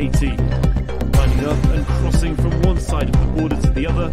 [0.00, 0.34] 18.
[1.12, 4.10] Lining up and crossing from one side of the border to the other,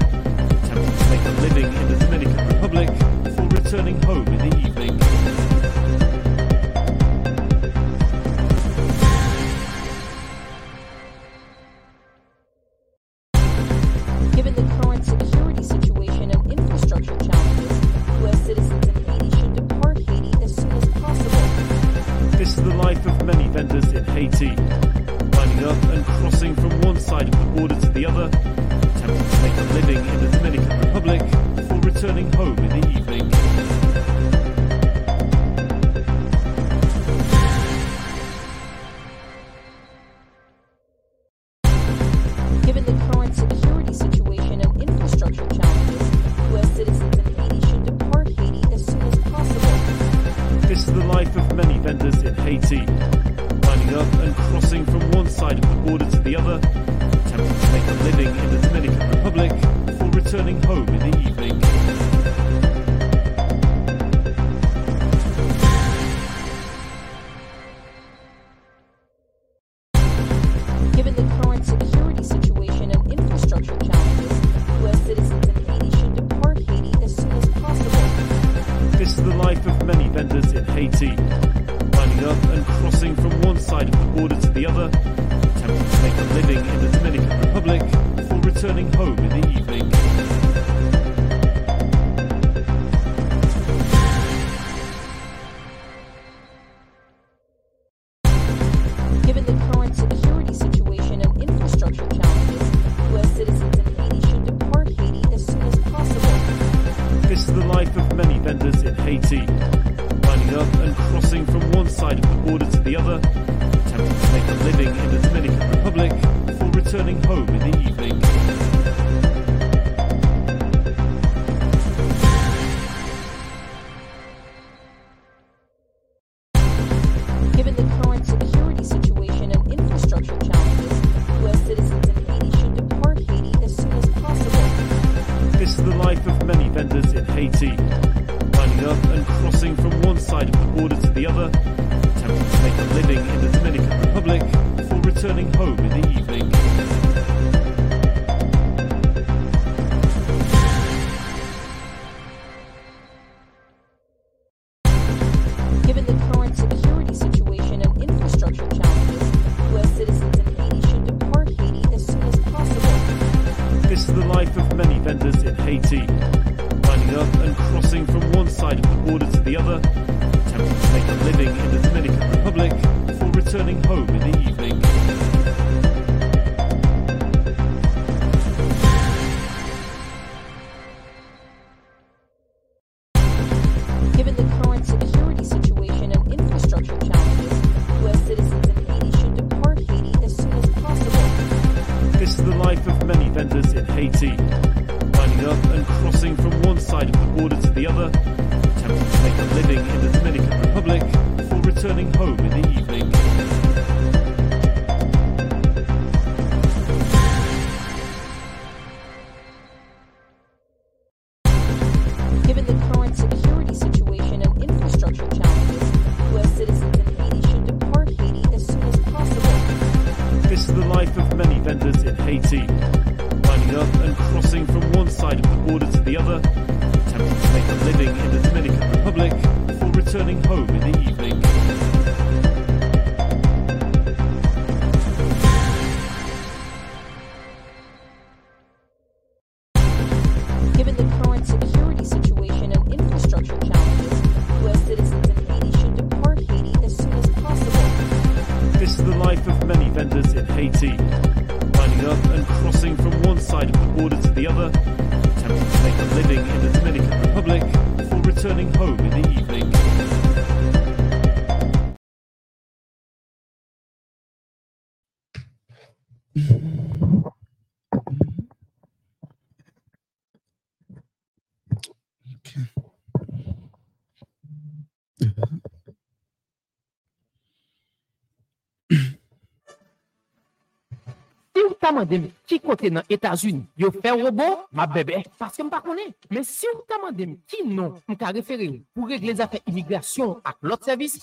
[282.48, 286.14] ki kote nan Etats-Unis, yo fè robot, ma bebe, paske m pa konen.
[286.32, 290.38] Men si ou ta mandem ki non, m ka refere ou pou regle zafè imigrasyon
[290.48, 291.20] ak lot servis,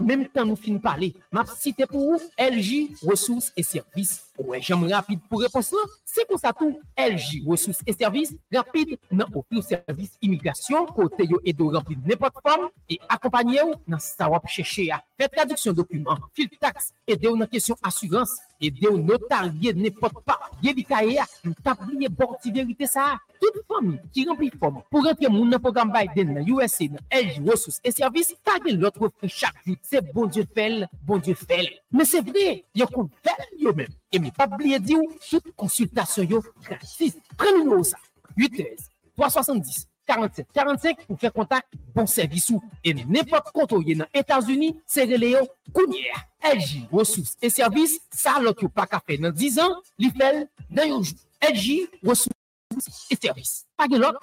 [0.00, 4.25] menm tan nou fin pale, map site pou ou LG Ressources et Services.
[4.38, 8.98] Ouè, jam rapide pou repons la, se kon sa tou LG, Ressources et Services, rapide
[9.10, 14.02] nan ofri ou servis imigrasyon, kote yo edo rampli nepot form, e akompanye ou nan
[14.02, 15.00] sa wap cheshe ya.
[15.16, 20.36] Fè traduksyon dokumen, fil tax, ede ou nan kesyon asurans, ede ou notarye nepot pa,
[20.64, 23.22] ye di kaye ya, nou tabliye borti verite sa a.
[23.40, 27.42] Tout fami ki rempli form pou rentre moun nan program Biden nan USA nan LG
[27.44, 29.80] Ressources et Services, tagye lot fri chak jout.
[29.84, 31.68] Se bon dieu fel, bon dieu fel.
[31.92, 33.92] Men se vre, yo kon fel yo men.
[34.12, 37.16] E mi pa bliye di ou, tout konsultasyon yo gratis.
[37.38, 37.98] Pren nou sa.
[38.36, 41.66] 813 370 47 45 pou fè kontak
[41.96, 42.62] bon servisou.
[42.86, 45.44] E nepot konto ye nan Etats-Unis, se rele yo
[45.74, 46.22] kounyer.
[46.46, 50.92] LG Ressources et Services, sa lot yo pa kafe nan 10 an, li fel nan
[50.92, 51.18] yo jou.
[51.42, 53.64] LG Ressources et Services.
[53.76, 54.22] Pagye lot.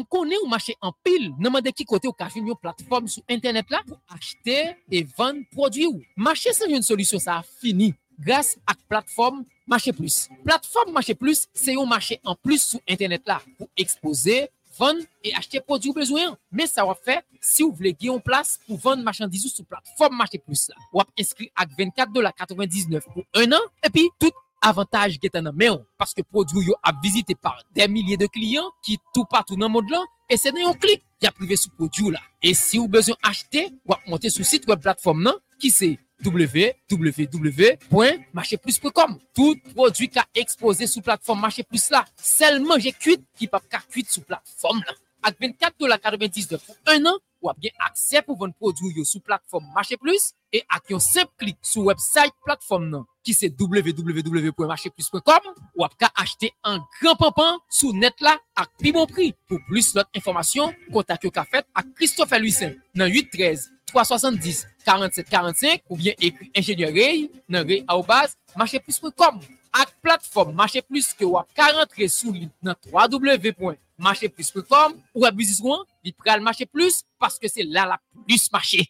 [0.00, 3.08] M konen ou mache an pil, nanman de ki kote ou ka fin yon platform
[3.10, 4.56] sou internet la pou achete
[4.88, 6.00] e vande prodwi ou.
[6.16, 10.24] Mache san yon solusyon sa fini, grase ak platform Mache Plus.
[10.46, 14.46] Platform Mache Plus se yon mache an plus sou internet la pou expose,
[14.80, 16.32] vande e achete prodwi ou bezwen.
[16.48, 20.16] Men sa wap fe, si ou vle gye yon plas pou vande machandizou sou platform
[20.16, 20.80] Mache Plus la.
[20.96, 26.62] Wap eskri ak 24,99$ pou 1 an, epi tout avantage getan nan men, paske prodou
[26.64, 30.36] yo ap vizite par den milye de kliyan ki tou patou nan mod lan, e
[30.38, 32.22] se nan yon klik, ya prive sou prodou la.
[32.42, 35.88] E si ou bezon achete, wap monte sou site web platform nan, ki se
[36.20, 43.62] www.marcheplus.com Tout prodou ka expose sou platform Marche Plus la, selman je kuit ki pap
[43.70, 44.94] ka kuit sou platform la.
[45.20, 49.96] Ak 24,99$ pou 1 an, wap gen akse pou von prodou yo sou platform Marche
[50.00, 55.42] Plus, e ak yon sep klik sou website platform nan, ki se www.marcheplus.com
[55.76, 59.26] ou ap ka achete an gran papan sou net la ak pi bon pri.
[59.50, 66.14] Pou plus lot informasyon, kontak yo ka fet ak Christophe Louisen nan 813-370-4745 ou bien
[66.18, 67.16] ekri enjenyerey
[67.48, 69.40] nan rey a ou baz marcheplus.com
[69.70, 76.40] ak platform Marcheplus ke wap ka rentre sou li nan www.marcheplus.com ou abiziswan li pral
[76.42, 78.82] Marcheplus paske se la la plus marche.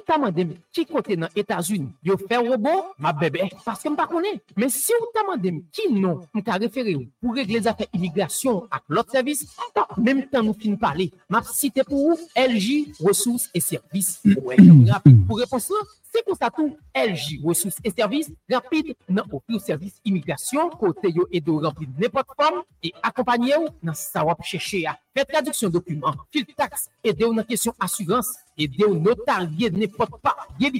[0.00, 3.96] m ta mande m ki kote nan Etasuni yo fè robo, ma bebe, paske m
[3.98, 4.40] pa konen.
[4.56, 7.88] Men si ou ta mande m ki non, m ta refere ou pou regle zafè
[7.96, 9.44] imigrasyon ak lot servis,
[9.76, 11.10] ta menm tan nou fin pale.
[11.30, 14.20] Map site pou ou LG Ressources et Services.
[14.24, 19.62] Pou repons la, se kon sa tou LG Ressources et Services rapide nan opri ou
[19.62, 24.86] servis imigrasyon kote yo edo rempli nepot form e akompanye ou nan sa wap chèche
[24.88, 24.96] a.
[25.10, 30.36] Fè traduksyon dokumen, fil tax, ede ou nan kesyon asurans, aider au notarié, n'importe pas.
[30.58, 30.70] Il y a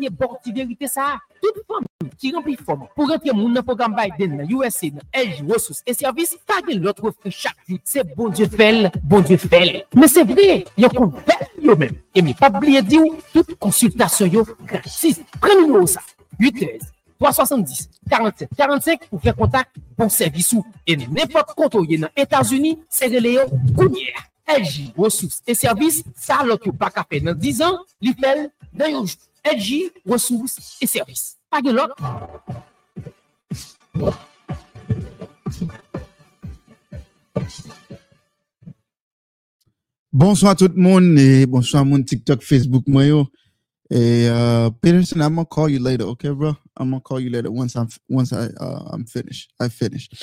[0.00, 1.18] des borti vérité ça.
[1.42, 1.84] Toute femme
[2.18, 6.60] qui remplit forme pour rentrer dans le programme Biden, USA, LG, ressources et services, pas
[6.62, 7.78] de l'autre fruit chaque jour.
[7.84, 9.86] C'est bon Dieu fait, bon Dieu fait.
[9.94, 10.90] Mais c'est vrai, il y a
[11.60, 11.96] yo même.
[12.14, 15.20] Et mais pas oublier dire, toute consultation yo gratis.
[15.40, 16.00] Prenez-nous ça.
[16.38, 16.66] 8
[17.18, 22.80] 370 47 45 pour faire contact, bon service ou et n'importe compte dans les États-Unis,
[22.88, 23.38] c'est relais,
[23.76, 24.12] courrier.
[24.46, 28.92] LG Ressources et Services, sa lot yo pa kafe nan 10 an, li fel nan
[28.92, 29.30] yo jou.
[29.44, 31.36] LG Ressources et Services.
[31.50, 31.92] Pagye lot.
[40.12, 43.04] Bonsoir tout le monde et bonsoir mon TikTok, Facebook, moi
[43.90, 46.56] Hey, uh, Peterson, I'm gonna call you later, okay, bro?
[46.74, 49.52] I'm gonna call you later once I'm once I uh, I'm finished.
[49.60, 50.16] I finished.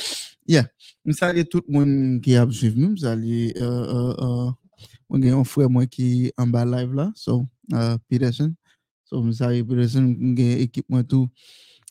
[0.48, 0.65] Yeah.
[1.06, 3.53] Mwen salye tout mwen ki ap jiv mwen, mwen salye
[5.06, 8.56] mwen gen yon fwe mwen ki an ba live la, so uh, Peterson.
[9.06, 11.30] So mwen salye Peterson, mwen gen ekip mwen tou,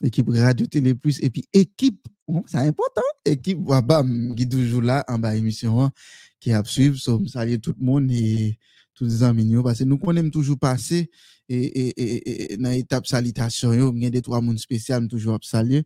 [0.03, 5.23] ekip Radio Tele Plus, epi ekip, oh, sa important, ekip wabam ki toujou la an
[5.23, 5.95] ba emisyon an
[6.43, 8.27] ki ap jiv, so mwen salye tout mwen e...
[8.51, 8.70] Et...
[9.01, 11.11] tous les amis, parce que nous connaissons toujours passer
[11.49, 15.85] et, et, et, dans l'étape salutation, il y a des trois mondes spéciaux, toujours saluer.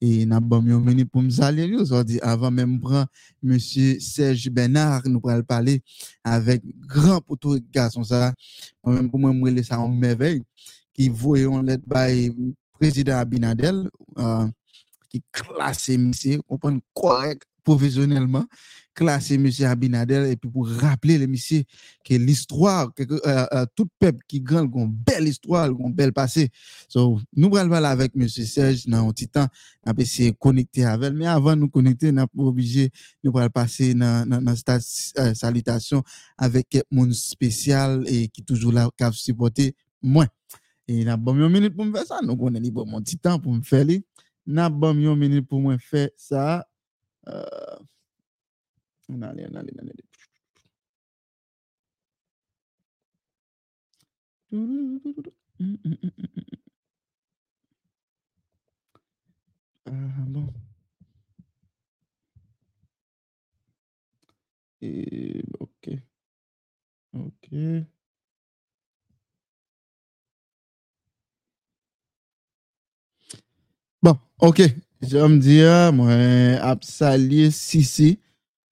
[0.00, 1.74] Et n'a pas mis minute pour me saluer.
[1.76, 3.06] Aujourd'hui, avant même prendre
[3.42, 5.82] monsieur Serge Bernard, nous pourrons parler
[6.22, 8.32] avec grand poteau garçon ça.
[8.84, 10.42] Moi-même, pour moi, moi, ça en merveille.
[10.94, 12.32] Qui voyons l'aide by
[12.72, 13.88] président Abinadel,
[14.18, 14.46] euh,
[15.08, 18.46] qui classe monsieur, comprendre correct, professionnellement,
[18.94, 21.62] classer monsieur Abinadel, et puis pour rappeler les monsieur
[22.04, 26.50] que l'histoire, que euh, euh, tout peuple qui gagne, une belle histoire, une belle passé.
[26.88, 29.46] So, nous allons avec monsieur Serge dans un petit temps,
[29.84, 32.90] va essayer de connecter avec mais avant de nous connecter, on n'est pas obligé,
[33.24, 36.02] nous allons passer dans, cette euh, salutation
[36.36, 40.26] avec mon spécial et qui toujours là, qui a supporté moi.
[40.88, 43.00] Et il a bon une minute pour me faire ça, nous on est bon mon
[43.00, 43.86] petit temps pour me faire.
[44.44, 46.66] N'a bon une minute pour me faire ça.
[49.12, 50.04] Nan ale, nan ale, nan ale.
[59.86, 60.46] Ah, bon.
[64.82, 65.84] E, ok.
[67.14, 67.48] Ok.
[74.02, 74.60] Bon, ok.
[75.02, 78.21] Jom diya, mwen ap salye sisi.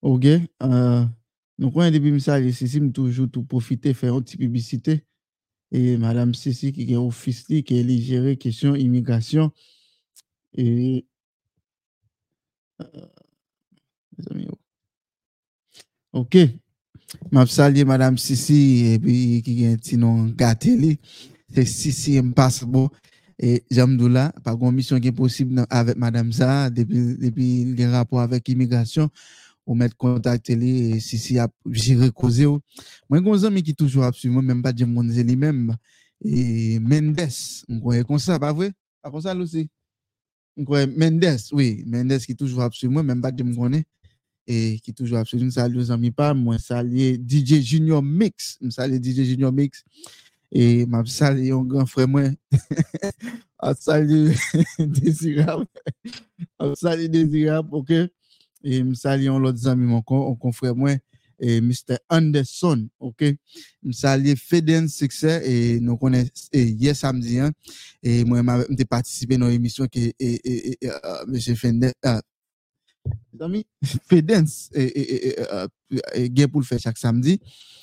[0.01, 1.05] Ok, euh,
[1.61, 4.95] nou kwen debi msa li Sisi m toujou tou profite fè yon ti publicite
[5.69, 9.51] e madame Sisi ki gen ofis li ki li jere kesyon imigrasyon
[10.57, 10.65] e
[12.81, 14.57] euh, oh.
[16.23, 16.39] ok.
[17.29, 18.57] Map salye madame Sisi
[18.95, 20.95] e pi ki gen ti non gate li
[21.53, 22.87] se Sisi m pasbo
[23.37, 28.25] e jamdou la pa kon misyon gen posib avèk madame sa depi, depi gen rapor
[28.25, 29.13] avèk imigrasyon
[29.71, 32.59] ou met kontak tele, si si ap jire koze ou.
[33.07, 35.71] Mwen kon zan mi ki toujou ap su, mwen menm pa djem moun zeli menm,
[36.27, 38.73] e Mendes, mwen kon e konsa, pa vwe?
[38.99, 39.69] Pa konsa lousi?
[40.59, 43.87] Mwen kon e Mendes, oui, Mendes ki toujou ap su, mwen menm pa djem konen,
[44.51, 48.57] e ki toujou ap su, mwen salye zan mi pa, mwen salye DJ Junior Mix,
[48.59, 49.85] mwen salye DJ Junior Mix,
[50.51, 52.35] e mwen salye yon gran fre mwen,
[53.71, 54.35] ap salye
[54.99, 55.63] Desirab,
[56.59, 58.11] ap salye Desirab, ok?
[58.63, 60.93] Et me saluer l'autre ami mon confrère moi
[61.39, 63.23] et Mr Anderson OK?
[63.83, 67.51] Me saluer Feden Success et nous connaissons hier samedi hein,
[68.03, 68.43] et moi
[68.77, 72.21] j'ai participé dans l'émission que uh, monsieur Fender uh,
[73.33, 73.67] les amis,
[74.09, 75.35] Fedens et,
[76.15, 77.41] et, pour le faire chaque samedi.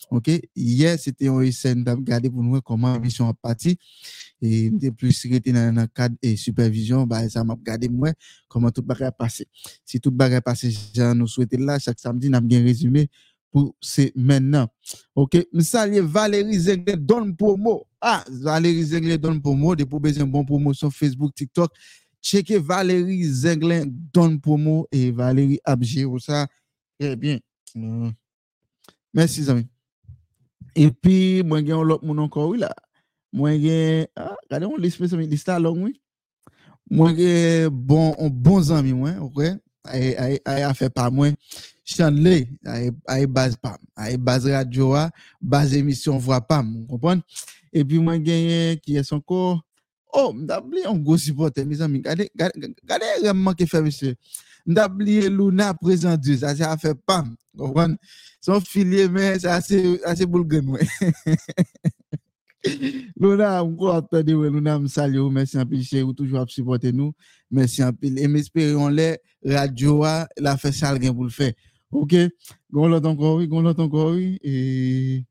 [0.09, 3.77] OK, hier c'était un scène regarder pour nous comment la mission a parti
[4.41, 8.11] et de plus resté dans le cadre et supervision, bah ça m'a regardé moi
[8.47, 9.47] comment tout bagage passé.
[9.85, 13.09] Si tout bagage passé, j'en nous souhaiter là chaque samedi n'a bien résumé
[13.51, 14.67] pour c'est maintenant.
[15.15, 17.85] OK, me saluer Valérie Zengle donne promo.
[17.99, 21.71] Ah, Valérie Zengle donne promo de pour besoin bon promotion Facebook, TikTok
[22.27, 26.47] checker Valérie Zenglin donne promo et Valérie Abgé ça
[26.99, 27.39] très bien.
[27.75, 28.09] Mm.
[29.13, 29.67] Merci amis.
[30.75, 32.73] Et puis moi j'ai l'autre mon encore oui là.
[33.37, 35.83] Mwen gen, ah, gade yon liste pesami, liste along
[37.17, 39.57] gen bon, bon zami mwen, ok?
[39.87, 41.35] Aye a e, e, e pa mwen.
[41.87, 43.77] Chan le, aye baz pam.
[43.95, 45.07] Aye baz radyo a,
[45.41, 47.21] baz emisyon vwa pam, mwen kompon?
[47.69, 49.59] E pi mwen gen ki es anko,
[50.15, 52.01] oh, mdabli yon go supporte, mwen zami.
[52.05, 53.13] Gade, gade, gade
[53.69, 53.83] fe
[55.29, 56.73] luna prezant sa se a
[57.05, 57.93] pam, kompon?
[58.41, 60.89] Son filye men, sa se boul gen mwen.
[63.21, 66.91] Lona, mkou ap tade wè, Lona msali ou, mersi anpil chè, ou toujou ap supporte
[66.95, 67.13] nou,
[67.53, 69.15] mersi anpil, e mespere yon lè,
[69.47, 71.51] radyo wa, la fè sal gen pou l'fè,
[71.93, 72.15] ok,
[72.73, 75.23] goun lot ankor wè, goun lot ankor wè, e,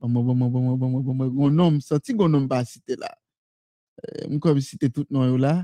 [0.00, 3.12] bambo, bambo, bambo, bambo, bambo, goun nom, soti goun nom pa site la,
[4.30, 5.58] mkou ap site tout nou yo la,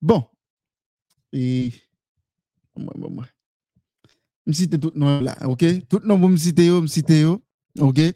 [0.00, 0.24] bon,
[1.34, 1.70] e,
[2.76, 3.28] bambo, bambo,
[4.48, 7.36] msite tout nou yo la, ok, tout nou mou msite yo, msite yo,
[7.80, 8.06] ok,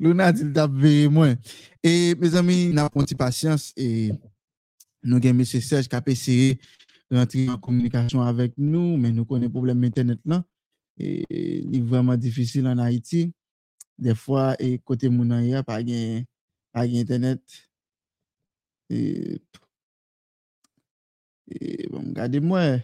[0.00, 1.34] Luna dit t'a moi.
[1.82, 4.12] Et mes amis, n'a pas patience et
[5.02, 5.44] nous avons M.
[5.44, 6.58] Serge qui a essayé
[7.10, 10.44] de rentrer en communication avec nous, mais nous connaissons le problème Internet là.
[10.98, 11.24] Et
[11.64, 13.32] il est vraiment difficile en Haïti.
[13.98, 15.28] Des fois, et côté mon
[15.62, 17.40] pas avec Internet.
[18.90, 19.40] Et,
[21.50, 22.78] et bon, regardez-moi.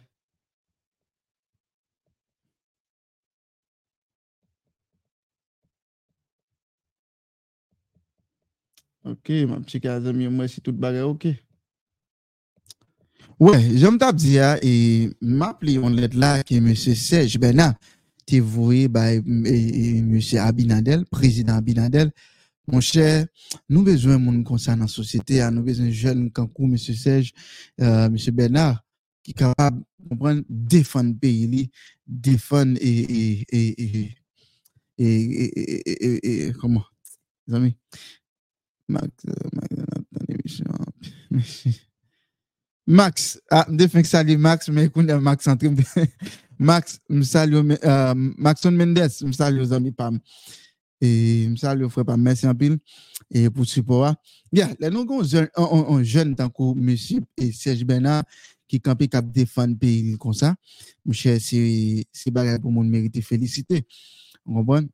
[9.05, 11.29] Ok, ma petite ami, moi, c'est tout bagarre, ok.
[13.39, 17.75] Ouais, t'a dit, hein, et m'appeler on lettre là que monsieur Serge Bernard,
[18.25, 19.21] t'es voué, bah, et
[20.03, 22.13] monsieur Abinadel, président Abinadel.
[22.67, 23.27] Mon cher,
[23.69, 24.43] nous besoin de monde
[24.81, 27.33] la société, hein, nous besoin de jeunes vous, monsieur Serge,
[27.83, 28.83] euh, monsieur Bernard,
[29.23, 31.71] qui est capable, comprendre, défendre le pays,
[32.07, 34.15] défendre et, et,
[34.97, 36.85] et, et, comment,
[37.53, 37.75] amis?
[37.75, 38.24] Euh, ah, je
[44.37, 45.83] Max, mais qu'on Max en train de-
[46.59, 50.19] Max, je salue, euh, Maxon Mendes, je salue aux amis Pam.
[51.01, 52.79] Et je salue aux frères Pam, merci en pile.
[53.31, 54.15] Et pour support.
[54.53, 57.85] Bien, là, nous avons un jeune, un, un- un jeune tant que monsieur et Serge
[57.85, 58.23] Bernard
[58.69, 60.55] qui campé cap défendre pays comme ça.
[61.05, 63.87] Monsieur, c'est, c'est bagarre pour mon mérite félicité.
[64.45, 64.89] Vous comprenez?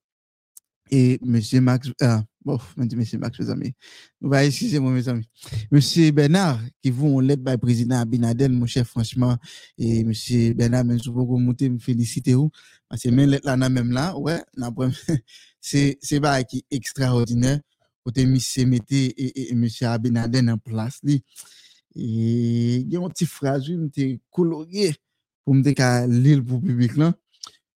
[0.92, 3.74] Et monsieur Max, ah, bon, monsieur Max, mes amis.
[4.20, 5.28] Bah, excusez-moi, mes amis.
[5.70, 9.36] Monsieur Bernard, qui vous on l'aide par le président Abinadel, mon chef, franchement,
[9.78, 12.50] et monsieur Bernard, même si vous pouvez monter, me féliciter vous,
[12.88, 14.42] parce que même là, même là, ouais,
[15.60, 17.60] c'est, c'est pas qui extraordinaire,
[18.04, 21.22] côté monsieur mette et, et, monsieur Abinadel en place, li.
[21.94, 24.94] Et, il y a une petite phrase, oui, m'te colorié,
[25.44, 27.14] pour me dire lire pour le public là.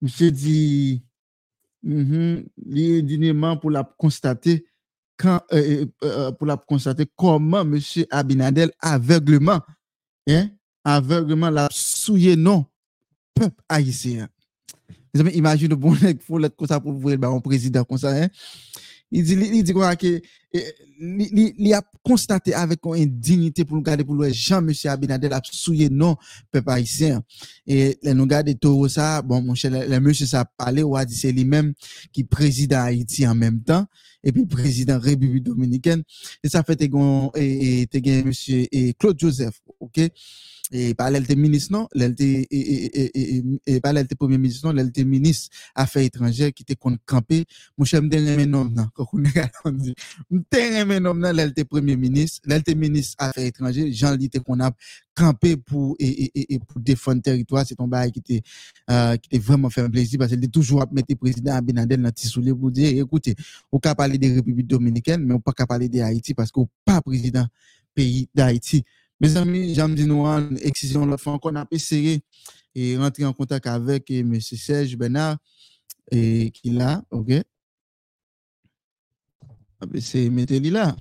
[0.00, 1.02] Monsieur dit,
[1.84, 2.46] Mhm.
[2.66, 4.64] Li dignement pour la constater
[5.18, 9.60] quand euh, euh, euh, la monsieur Abinadel aveuglement
[10.28, 10.48] hein
[10.82, 12.64] aveuglement la souillé non
[13.34, 14.28] peuple haïtien.
[15.12, 18.10] Mes amis, imagine bon nèg faut l'être comme ça pour voir un président comme ça
[18.10, 18.28] hein.
[19.10, 19.22] Il
[19.62, 20.22] dit quoi que eh,
[20.98, 25.40] li, a constaté avec une indignité pour nous garder pour le Jean monsieur Abinadel a
[25.44, 26.16] souillé non
[26.50, 27.22] peuple haïtien.
[27.66, 31.04] Et les nous garder tout ça bon mon cher le, monsieur ça parlé ou a
[31.04, 31.72] dit c'est lui-même
[32.12, 33.86] qui préside Haïti en même temps
[34.22, 36.02] et puis président République dominicaine.
[36.42, 40.00] Et ça fait et et monsieur et Claude Joseph OK?
[40.72, 41.88] Et par l'elle ministre non?
[41.94, 44.72] L'elle et et et et par l'elle premier ministre non?
[44.72, 47.44] L'elle ministre affaires étrangères qui était camper.
[47.76, 53.44] Mon cher m'te remen nom nan quand on nan l'elle premier ministre l'elle ministre affaires
[53.46, 54.70] étrangères Jean Li te qu'on a
[55.14, 57.64] campé pour et, et, et- pour défendre le territoire.
[57.66, 58.42] C'est ton bail qui était
[58.90, 62.10] euh, qui était vraiment fait un plaisir parce qu'il toujours à mettre président Abinadel dans
[62.10, 63.34] petit soulier pour dire écoutez
[63.72, 66.68] on peut parler des républiques dominicaines mais on peut pas parler de Haïti parce qu'on
[66.84, 67.46] pas président
[67.94, 68.84] pays d'Haïti.
[69.20, 72.22] Mes amis j'aime dire nous en excision l'autre fois qu'on a essayé
[72.74, 75.36] et rentrer en contact avec monsieur Serge Bernard
[76.10, 77.30] et qui là OK?
[79.84, 80.96] Ah, ben, c'est mettez-le là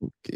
[0.00, 0.30] OK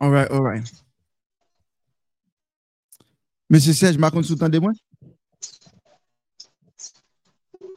[0.00, 0.83] All right, all right.
[3.54, 4.72] Monsieur Serge, ma compte sous de moi?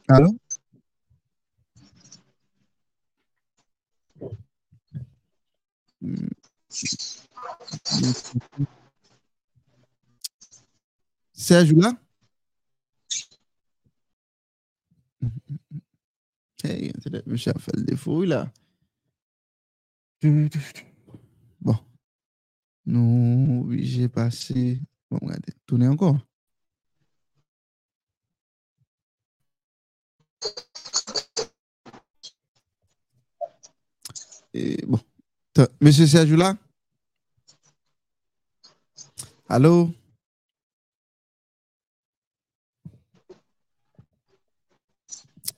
[0.08, 0.36] Allô?
[11.32, 11.92] Serge, là?
[16.64, 16.92] Hey,
[17.24, 18.52] monsieur a fait le défaut, là.
[21.60, 21.76] Bon.
[22.84, 24.80] Nous, oui, j'ai passé.
[25.66, 26.18] Tournez encore.
[34.54, 34.98] Et bon.
[35.80, 36.56] Monsieur Serge, là?
[39.48, 39.90] Allô?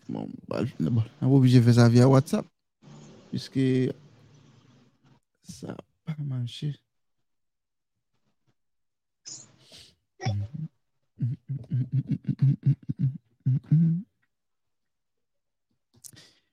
[0.09, 2.47] Bon, bah, bon, on est obligé de faire ça via WhatsApp.
[3.31, 3.61] Puisque
[5.43, 6.75] ça n'a pas marché.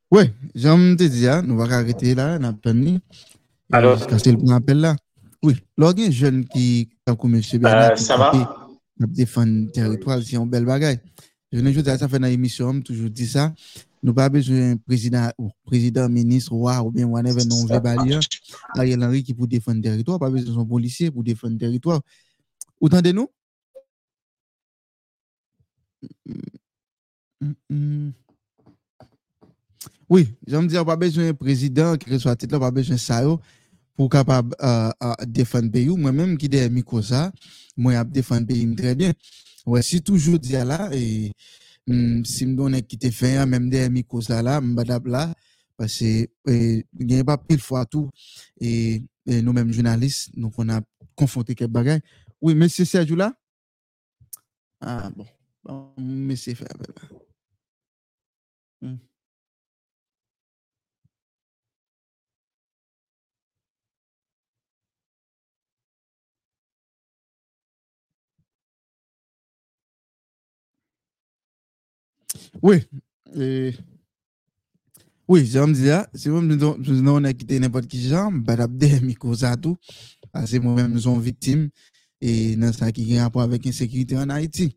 [0.09, 2.99] Ouais, j'aime te dire, nous allons arrêter là, nous attendons.
[3.71, 3.97] Allô?
[3.97, 4.95] Jusqu'à ce qu'il prenne appel là.
[5.43, 7.41] Oui, lorsqu'il y a un jeune qui, comme M.
[7.59, 8.31] Bernard, qui ça va?
[8.99, 10.99] le territoire, c'est un bel bagage.
[11.51, 13.53] Je ne dis ça fait dans l'émission, on toujours dit ça.
[14.03, 17.79] Nous pas besoin d'un président, ou président, ministre, roi, ou bien whatever, non, on veut
[17.79, 18.19] balayer.
[18.75, 21.59] Ariel Henry qui pour défendre le territoire, pas besoin de son policier pour défendre le
[21.59, 22.01] territoire.
[22.79, 23.27] Vous entendez-nous?
[30.09, 33.23] Oui, j'aime dire, pas besoin d'un président qui reçoit titre, là, pas besoin de ça
[33.95, 35.87] pour capable euh, euh, défendre pays.
[35.89, 37.31] Moi-même qui micro ça,
[37.75, 39.11] moi, je défendre le pays très bien.
[39.65, 41.33] Ouais, si toujours dire là, et
[41.87, 45.33] mm, si me donne qui te fait, même micros ça là, m'badab là,
[45.75, 48.09] parce que, il n'y a pas pile fois tout,
[48.61, 50.79] et, et nous-mêmes journalistes, donc on a
[51.15, 52.01] confronté quelques bagages.
[52.41, 53.33] Oui, monsieur Sergio là?
[54.79, 55.25] Ah, bon.
[55.67, 57.07] Mwen se fè apè la.
[58.81, 58.97] Hmm.
[72.61, 72.81] Oui,
[73.35, 73.71] euh,
[75.27, 78.39] oui, jan m di la, se mwen m di nou an akite nepot ki jan,
[78.45, 79.75] bat ap de mi koza tou,
[80.35, 81.67] ase mwen m son viktim,
[82.23, 84.69] e nan sa ki gen apwa vek insekirite an Haiti.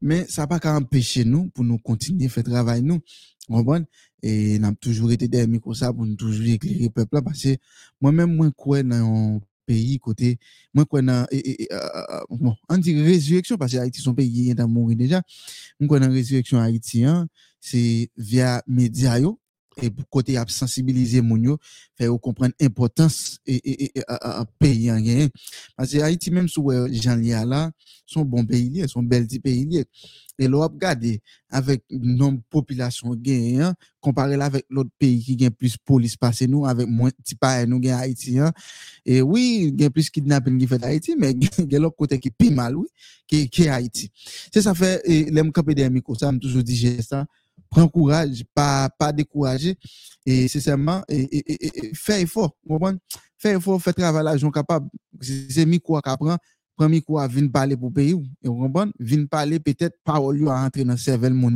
[0.00, 3.00] Mais ça n'a pas qu'à empêcher nous pour nous continuer à faire travail nous.
[3.48, 3.86] Comprenez?
[4.22, 7.42] Et avons toujours été des micros ça pour nous toujours éclairer le peuple là, parce
[7.42, 7.56] que
[8.00, 10.38] moi-même, moi, quoi dans un pays côté,
[10.74, 11.40] moi, quoi dans, euh,
[11.72, 15.22] euh, bon, on dit résurrection, parce que Haïti, son pays, il est mourir déjà.
[15.78, 17.28] Moi, quoi dans résurrection haïtien,
[17.60, 19.20] c'est via médias
[19.82, 21.58] et côté à sensibiliser moun yo,
[21.96, 25.28] faire comprendre l'importance et, et, à, pays en gain.
[25.76, 27.70] Parce que Haïti, même sous Jean Lia là,
[28.06, 29.84] son bon pays son bel petit pays.
[30.40, 36.16] Et l'on regarder avec nombre population hein, comparé avec l'autre pays qui gagne plus police
[36.16, 38.52] passé nous, avec moins petit pas nous gain Haïti, hein.
[39.04, 42.76] Et oui, gagne plus kidnapping qui fait Haïti, mais gagne l'autre côté qui est mal,
[42.76, 42.86] oui,
[43.26, 44.10] qui, est Haïti.
[44.52, 47.26] C'est ça fait, et l'aime camper des micros, ça, me toujours dit ça.
[47.70, 49.76] Prends courage, pas, pas décourager,
[50.24, 52.98] et c'est seulement, et, et, faire effort, comprenez?
[53.44, 54.88] Effort, faire travail là, j'en capable,
[55.20, 56.38] c'est c'est micro qui apprend,
[56.76, 58.92] prend micro à venir parler pour pays, ou, et vous comprenez?
[58.98, 61.50] Venir parler, peut-être, parole à entrer dans le cerveau mon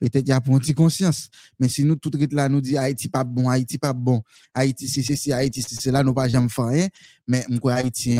[0.00, 1.28] peut-être, y a pour une conscience.
[1.60, 4.22] Mais si nous, tout rite là, nous dit Haïti pas bon, Haïti pas bon,
[4.54, 6.88] Haïti, c'est ceci, Haïti, c'est cela, nous pas jamais faire rien,
[7.26, 8.18] mais, m'kwa Haïti,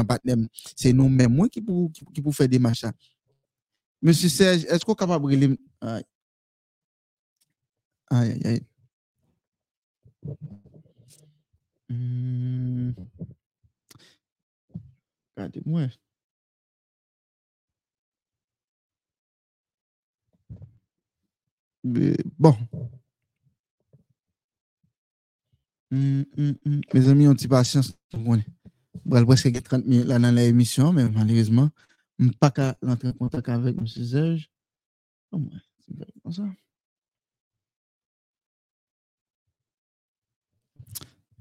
[0.76, 2.92] c'est nous-mêmes, moi, qui pour, qui, pour faire des machins.
[4.02, 5.56] Monsieur Serge, est-ce qu'on est capable de relire-
[8.12, 8.32] Aïe.
[8.32, 8.62] Aïe, aïe.
[11.88, 12.92] Hmm.
[15.36, 15.88] Regardez-moi.
[21.84, 22.54] Mais bon.
[25.90, 26.80] Hmm, hmm, hmm.
[26.94, 27.94] Mes amis, on petit patience.
[29.04, 31.70] Bon, presque 30 minutes là dans l'émission, mais malheureusement,
[32.18, 33.86] je ne pas qu'à rentrer en contact avec M.
[33.86, 34.50] Serge.
[35.32, 36.06] Oh, ouais, c'est vrai,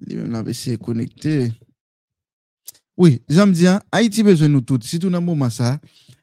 [0.07, 1.51] Li men la ve se konekte.
[2.99, 4.83] Oui, jan m diyan, Haiti bezwen nou tout.
[4.85, 5.75] Sitou nan mouman sa,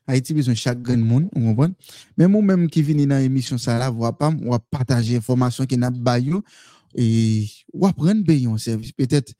[0.08, 1.76] Haiti bezwen chak gen moun, ou moun bon.
[2.18, 5.78] Men moun menm ki vini nan emisyon sa la, wap am, wap pataje informasyon ki
[5.80, 6.42] nap bayou,
[6.94, 8.92] e wap ren beyon servis.
[8.96, 9.32] Petet,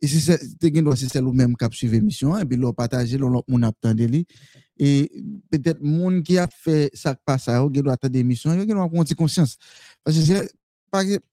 [0.00, 2.60] e se se, te gen do se sel ou menm kap suive emisyon, e bi
[2.60, 4.24] lop pataje, lop moun ap tande li.
[4.76, 5.08] E
[5.50, 8.76] petet moun ki ap fe sak pa sa yo, gen do atade emisyon, yo gen
[8.76, 9.56] do ap konti konsyans.
[10.04, 10.42] Pase se,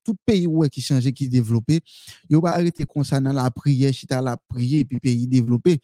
[0.04, 3.94] tout pays ouais, qui change, qui développe, il va arrêter comme ça dans la prière,
[3.94, 5.80] chita la prière, puis pays développé.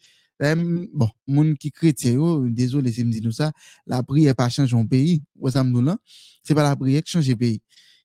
[0.94, 2.16] Bon, monde qui chrétien,
[2.48, 3.52] désolé si me dit nous ça,
[3.86, 5.98] la prière pas changer un pays, savez nous là,
[6.42, 7.60] c'est pas la prière qui change le pays.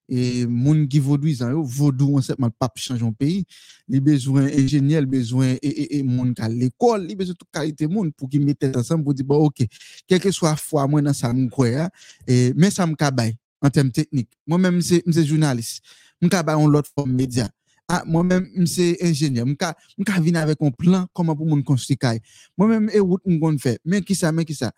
[0.08, 3.46] Et monde qui vaudouisant, vaudou en fait, pas changer un pays,
[3.88, 7.88] les besoins ingénieurs, les besoins et, et, qui à l'école, les besoins de toute qualité
[7.88, 9.66] monde pour qu'ils mettent ensemble pour dire bon OK,
[10.06, 11.90] quelle que soit foi moi dans ça me croire
[12.28, 13.36] et mais ça me kabay
[13.66, 14.32] en termes techniques.
[14.48, 15.84] Moi-même c'est c'est journaliste.
[16.22, 17.50] Me kabay on l'autre forme média.
[17.88, 19.46] Ah, moi-même, c'est ingénieur.
[19.46, 22.20] M'ka, m'ka venir avec un plan comment pour construire.
[22.58, 23.80] Moi-même, et route m'gon fait.
[23.86, 24.72] Mais qui ça, mais qui ça?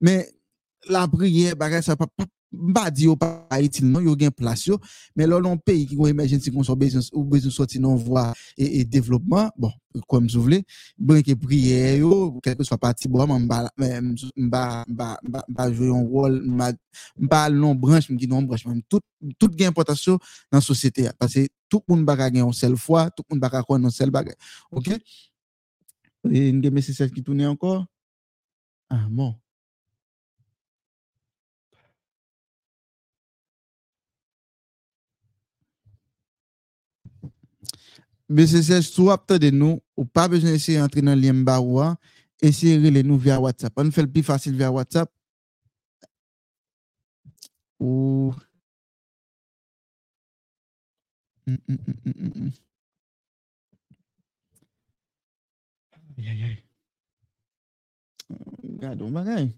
[0.00, 0.30] Mais
[0.88, 4.78] la prière, ça pas, pas, Mba di yo pa itil non, yo gen plasyon,
[5.16, 8.28] men lò lon peyi ki kon emerjensi kon so bezon, ou bezon soti nan vwa
[8.56, 9.72] e, e devlopman, bon,
[10.10, 10.60] kon msou vle,
[10.98, 12.12] bwenke priye yo,
[12.44, 15.10] kelke swa pati, bo waman mba, mba, mba,
[15.48, 16.72] mba jwe yon wol, mba,
[17.26, 19.04] mba lon branche, mki non branche, mwen tout,
[19.38, 20.20] tout gen importasyon
[20.52, 23.82] nan sosyete ya, pase tout moun baka gen yon sel fwa, tout moun baka kon
[23.82, 24.36] yon sel bagay,
[24.70, 24.94] ok?
[26.30, 27.82] E nge mesi sel ki toune anko?
[28.90, 29.34] Ah, bon.
[38.28, 41.98] Monsieur Serge, sou ap tade nou, ou pa bejen esye entre nan liye mbarou an,
[42.42, 43.76] esye rele nou via WhatsApp.
[43.80, 45.12] An fel pi fasil via WhatsApp.
[47.80, 48.32] Ou...
[51.46, 51.78] Mm, mm,
[52.48, 52.52] mm,
[58.80, 59.52] Gado bagay.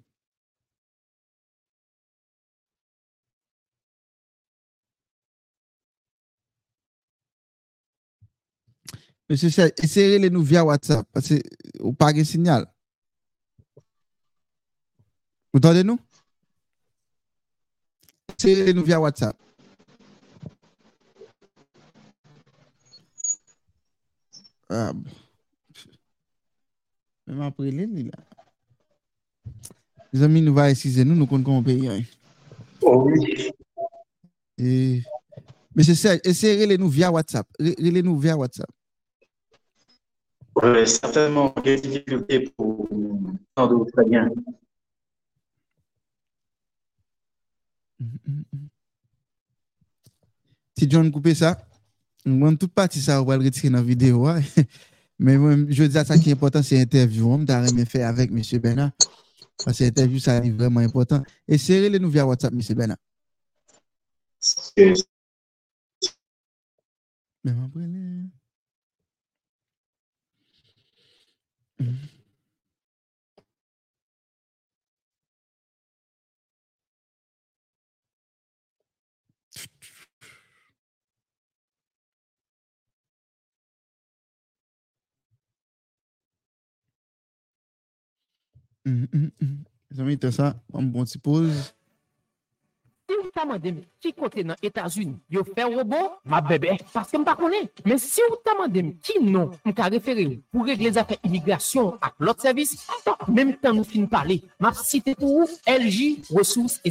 [9.29, 11.41] Mese Chef, esere le nou via WhatsApp, pase
[11.81, 12.67] ou pa ge sinyal.
[15.51, 15.99] Ou tande nou?
[18.37, 19.35] Esere le nou via WhatsApp.
[24.71, 24.93] Ah,
[27.27, 28.23] Mèm apre lè li la.
[30.13, 32.05] Les amis nou va esize nou, nou kon kon pe yon.
[32.87, 33.51] Oh oui.
[34.55, 35.03] E...
[35.75, 37.51] Mese Chef, esere le nou via WhatsApp.
[37.59, 38.71] Re le nou via WhatsApp.
[40.63, 42.89] Oui, certainement des difficultés pour
[43.55, 44.03] tant d'autres.
[50.79, 51.59] Si John coupe ça,
[52.25, 54.27] on va toute partie ça, on va le retirer dans la vidéo.
[54.27, 54.41] hein.
[55.19, 57.31] Mais moi, je dis ça qui est important, c'est l'interview.
[57.31, 58.43] On m'a rien fait avec M.
[58.61, 58.93] Bernard.
[59.65, 61.23] Parce que l'interview, ça est vraiment important.
[61.49, 62.61] Essayez de nous via WhatsApp, M.
[62.77, 62.99] Bernard.
[67.45, 67.87] Même après,
[71.81, 71.97] les- Mhm.
[88.85, 89.65] Mhm, mhm, mhm.
[89.91, 90.83] Les amis, t'as ça, on
[93.45, 97.25] vous qui côté dans les États-Unis, yo fait robot, ma bébé, parce que je ne
[97.25, 97.37] pas.
[97.85, 102.13] Mais si vous demandez qui non, je vais référer pour régler les affaires immigration à
[102.19, 106.91] l'autre service, en même temps nous finissons parler, ma cité pour vous, LJ, ressources et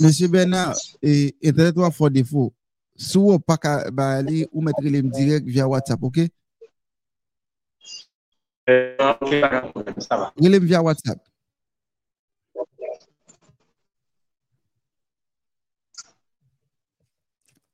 [0.00, 2.52] Monsie Bernard, internet wap fò defo.
[2.98, 6.28] Sou wap pa ka ba ali ou metre lem direk via WhatsApp, ok?
[10.36, 11.20] Relem via WhatsApp.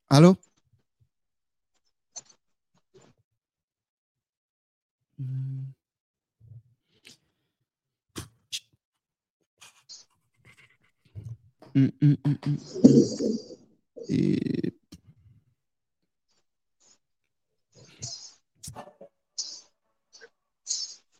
[0.09, 0.37] Alo?
[5.17, 5.64] Hmm.
[11.75, 12.15] Hmm, hmm.
[14.09, 14.73] Et-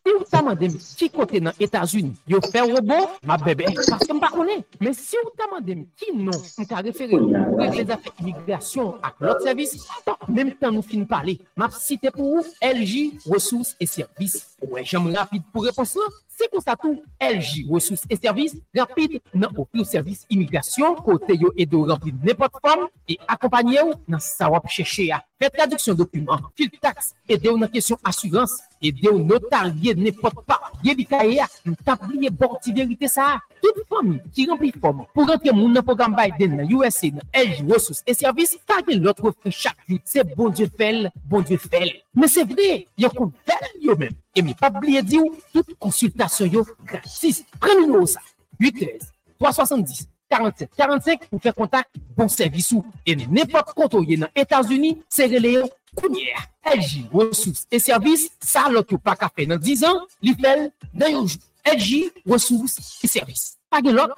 [0.08, 4.14] Si vous demandez qui côté dans États-Unis, yo fait robot, ma bébé, parce que je
[4.14, 4.68] ne connais pas.
[4.80, 9.84] Mais si vous demandez qui non, je vais référer les affaires immigration à l'autre service,
[10.28, 11.40] même temps nous finissons parler.
[11.58, 14.56] Ma cité pour vous, LJ, ressources et services.
[14.70, 15.90] Ouais, j'aime rapide pour répondre
[16.36, 20.98] Se kon sa tou LG, resous e servis, rapide nan ou pli ou servis imigrasyon,
[21.06, 25.22] kote yo edo rempli nepot form, e, e akompanye ou nan sa wap cheshe ya.
[25.40, 30.60] Fè traduksyon dokumen, fil tax, ede ou nan kesyon asurans, ede ou notarye nepot pa,
[30.84, 33.38] ye li kaye ya, nou tabliye borti verite sa.
[33.64, 37.64] Tout fami ki rempli form pou rentre moun nan program Biden nan USA nan LG,
[37.72, 41.96] resous e servis, kage lotre fè chak li, se bon die fel, bon die fel.
[42.12, 44.12] Men se vre, yo kon fel yo men.
[44.36, 47.44] E mi pa bliye di ou, tout konsultasyon yo gratis.
[47.64, 48.20] Premi nou sa,
[48.60, 52.84] 813-370-4745 pou fè kontak bon servis ou.
[53.08, 56.36] E ne nepot konto ye nan Etats-Unis, se releyo kounyer.
[56.68, 61.12] LG, resous e servis, sa lot yo pa kape nan 10 an, li fel nan
[61.16, 61.40] yonjou.
[61.66, 63.56] LG, resous e servis.
[63.72, 64.12] Page lot.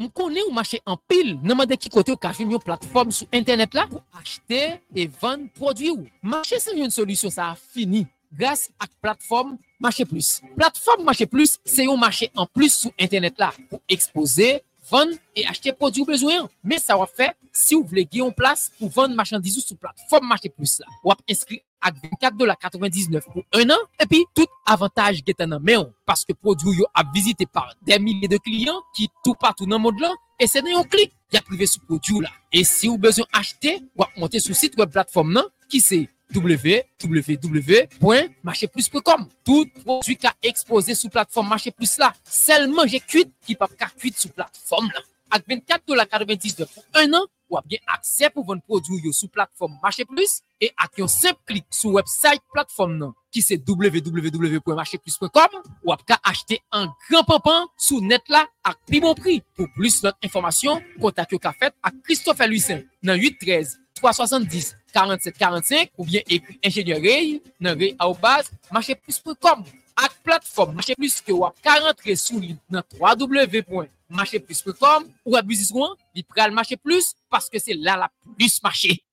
[0.00, 3.10] M konen ou mache an pil nan mande ki kote ou ka jwen yon platform
[3.12, 4.60] sou internet la pou achete
[4.96, 6.06] e vande prodwi ou.
[6.24, 10.40] Mache san yon solusyon sa a fini grase ak platform Mache Plus.
[10.56, 14.48] Platform Mache Plus se yon mache an plus sou internet la pou expose,
[14.88, 16.48] vande e achete prodwi ou bezwen.
[16.64, 20.32] Men sa wap fe si ou vle gye yon plas pou vande machandizou sou platform
[20.32, 20.88] Mache Plus la.
[21.04, 26.72] Wap inskri ak 24,99$ pou 1 an, epi tout avantaj getan nan men, paske prodou
[26.76, 30.46] yo ap vizite par den milye de kliyan ki tout patou nan mod lan, e
[30.48, 32.32] se nan yon klik, ya prive sou prodou la.
[32.52, 35.98] E si ou bezon achete, wap monte sou sit web platform nan, ki se
[36.30, 43.90] www.marcheplus.com Tout prodou ka expose sou platform Marcheplus la, selman je kuit ki pap ka
[43.96, 45.02] kuit sou platform la.
[45.30, 50.04] Ak 24,99$ pou 1 an, wap gen aksè pou von prodjou yo sou platform Mache
[50.08, 55.50] Plus e ak yon sep klik sou website platform nan ki se www.macheplus.com
[55.86, 59.40] wap ka achete an gran pampan sou net la ak pi bon pri.
[59.56, 65.92] Pou plus lot informasyon, kontak yo ka fet ak Christophe Louisin nan 813 370 4745
[65.98, 69.64] ou bien ekri enjenyerey nan rey a ou baz macheplus.com
[70.00, 74.16] ak platform Mache Plus ke wap ka rentre sou nan www.macheplus.com 3w.
[74.16, 79.04] marcheplus.com ou à Busisouan, il pral marcher plus parce que c'est là la plus marché.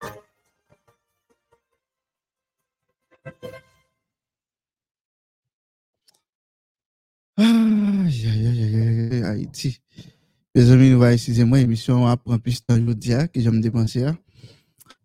[7.40, 9.80] Aïe, aïe, aïe, aïe, Haïti.
[10.56, 14.08] Les amis, nous allons essayer moi émission après plus de aujourd'hui que j'aime dépenser.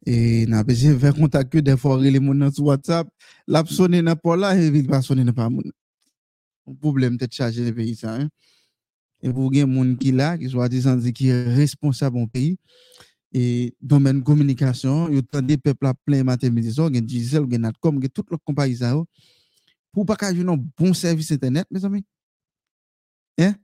[0.06, 3.06] Et n'a pas besoin de faire contact des fois les gens sur WhatsApp.
[3.46, 5.62] L'a sonné n'a pas là et il va sonner n'a pas mon.
[6.80, 8.14] Problème peut-être chargé le pays ça.
[8.14, 8.28] Hein?
[9.22, 12.58] Et pour gen moun qui là qui soit disant qui est responsable au pays
[13.32, 18.02] et domaine communication yo des peuple à plein matin midi soir gen diesel gen natcom
[18.02, 18.94] gen toute l'autre compagnie ça
[19.92, 22.04] pour pas qu'avoir un bon service internet mes amis.
[23.38, 23.54] Hein?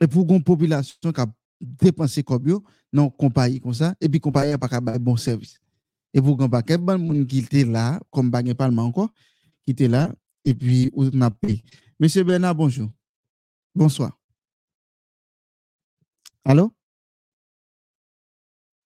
[0.00, 1.26] Et pour une population qui a
[1.60, 2.60] dépensé comme
[2.92, 5.58] non compagnie comme ça et puis compagnie pas un bon service.
[6.12, 9.10] Et pour qu'on pas bon moun qui était là comme pas parlement encore
[9.64, 10.12] qui était là
[10.44, 11.62] et puis on a payé.
[11.98, 12.90] Monsieur Bernard bonjour.
[13.74, 14.18] Bonsoir
[16.46, 16.72] Allô?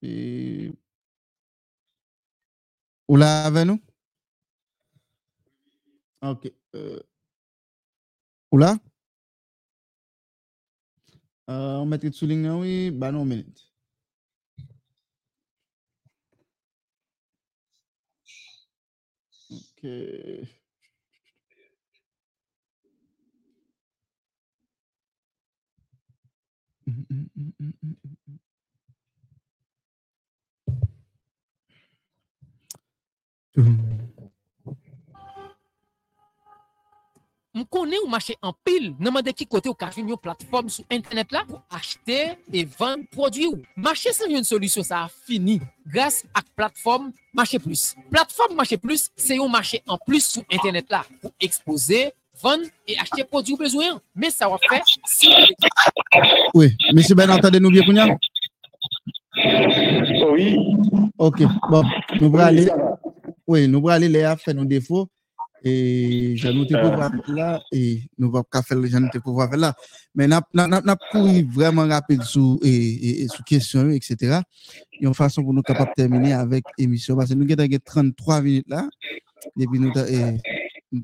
[0.02, 0.72] Et...
[3.08, 3.78] Ou là avec nous?
[6.22, 6.52] Ok.
[6.74, 7.00] Euh...
[8.52, 8.78] Ou là?
[11.50, 12.90] Euh, on mettrait sous ligne, oui.
[12.90, 13.70] Bah non, minute.
[19.50, 20.59] Ok.
[37.50, 40.68] M konen ou mache an pil nan mande ki kote ou ka jwen yon platform
[40.70, 43.58] sou internet la pou achete e vande prodwi ou.
[43.74, 47.94] Mache san yon solusyon sa a fini grase ak platform Mache Plus.
[48.10, 52.10] Platform Mache Plus se yon mache an plus sou internet la pou expose,
[52.42, 54.00] vendre et acheter produits besoin.
[54.14, 55.28] Mais ça va faire si
[56.54, 58.06] Oui, monsieur Ben, entendez-nous bien, Kounia?
[60.32, 60.56] Oui.
[61.18, 61.84] Ok, bon,
[62.20, 62.68] nous allons aller.
[63.46, 65.08] Oui, nous allons aller les faire nos défauts.
[65.62, 69.74] Et je nous pouvoir là et nous allons faire le gens pouvoir faire là.
[70.14, 74.40] Mais nous avons couru vraiment rapide sur et, sous question, etc.
[74.92, 77.46] Il y a une façon pour nous capables de terminer avec l'émission parce que nous
[77.52, 78.88] avons 33 minutes là.
[79.58, 79.92] Et puis nous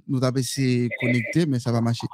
[0.07, 2.07] nous avons essayé connecter, mais ça va marcher.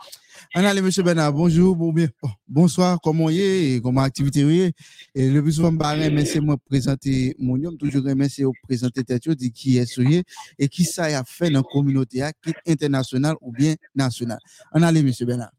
[0.55, 2.09] Allez, monsieur Bernard, bonjour, bon, bien,
[2.47, 4.73] bonsoir, comment êtes, comment activité est?
[5.15, 9.29] Et le plus souvent, je c'est moi présenter mon nom, toujours remercier au présenter tête,
[9.31, 10.23] dit qui est soyez
[10.59, 14.41] et qui ça a fait dans la communauté, qui internationale ou bien nationale.
[14.73, 15.53] Allez, monsieur Bernard.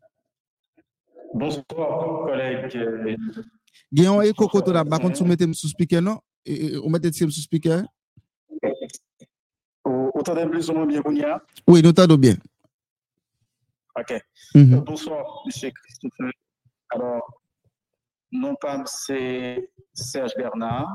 [1.34, 2.70] Bonsoir, collègue.
[3.92, 6.20] Guillaume et Coco, là, par contre, vous mettez sous speaker, non?
[6.46, 7.84] Vous mettez sous speaker?
[9.86, 11.40] Vous entendez plus ou moins bien?
[11.68, 12.36] Oui, nous t'entendons bien.
[14.00, 14.22] OK.
[14.56, 14.80] Mhm.
[14.80, 15.72] Bonsoir, M.
[15.72, 16.32] Christophe.
[16.92, 17.42] Alors,
[18.32, 20.90] non pas c'est Serge Bernard,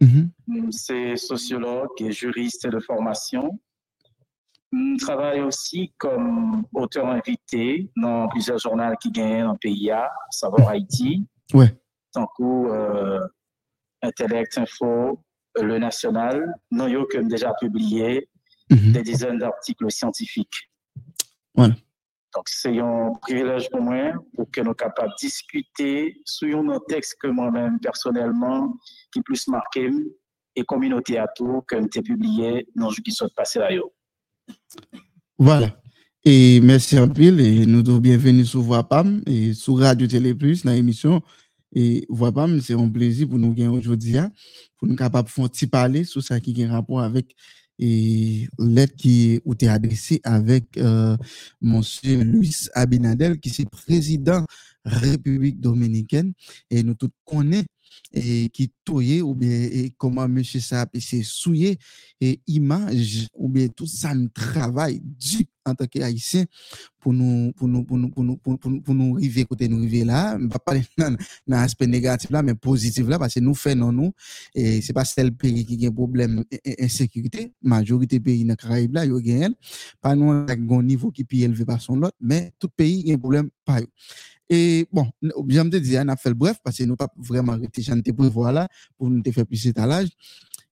[0.00, 0.30] Mhm.
[0.72, 3.58] c'est sociologue et juriste de formation.
[4.72, 10.10] Je travaille aussi comme auteur invité dans plusieurs journaux qui gagnent dans le pays, à
[10.30, 11.74] savoir Haïti, Ouais.
[12.12, 13.26] tant que euh,
[14.02, 15.22] Intellect Info,
[15.62, 18.28] Le National, non yo que déjà publié
[18.68, 18.92] Mhm.
[18.92, 20.68] des dizaines d'articles scientifiques.
[21.54, 21.74] Voilà.
[22.34, 27.14] Donc, c'est un privilège pour moi pour que nous capables de discuter sur un texte
[27.20, 28.74] que moi-même, personnellement,
[29.12, 29.88] qui plus marqué
[30.56, 33.72] et communauté à tout, que j'ai publié dans le qui sont passé là.
[33.72, 33.92] yo.
[35.38, 35.68] Voilà.
[36.24, 37.40] Et merci en pile.
[37.40, 41.22] Et nous sommes bienvenus sur Voix Pam et sur Radio Télé Plus, dans l'émission.
[41.78, 44.32] Et Pam, c'est un plaisir pour nous gagner aujourd'hui, hein,
[44.78, 47.36] pour nous capables de parler sur ça qui a rapport avec
[48.58, 51.18] lettre qui été adressée avec euh,
[51.60, 54.46] monsieur Luis Abinadel, qui est président
[54.86, 56.32] République dominicaine.
[56.70, 57.66] Et nous tous connaissons
[58.12, 61.78] et qui touille ou bien et comment monsieur ça c'est souillé
[62.20, 66.44] et image ou bien tout ça un travail du en tant qu'haïtien
[67.00, 69.78] pour nous pour nous pour nous pour nous pour, pour, pour nous arriver côté nous
[69.78, 70.38] arriver là.
[70.50, 71.16] Pas parler dans
[71.46, 74.12] l'aspect négatif là mais positif là parce que nous faisons nous.
[74.54, 76.44] Et c'est pas seul pays qui a un problème
[76.78, 77.52] insécurité.
[77.62, 79.20] Majorité pays dans Caraïbes là yo
[80.00, 83.18] pas nous un niveau qui plus élevé par son lot mais tout pays a un
[83.18, 83.80] problème pas
[84.48, 85.10] et bon,
[85.48, 87.96] j'aime te dire, on a fait le bref parce que nous pas vraiment arrêté, j'en
[87.96, 90.08] étais prévoir là pour nous faire plus d'étalage.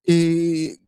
[0.06, 0.78] Et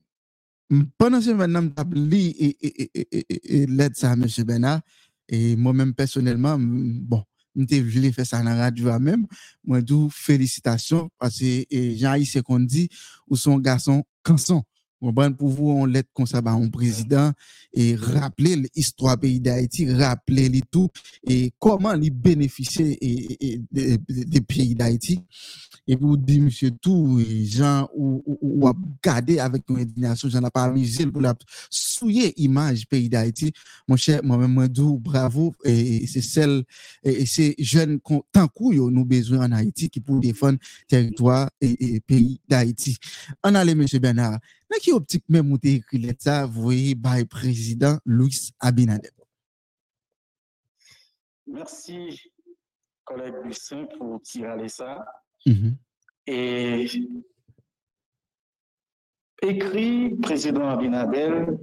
[0.98, 4.26] pendant ce moment, je lu et, et, et, l'aide ça à M.
[4.44, 4.80] Bernard.
[5.28, 7.24] Et moi-même, personnellement, bon,
[7.56, 9.26] je voulu faire ça dans la radio même.
[9.64, 11.64] Moi, d'où félicitations parce que
[11.96, 12.88] Jean-Yves, qu'on dit,
[13.28, 14.62] ou son garçon, canson
[15.00, 17.32] pour vous, on l'aide comme ça, un président
[17.72, 20.88] et rappeler l'histoire pays d'Haïti, rappeler les tout
[21.26, 22.98] et comment les bénéficier
[23.70, 25.20] des pays d'Haïti.
[25.88, 28.68] Et vous dire, monsieur, tout, gens ou, ou,
[29.02, 31.34] garder avec une indignation, j'en ai pas amusé pour la
[31.70, 33.52] souiller image pays d'Haïti.
[33.86, 35.54] Mon cher, moi-même, moi, bravo.
[35.64, 36.64] Et c'est celle,
[37.04, 38.00] et c'est jeunes,
[38.32, 42.96] tant coup, nous besoin en Haïti qui pour défendre territoire et, pays d'Haïti.
[43.44, 44.38] On a les monsieur Bernard.
[44.70, 49.12] Dans quelle optique même vous écrit ça, vous voyez, par le président Louis Abinadel?
[51.46, 52.20] Merci,
[53.04, 55.06] collègue Lucien, pour tirer ça.
[55.46, 55.76] Mhm.
[56.26, 56.86] Et
[59.42, 61.56] écrit président Abinadel,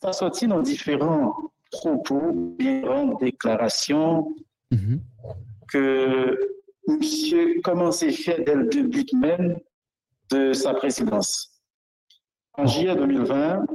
[0.00, 4.34] ça sorti dans différents propos, différentes déclarations
[4.72, 5.02] Mhm.
[5.68, 6.38] que
[6.86, 9.58] monsieur commençait faire dès le début même
[10.30, 11.49] de sa présidence?
[12.54, 13.66] En juillet 2020,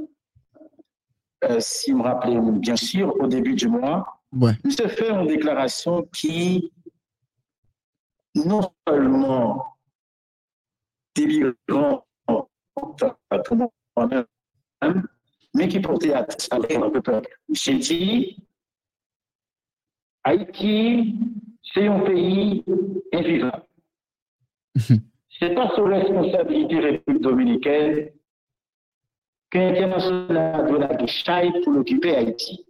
[1.44, 4.52] euh, si vous me rappelez bien sûr, au début du mois, Ouais.
[4.64, 6.70] il se fait une déclaration qui
[8.34, 9.64] non seulement
[11.14, 14.26] délivrant pour moi-même,
[15.54, 16.26] mais qui portait à
[16.58, 17.30] le peuple.
[17.50, 18.36] J'ai dit,
[20.24, 21.14] Haïti,
[21.72, 22.64] c'est un pays
[23.12, 23.62] invivable.
[25.38, 28.10] C'est pas sous responsabilité République dominicaine
[29.56, 32.66] que l'international doit la chaille pour l'occuper Haïti.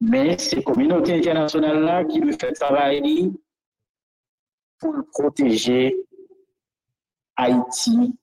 [0.00, 3.30] Mais c'est la communauté internationale là qui lui fait travailler
[4.78, 5.96] pour protéger
[7.36, 8.18] Haïti.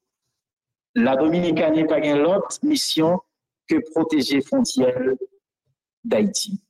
[0.95, 3.19] La Dominicaine n'est pas une autre mission
[3.67, 5.13] que protéger les frontières
[6.03, 6.61] d'Haïti.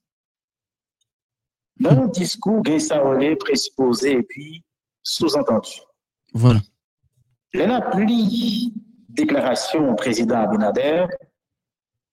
[1.78, 4.64] Dans le discours, il y a présupposé et puis
[5.02, 5.80] sous-entendu.
[6.32, 6.60] Voilà.
[7.54, 8.74] La pli
[9.18, 11.06] déclaration au président Abinader,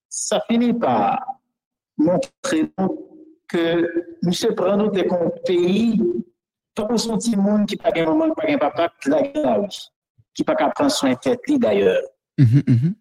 [0.09, 1.25] ça finit par
[1.97, 2.71] montrer
[3.47, 4.55] que M.
[4.55, 6.01] Prano est un pays,
[6.75, 9.09] pour son petit monde qui n'a pas de maman, qui n'a pas de papa, qui
[9.09, 9.67] n'a pas
[10.33, 12.01] qui n'a pas prendre soin de tête d'ailleurs.
[12.37, 12.95] Mhm, mhm.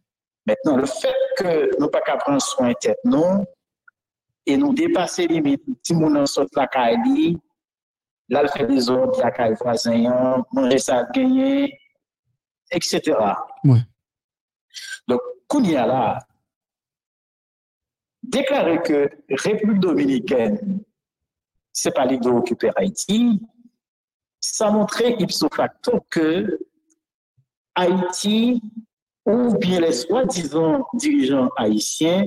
[0.46, 3.44] Maintenant, le fait que nous n'avons pas qu'à prendre soin de tête, non,
[4.46, 7.36] et nous dépasser les limites, petit monde en sort la caille,
[8.28, 11.78] là, le fait des autres, la caille voisin, manger ça, gagner,
[12.70, 13.00] etc.
[13.64, 13.80] Ouais.
[15.50, 16.18] Donc, Kounia là,
[18.22, 20.80] déclarer que République dominicaine,
[21.72, 23.40] c'est pas l'idée d'occuper Haïti,
[24.40, 26.58] ça montrait ipso facto que
[27.74, 28.62] Haïti,
[29.26, 32.26] ou bien les soi-disant dirigeants haïtiens,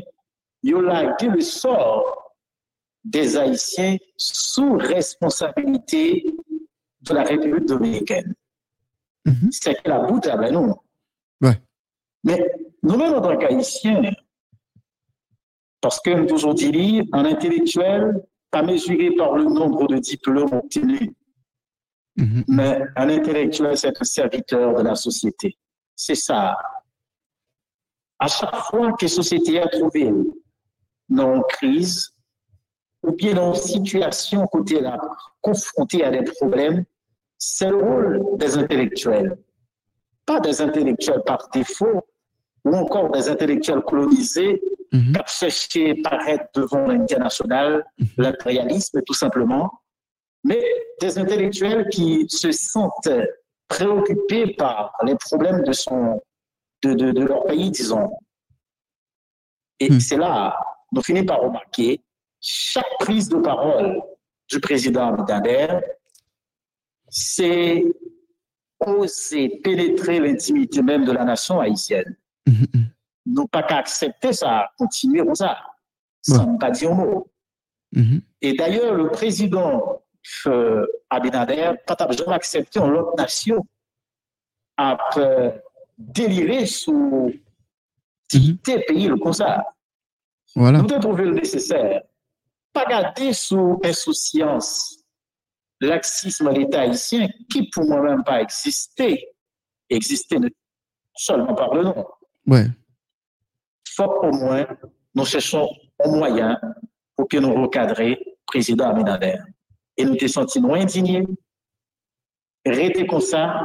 [0.63, 2.35] ils ont lagué le sort
[3.03, 6.25] des Haïtiens sous responsabilité
[7.01, 8.33] de la République dominicaine.
[9.25, 9.49] Mhm.
[9.51, 10.75] C'est la bout à ben non?
[11.41, 11.61] Ouais.
[12.23, 12.43] Mais
[12.83, 14.01] nous-mêmes, en tant qu'Haïtiens,
[15.81, 21.11] parce que nous toujours dit, un intellectuel, pas mesuré par le nombre de diplômes obtenus,
[22.17, 22.45] Mhm.
[22.47, 25.55] mais un intellectuel, c'est un serviteur de la société.
[25.95, 26.57] C'est ça.
[28.17, 30.11] À chaque fois que la société a trouvé
[31.07, 32.11] dans une crise,
[33.03, 34.99] ou bien dans une situation côté là,
[35.41, 36.85] confrontée à des problèmes,
[37.37, 39.37] c'est le rôle des intellectuels.
[40.25, 42.01] Pas des intellectuels par défaut,
[42.67, 44.61] ou encore des intellectuels colonisés
[44.93, 45.13] Mhm.
[45.69, 47.85] qui paraître devant l'international,
[48.17, 49.81] l'impérialisme tout simplement,
[50.43, 50.63] mais
[51.01, 53.09] des intellectuels qui se sentent
[53.67, 56.21] préoccupés par les problèmes de, son,
[56.83, 58.09] de, de, de leur pays, disons.
[59.79, 59.99] Et Hmm.
[59.99, 60.57] c'est là,
[60.93, 62.01] nous finissons par remarquer
[62.39, 64.01] chaque prise de parole
[64.49, 65.67] du président Abinader,
[67.09, 67.83] c'est
[68.79, 72.15] oser pénétrer l'intimité même de la nation haïtienne.
[72.47, 72.89] Mhm,
[73.25, 75.59] Nous pas qu'à accepter ça, continuer comme ça,
[76.21, 77.31] sans pas dire un mot.
[77.93, 78.21] mhm.
[78.41, 80.01] Et d'ailleurs, le président
[80.47, 83.65] euh, Abinader, pas jamais accepté en l'autre nation
[84.77, 85.51] à euh,
[85.97, 87.31] délirer sous
[88.29, 89.63] tes pays le comme ça.
[90.55, 90.79] Voilà.
[90.79, 92.01] Nous devons trouver le nécessaire.
[92.73, 94.97] Pas garder sous insouciance
[95.81, 99.29] laxisme de l'État haïtien qui, pour moi-même, pas existé,
[99.89, 100.51] de-
[101.15, 102.05] seulement par le nom.
[102.47, 102.65] Ouais.
[103.95, 104.65] Faut au moins,
[105.13, 105.69] nous cherchons
[106.03, 106.59] un moyen
[107.15, 109.37] pour que nous recadrions le président Abinader.
[109.97, 111.25] Et nous te senti nous indignés.
[112.65, 113.61] Rester comme ça,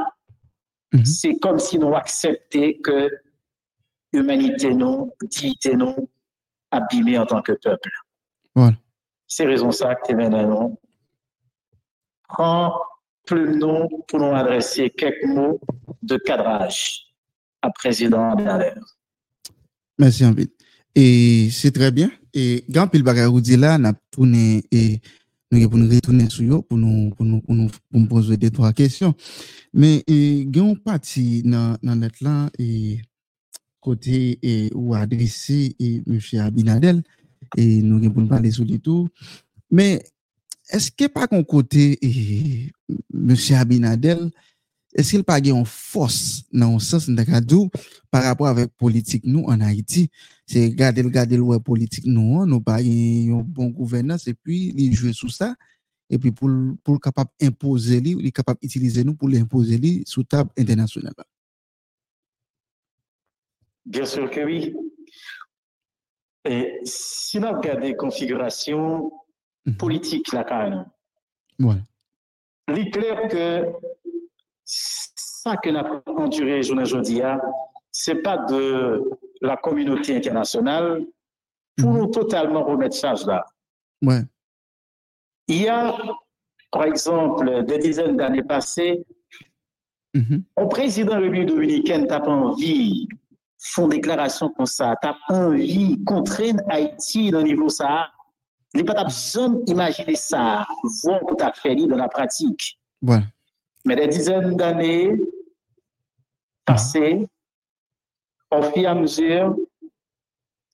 [0.93, 1.05] Mhm.
[1.05, 3.09] c'est comme si nous acceptions que
[4.11, 6.09] l'humanité nous, dignité nous,
[6.71, 7.89] abîmée en tant que peuple.
[8.55, 8.75] Voilà.
[9.27, 10.77] C'est raison ça que maintenant,
[12.27, 12.79] prends
[13.25, 15.59] plus nous pour nous adresser quelques mots
[16.01, 17.12] de cadrage
[17.63, 18.73] à président Abinader.
[19.97, 20.53] Merci en vite.
[20.95, 22.11] Et c'est très bien.
[22.33, 22.89] Et quand
[23.31, 24.99] ou dit là, n'a tourné et
[25.51, 28.73] nous pour nous retourner sur yo pour nous pour nous pour nous poser deux trois
[28.73, 29.13] questions.
[29.73, 32.99] Mais et gagne parti dans dans notre là et
[33.79, 37.03] côté et ou adressé et monsieur Abinadel
[37.55, 39.07] et nous gagne pour parler sur du tout.
[39.69, 40.03] Mais
[40.69, 42.71] est-ce que pas qu'on côté et
[43.13, 44.31] monsieur Abinadel
[44.99, 47.69] eske l pa gen yon fos nan yon sens nan dekadou
[48.13, 50.07] par rapport avek politik nou an Haiti.
[50.49, 54.29] Se gade l gade l wè politik nou an, nou pa gen yon bon gouvernance,
[54.29, 55.53] epi li jwe sou sa,
[56.11, 60.27] epi pou l kapap impose li, li kapap itilize nou pou l impose li sou
[60.27, 61.27] tab internasyonel la.
[63.85, 64.73] Bien sûr que oui.
[66.45, 69.11] Et si nous regardons configuration
[69.65, 69.77] mhm.
[69.77, 70.85] politique, la CAN,
[71.59, 71.75] ouais.
[72.69, 73.65] il est clair que
[74.65, 77.21] ça que nous avons enduré aujourd'hui,
[77.91, 79.03] ce n'est pas de
[79.41, 81.05] la communauté internationale
[81.77, 81.97] pour Mhm.
[81.97, 83.45] nous totalement remettre charge là.
[84.03, 84.21] ouais
[85.47, 85.95] Il y a,
[86.71, 89.03] par exemple, des dizaines d'années passées,
[90.15, 93.07] un président de la République dominicaine n'a pas envie
[93.65, 98.09] font déclaration comme ça, t'as pas envie de contraindre Haïti dans le niveau ça.
[98.73, 100.65] Il n'est pas besoin d'imaginer ça,
[101.03, 102.77] voir tout à fait dans la pratique.
[103.01, 103.23] voilà
[103.85, 105.19] Mais des dizaines d'années
[106.65, 107.27] passées,
[108.51, 109.55] au fur et à mesure,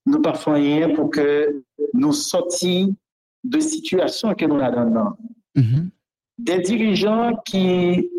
[0.06, 2.96] nous pas fait rien pour que nous sortions
[3.44, 5.18] de situations que nous avons dans.
[5.56, 5.90] Mhm.
[6.38, 8.10] Des dirigeants qui,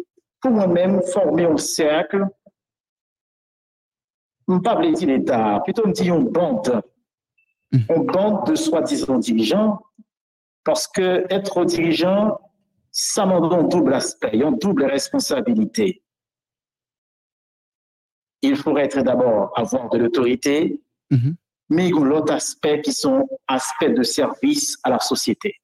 [0.41, 2.27] pour moi-même, formaient un cercle,
[4.49, 6.83] je ne pas dire l'État, plutôt me dire une bande,
[7.73, 7.85] Mhm.
[7.97, 9.81] une bande de soi-disant dirigeants,
[10.65, 12.41] parce que être dirigeant,
[13.03, 16.03] ça m'en donne double aspect, une double responsabilité.
[18.43, 21.35] Il faut être d'abord avoir de l'autorité, Mhm.
[21.71, 25.55] mais il y a l'autre aspect qui sont aspects de service à la société.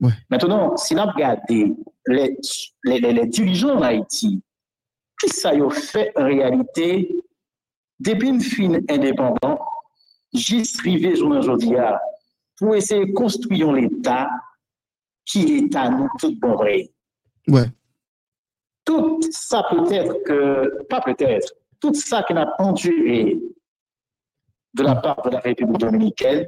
[0.00, 0.12] Ouais.
[0.28, 1.72] Maintenant, si on regarde les,
[2.06, 2.36] les,
[2.84, 4.42] les, les dirigeants en Haïti,
[5.18, 7.16] que ça a fait en réalité
[7.98, 9.58] depuis une fin indépendant,
[10.34, 11.76] juste arrivé aujourd'hui
[12.58, 14.28] pour essayer de construire l'État
[15.26, 16.90] qui est à nous tout bon vrai.
[17.48, 17.66] ouais
[18.84, 23.38] Tout ça peut-être que, pas peut-être, tout ça qu'on a enduré
[24.74, 26.46] de la part de la République dominicaine,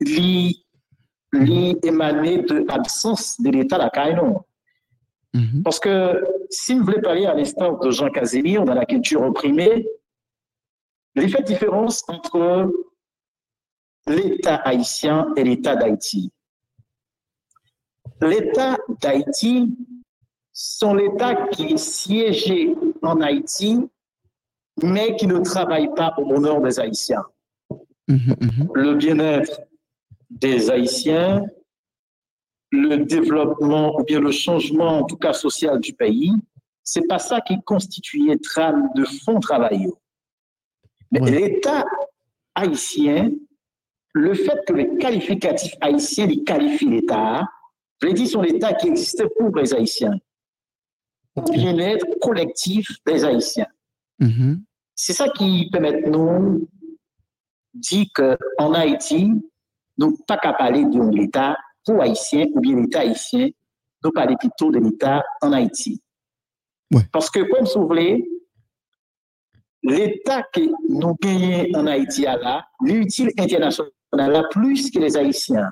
[0.00, 0.64] lui,
[1.32, 4.44] lui émané de l'absence de l'État à la Caïnon.
[5.34, 5.62] Mhm.
[5.62, 9.86] Parce que si vous voulez parler à l'instant de Jean Casimir dans la culture opprimée,
[11.14, 12.70] il fait différence entre
[14.06, 16.30] l'État haïtien et l'État d'Haïti.
[18.22, 19.76] L'État d'Haïti,
[20.52, 23.80] sont l'État qui est siégé en Haïti,
[24.82, 27.24] mais qui ne travaille pas au bonheur des Haïtiens.
[28.08, 28.36] Mhm.
[28.40, 28.68] Mhm.
[28.74, 29.62] Le bien-être
[30.30, 31.44] des Haïtiens,
[32.70, 36.32] le développement ou bien le changement, en tout cas social du pays,
[36.82, 39.88] c'est pas ça qui constituait trame de fond travail.
[41.10, 41.30] Mais Ouais.
[41.30, 41.84] l'État
[42.54, 43.30] haïtien,
[44.14, 47.46] le fait que les qualificatifs haïtiens les qualifient l'État,
[48.02, 50.18] je l'ai dit, sont l'État qui existait pour les Haïtiens,
[51.36, 53.68] au bien-être collectif des Haïtiens.
[54.18, 54.64] Mhm.
[54.94, 56.68] C'est ça qui permet de nous
[57.72, 59.30] dire qu'en Haïti,
[59.98, 63.50] nous pas qu'à parler de l'État pour Haïtiens ou bien l'État haïtien,
[64.04, 66.00] nous parler plutôt de l'État en Haïti.
[66.92, 67.02] Ouais.
[67.12, 68.28] Parce que, comme vous voulez,
[69.82, 75.70] l'État que nous gagnons en Haïti à là, l'utile international là, plus que les Haïtiens.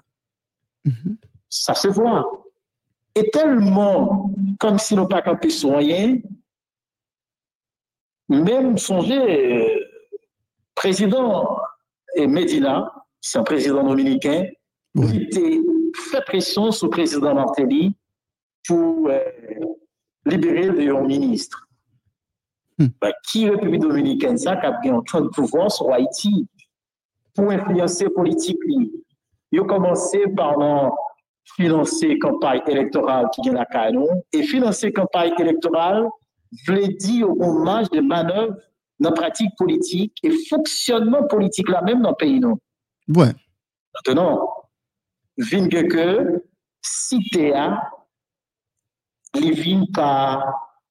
[0.85, 1.17] Mhm.
[1.51, 2.45] Ça se voit.
[3.15, 6.17] Et tellement, comme si nous pas campé sur rien,
[8.29, 9.81] même songer, euh,
[10.75, 11.59] président
[12.17, 12.91] et Medina,
[13.21, 14.47] c'est un président dominicain,
[14.95, 15.07] Ouais.
[15.13, 15.61] il était
[15.95, 17.95] fait pression sur le président Martelly
[18.67, 19.21] pour euh,
[20.27, 21.69] libérer le ministre.
[22.79, 22.89] Hmm.
[23.01, 26.49] Ben, qui République dominicaine ça qui a bien en train de pouvoir sur Haïti
[27.35, 28.91] pour influencer politique li.
[29.53, 30.91] Ils ont commencé par non,
[31.57, 36.07] financer campagne électorale qui vient la canon et financer campagne électorale
[36.67, 38.57] voulait dire au hommage de manœuvres
[38.99, 42.57] dans la pratique politique et fonctionnement politique là même dans le pays non?
[43.09, 43.33] Ouais.
[43.95, 44.49] Maintenant,
[45.39, 46.45] vin que
[46.83, 47.91] cité a
[49.35, 50.43] les pas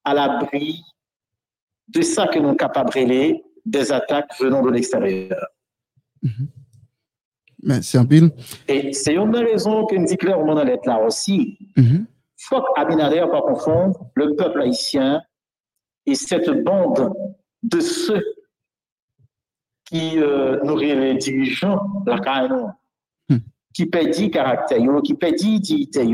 [0.04, 0.82] à l'abri
[1.88, 2.90] de ça que nous sommes capables
[3.66, 5.46] des attaques venant de l'extérieur.
[6.22, 6.30] Mais
[7.82, 8.30] c'est un pile.
[8.68, 11.58] Et c'est une des raisons que nous dit clairement dans lettre là aussi.
[11.76, 12.06] Mhm.
[12.38, 15.20] Faut qu'Abinader pas confondre le peuple haïtien
[16.06, 17.12] et cette bande
[17.62, 18.24] de ceux
[19.84, 22.70] qui euh, nourrissent les dirigeants, la CANO,
[23.30, 23.38] Hmm.
[23.72, 26.04] qui perdent caractère, qui perdent dignité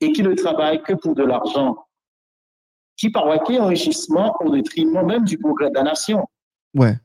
[0.00, 1.86] et qui ne travaillent que pour de l'argent,
[2.96, 6.26] qui qui enrichissement au détriment même du progrès de la nation.
[6.74, 6.96] Ouais.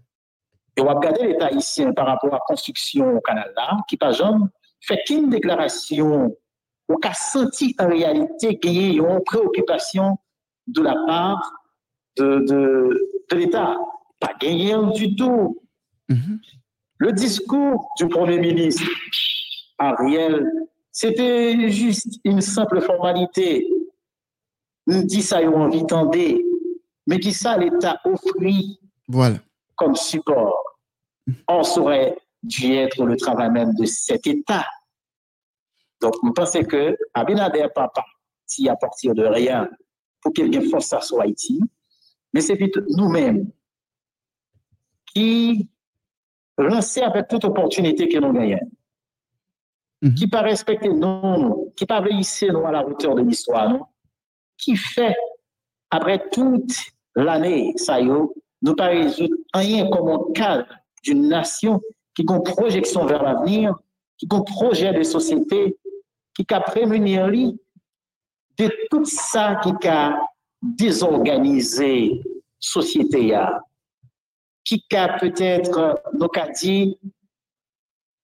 [0.75, 3.97] Et on va regarder l'État haïtien par rapport à la construction au canal là, qui
[3.97, 4.49] par exemple
[4.81, 6.35] fait qu'une déclaration,
[6.89, 10.17] on a senti en réalité qu'il y a une préoccupation
[10.67, 11.53] de la part
[12.17, 13.77] de, de, de l'État.
[14.19, 15.61] Pas gagné du tout.
[16.09, 16.39] Mhm.
[16.97, 18.87] Le discours du Premier ministre
[19.77, 20.49] Ariel,
[20.91, 23.67] c'était juste une simple formalité.
[24.87, 25.85] Nous dit ça, ils ont envie
[27.07, 29.37] mais qui ça l'État offrit Voilà.
[29.75, 30.62] comme support.
[31.47, 34.65] On saurait dû être le travail même de cet État.
[36.01, 39.69] Donc, je pense que Abinader pas parti à partir de rien
[40.21, 41.61] pour qu'il y ait force sur Haïti,
[42.33, 43.49] mais c'est plutôt nous-mêmes
[45.13, 45.69] qui
[46.57, 48.59] lancer avec toute opportunité que nous gagnons,
[50.03, 50.15] Mhm.
[50.15, 53.87] qui pas respecter non, qui pas hisser nous à la hauteur de l'histoire,
[54.57, 55.15] qui fait
[55.89, 56.73] après toute
[57.15, 58.11] l'année, ça y est,
[58.61, 60.67] nous pas résoudre rien comme un cadre
[61.03, 61.81] d'une nation
[62.15, 63.75] qui a une projection vers l'avenir,
[64.17, 65.77] qui a un projet de société,
[66.35, 70.19] qui a prémunir de tout ça qui a
[70.61, 72.21] désorganisé
[72.59, 73.35] société
[74.63, 76.97] qui a peut-être, nous a dit,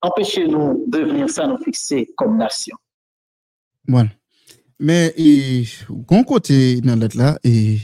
[0.01, 2.77] empêchez-nous de venir ça nous fixer comme nation.
[3.88, 4.09] Voilà.
[4.80, 5.65] Mais, et,
[6.07, 7.80] qu'on côté dans lettre là, et,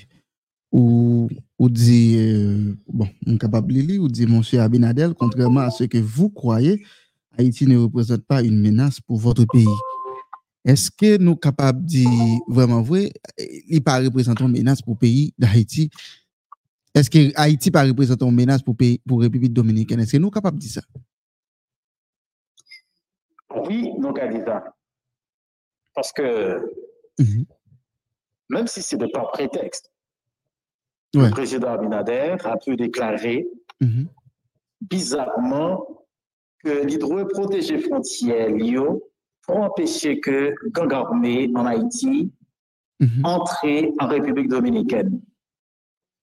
[0.72, 1.28] ou,
[1.58, 5.86] ou dit, euh, bon, on capable de lire, ou dit, monsieur Abinadel, contrairement à ce
[5.86, 6.86] que vous croyez,
[7.38, 9.68] Haïti ne représente pas une menace pour votre pays.
[10.66, 12.10] Est-ce que nous sommes capables de dire
[12.48, 13.12] vraiment vrai,
[13.68, 15.90] il pas représentant une menace pour le pays d'Haïti?
[16.94, 20.00] Est-ce que Haïti pas représentant une menace pour pays, pour République dominicaine?
[20.00, 20.82] Est-ce que nous sommes capables de dire ça?
[23.68, 24.64] Oui, nous avons dit ça.
[25.94, 26.60] Parce que
[27.20, 27.46] Mhm.
[28.50, 29.92] même si ce n'est pas prétexte,
[31.20, 31.26] Ouais.
[31.26, 33.48] le président Abinader a pu déclarer
[33.82, 34.08] Mhm.
[34.82, 35.86] bizarrement
[36.64, 39.04] que l'hydro protéger frontières Lio
[39.44, 42.32] pour empêcher que gang armé en Haïti
[43.00, 43.26] Mhm.
[43.26, 43.66] entre
[44.00, 45.22] en République dominicaine.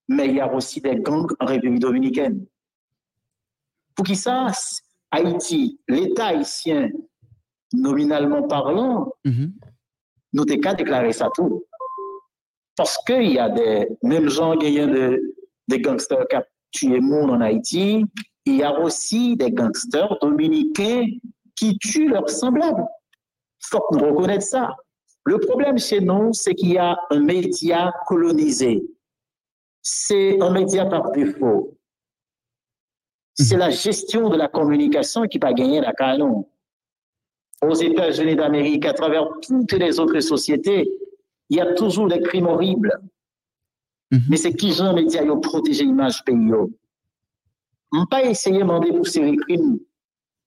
[0.09, 2.45] Mais il y a aussi des gangs en République dominicaine.
[3.95, 4.47] Pour qui ça,
[5.11, 6.89] Haïti, l'État haïtien,
[7.73, 9.53] nominalement parlant, Mhm.
[10.33, 11.63] nous t'es qu'à déclarer ça tout.
[12.75, 15.35] Parce qu'il y a des, même gens qui ont de,
[15.67, 18.03] des gangsters qui ont tué monde en Haïti,
[18.45, 21.05] il y a aussi des gangsters dominicains
[21.55, 22.85] qui tuent leurs semblables.
[23.59, 24.75] Faut qu'on reconnaisse ça.
[25.25, 28.83] Le problème chez nous, c'est qu'il y a un média colonisé.
[29.81, 31.77] C'est un média par défaut.
[33.35, 36.47] C'est la gestion de la communication qui va gagner la canon
[37.61, 40.91] aux États-Unis d'Amérique, à travers toutes les autres sociétés,
[41.53, 42.99] il y a toujours des crimes horribles.
[44.11, 44.21] Mhm.
[44.29, 46.51] Mais c'est qui Jean média ont protégé l'image pays.
[47.91, 49.77] On pas essayer de demander pour ces crimes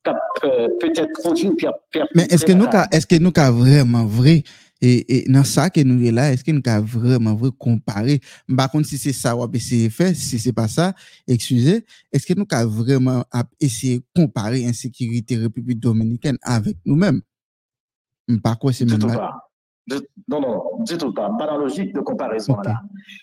[0.03, 4.05] qu'a, euh, peut-être produit ou a Mais est-ce que nous, est-ce que nous, ka vraiment
[4.05, 4.43] vrai,
[4.81, 8.21] et, et dans ça que nous est là, est-ce que nous, ka vraiment vrai comparer,
[8.57, 10.93] par contre, si c'est ça, ou essayer faire, si c'est pas ça,
[11.29, 13.25] excusez, est-ce que nous, ka vraiment
[13.61, 17.23] de comparer insécurité République Dominicaine avec nous-mêmes?
[18.43, 19.46] Par quoi c'est même pas.
[20.29, 21.31] Non, non, du tout pas.
[21.39, 22.83] Pas dans la logique de comparaison là.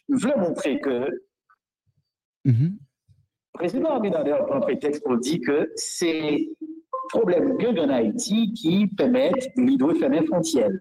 [0.09, 1.09] Je voulais montrer que
[2.45, 2.77] Mhm.
[3.53, 6.49] le président Abinader prend prétexte pour dire que c'est
[7.09, 10.71] problème que en Haïti qui permettent, il doit faire des frontières.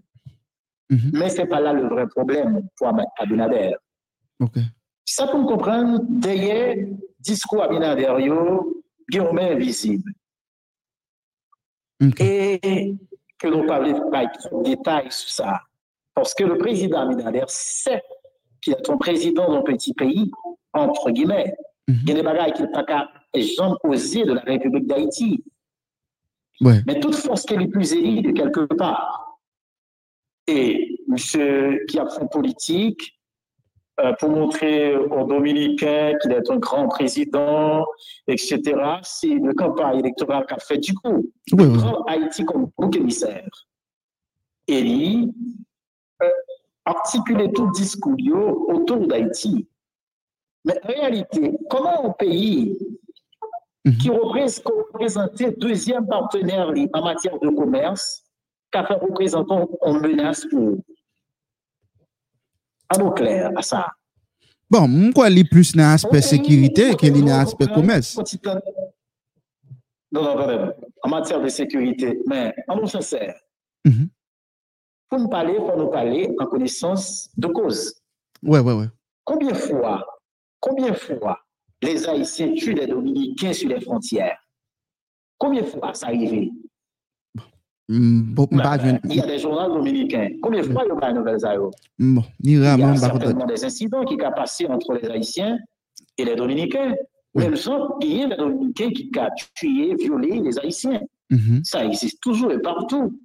[0.91, 1.11] Mhm.
[1.15, 3.75] Mais ce n'est pas là le vrai problème pour Abinader.
[5.05, 6.77] Ça pour comprendre, derrière
[7.21, 8.27] discours Abinader, il
[9.15, 10.11] y a un invisible.
[12.19, 12.95] Et
[13.39, 15.63] que l'on parle pas de détails sur ça.
[16.15, 18.03] Parce que le président Abinader sait
[18.61, 20.31] qu'il est un président d'un petit pays,
[20.73, 21.55] entre guillemets.
[21.89, 21.99] Mhm.
[22.03, 25.43] Il y a des bagages qu'il n'a pas jamais osé de la République d'Haïti.
[26.61, 26.81] Ouais.
[26.87, 29.39] Mais toute force qu'elle est plus élite de quelque part.
[30.47, 33.19] Et monsieur qui a fait politique,
[34.01, 37.85] euh, pour montrer aux Dominicains qu'il est un grand président,
[38.27, 38.61] etc.,
[39.03, 41.31] c'est une campagne électorale qu'a fait du coup.
[41.53, 41.79] Ouais, ouais.
[41.79, 43.49] prend Haïti comme bouc émissaire.
[44.67, 45.25] Et
[46.23, 46.31] Euh,
[46.85, 48.17] articuler tout discours
[48.69, 49.69] autour d'Haïti.
[50.65, 52.77] Mais en réalité, comment un pays
[53.85, 53.97] mm -hmm.
[53.99, 58.07] qui représentait deuxième partenaire en matière de commerce,
[58.73, 60.79] qu'a fait représentant en menace pour
[62.93, 63.83] à nous clair à ça.
[64.71, 68.11] Bon, mwen kwa li plus nan aspect sécurité ke li nan aspect commerce.
[70.15, 70.73] Non, non, non, non,
[71.05, 73.37] en matière de sécurité, mais, en nous sincère,
[73.85, 74.07] mm.
[75.13, 77.95] Pour nous parler, pour nous parler en connaissance de cause.
[78.43, 78.87] Ouais, ouais, ouais.
[79.25, 80.03] Combien de fois,
[80.59, 81.39] combien de fois
[81.83, 84.39] les Haïtiens tuent les Dominicains sur les frontières?
[85.37, 86.51] Combien de fois ça arrive?
[87.91, 90.31] Bon, mba jwen, Il y a des journaux dominicains.
[90.41, 91.69] Combien de fois il y a des nouvelles à eux?
[91.99, 92.97] bon, Il y a kote.
[92.97, 95.59] certainement des incidents qui ont passé entre les Haïtiens
[96.17, 96.95] et les Dominicains.
[97.35, 97.45] Oui.
[97.45, 101.03] Même gens, il y a des Dominicains qui ont tué, violé les Haïtiens.
[101.29, 101.61] Mhm.
[101.65, 103.21] Ça existe toujours et partout.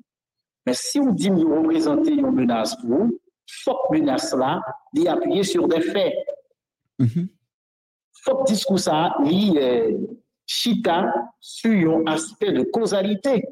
[0.68, 3.22] Mais si on dit que vous représentez une menace pour vous,
[3.64, 4.62] faut que menace là,
[4.92, 6.14] d'y appuyer sur des faits.
[7.00, 7.30] Mhm.
[8.22, 9.98] Faut que discours ça, il euh,
[10.46, 11.10] chita
[11.40, 13.48] sur un aspect de causalité.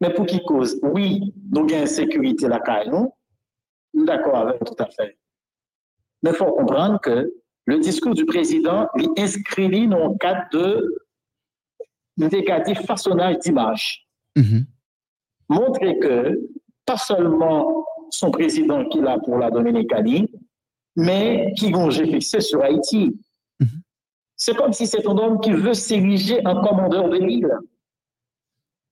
[0.00, 0.78] Mais pour qui cause?
[0.84, 3.12] Oui, nous avons une sécurité là, nous.
[3.92, 5.18] Nous D'accord avec tout à fait.
[6.22, 7.34] Mais il faut comprendre que
[7.66, 11.00] le discours du président il inscrit dans le cadre de
[12.16, 14.06] négatif façonnage d'image.
[14.36, 14.66] Mhm.
[15.48, 16.40] Montrer que
[16.86, 20.30] pas seulement son président qui est là pour la Dominicanie,
[20.96, 23.16] mais qui vont fixé sur Haïti.
[23.60, 23.68] Mhm.
[24.36, 27.52] C'est comme si c'est un homme qui veut s'ériger en commandeur de l'île.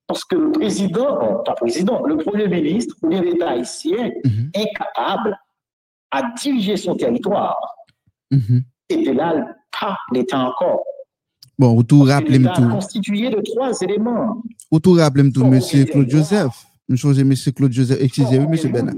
[0.06, 4.50] Parce que le président, non, pas président, le premier ministre ou l'État haïtien Mhm.
[4.56, 5.38] incapable
[6.10, 7.58] à diriger son territoire.
[8.30, 8.62] Mhm.
[8.90, 9.46] Et de là,
[9.80, 10.82] pas l'État encore.
[11.62, 14.42] Bon, ou tou rappele m L'État tou, constitué de trois éléments.
[14.72, 16.10] ou tou rappele m tou, Bon, Monsieur Claude.
[16.10, 16.56] Joseph.
[16.88, 18.96] M chose Monsieur Claude Joseph, excusez-moi, Monsieur Bernard.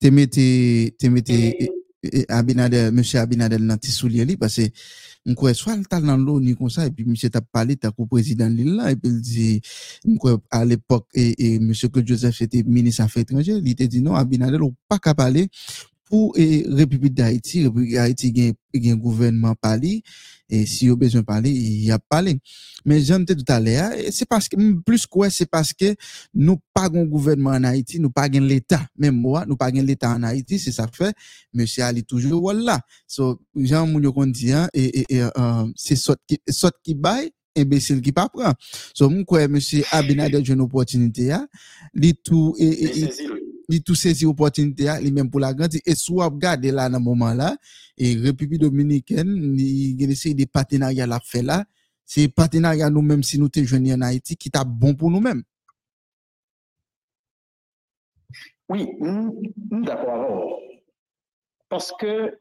[0.00, 0.38] Te mette,
[0.96, 1.72] te mette Et-
[2.20, 4.70] e- Abinadel, Monsieur Abinadel nan ti soulier li, parce
[5.26, 7.42] m kwe swa l tal nan lo ni kon sa, e pi Monsieur ta
[7.90, 9.60] ko prezident li la, e pi l di,
[10.06, 13.88] m kwe a l'epok, e, e Monsieur Claude Joseph ete ministre affaires étrangères, li te
[13.90, 15.48] di non, Abinadel ou pa ka pale
[16.08, 20.02] pou e, Republik d'Haïti, Republik d'Haïti gen, gen gouvernement pali,
[20.50, 22.38] et si yo besoin parler, il a parlé.
[22.84, 25.94] Mais j'en tout à l'heure, et c'est parce que, plus quoi, c'est parce que
[26.34, 28.86] nous pas un gouvernement en Haïti, nous pas un l'État.
[28.96, 31.14] Même moi, nous pas un l'État en Haïti, c'est ça fait,
[31.52, 32.80] monsieur Ali toujours, voilà.
[33.06, 36.38] So, Jean Mounio dit, hein, et, et, et, euh, c'est sot qui,
[36.82, 38.52] qui baille, imbécile qui pas prend.
[38.94, 41.34] So, quoi, monsieur Abinader, j'ai une opportunité,
[42.24, 43.10] tout, et, et, et,
[43.68, 47.00] li tout saisi opportunité a, li même pour la grande et soit regarder là dans
[47.00, 47.56] moment là
[47.96, 51.64] et République dominicaine ni gen essayer des partenariats la fait là
[52.04, 55.20] c'est partenariat nous même si nous te joignés en Haïti qui t'a bon pour nous
[55.20, 55.42] mêmes
[58.70, 59.40] Oui, nous,
[59.70, 60.80] nous d'accord avec vous.
[61.70, 62.38] Parce que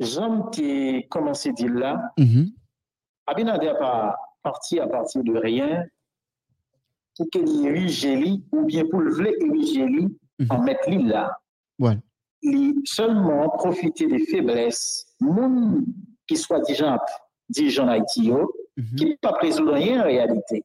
[0.00, 2.50] Jean qui commencé à dire là, Mhm.
[3.28, 5.84] Abinader pas parti à partir de rien
[7.16, 10.16] pour qu'il érige lui ou bien pour le vouloir ériger lui
[10.50, 11.38] en mettre lui là.
[11.78, 12.00] Voilà.
[12.42, 15.84] Il seulement profiter des faiblesses, moun
[16.26, 16.98] qui soit dirigeant,
[17.48, 18.94] dirigeant Haïti, yo, Mhm.
[18.96, 20.62] qui n'est pas résoudre rien en réalité.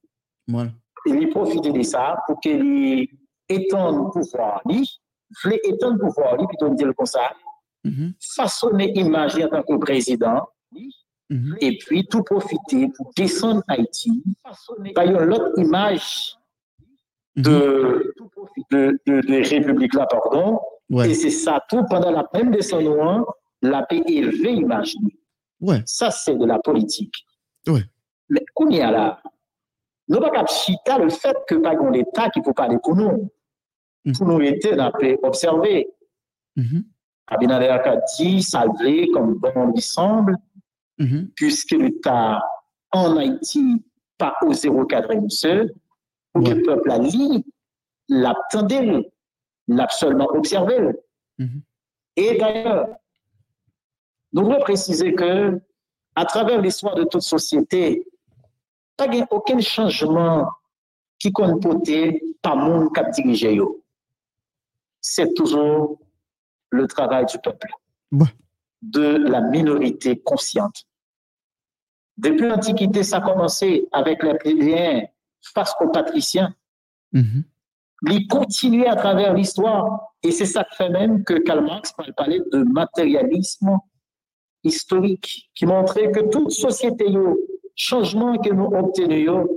[0.48, 0.72] Voilà.
[1.08, 3.08] Et il profiter de ça pour qu'il
[3.48, 4.86] étende le pouvoir, lui,
[5.44, 7.32] voulait étendre le pouvoir, lui, plutôt dire comme ça,
[7.86, 8.14] Mhm.
[8.36, 10.46] façonner image en tant que président,
[11.30, 11.56] Mhm.
[11.62, 14.22] et puis tout profiter pour descendre Haïti,
[14.94, 16.36] par une autre image
[17.36, 18.14] de,
[18.72, 20.60] de, de, de République là, pardon,
[20.90, 21.10] Ouais.
[21.10, 23.26] et c'est ça tout pendant la même descendant,
[23.62, 24.94] la paix élevée image.
[25.62, 25.82] Ouais.
[25.86, 27.14] Ça, c'est de la politique.
[27.68, 27.84] Ouais.
[28.28, 29.22] Mais qu'on y a là,
[30.10, 33.32] nous pas qu'à chita le fait que pas un l'État qui peut parler pour nous.
[34.04, 34.14] Mhm.
[34.18, 35.88] Pour nous était dans la paix observer.
[36.58, 36.84] Mhm.
[37.28, 40.36] Abinader a dit, salvé comme bon lui semble,
[41.00, 41.30] Mhm.
[41.36, 42.44] puisque l'État
[42.92, 43.82] en Haïti
[44.18, 45.74] pas oser recadrer monsieur,
[46.34, 47.46] pour que le peuple a lit,
[48.10, 49.12] l'attendait,
[49.68, 50.78] l'a seulement observé.
[51.38, 51.62] Mhm.
[52.18, 52.88] Et d'ailleurs,
[54.34, 55.60] nous devons préciser que,
[56.16, 58.06] à travers l'histoire de toute société,
[58.98, 60.48] pas gen aucun changement
[61.20, 63.56] qui compte porter par monde a dirigé.
[63.56, 63.84] yo.
[65.00, 66.00] C'est toujours
[66.70, 67.68] le travail du peuple,
[68.12, 68.28] Ouais.
[68.82, 70.86] de la minorité consciente.
[72.18, 75.08] Depuis l'Antiquité, ça a commencé avec les plébéiens
[75.42, 76.54] face aux patriciens.
[77.12, 77.44] Mhm.
[78.10, 80.14] Il continue à travers l'histoire.
[80.24, 83.78] Et c'est ça qui fait même que Karl Marx parler de matérialisme
[84.64, 87.40] historique, qui montrait que toute société, yo,
[87.76, 89.48] changement que nous obtenons,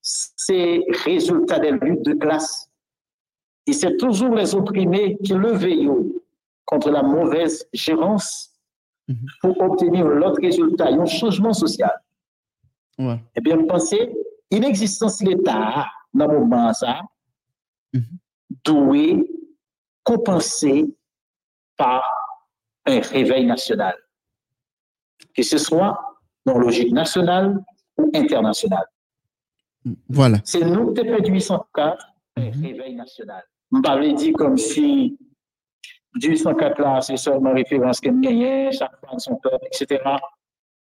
[0.00, 2.70] c'est résultat des luttes de classe.
[3.66, 6.22] Et c'est toujours les opprimés qui levaient yo
[6.64, 8.54] contre la mauvaise gérance
[9.08, 9.26] Mhm.
[9.40, 11.92] pour obtenir l'autre résultat, un changement social.
[12.98, 13.18] Ouais.
[13.34, 14.12] Eh bien, vous pensez,
[14.50, 17.00] inexistence l'État dans le moment ça,
[17.92, 18.02] Mhm.
[18.64, 19.24] doit
[20.02, 20.86] compenser
[21.76, 22.02] par
[22.86, 23.94] un réveil national.
[25.34, 25.98] Que ce soit
[26.44, 27.62] dans logique nationale
[27.96, 28.86] ou internationale.
[30.08, 30.38] Voilà.
[30.44, 32.62] C'est nous, depuis 1804, un Mhm.
[32.64, 33.42] réveil national.
[33.72, 35.16] On parlait dit comme si
[36.14, 40.02] 1804 là, c'est seulement référence qu'elle gagnait, chaque fois de son peuple, etc.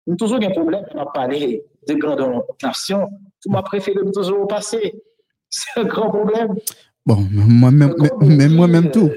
[0.07, 3.09] Nous toujours un problème, on a parlé de grande nation.
[3.41, 5.03] Tout m'a préféré toujours au passé.
[5.49, 6.55] C'est un grand problème.
[7.05, 9.11] Bon, moi-même, même moi-même tout.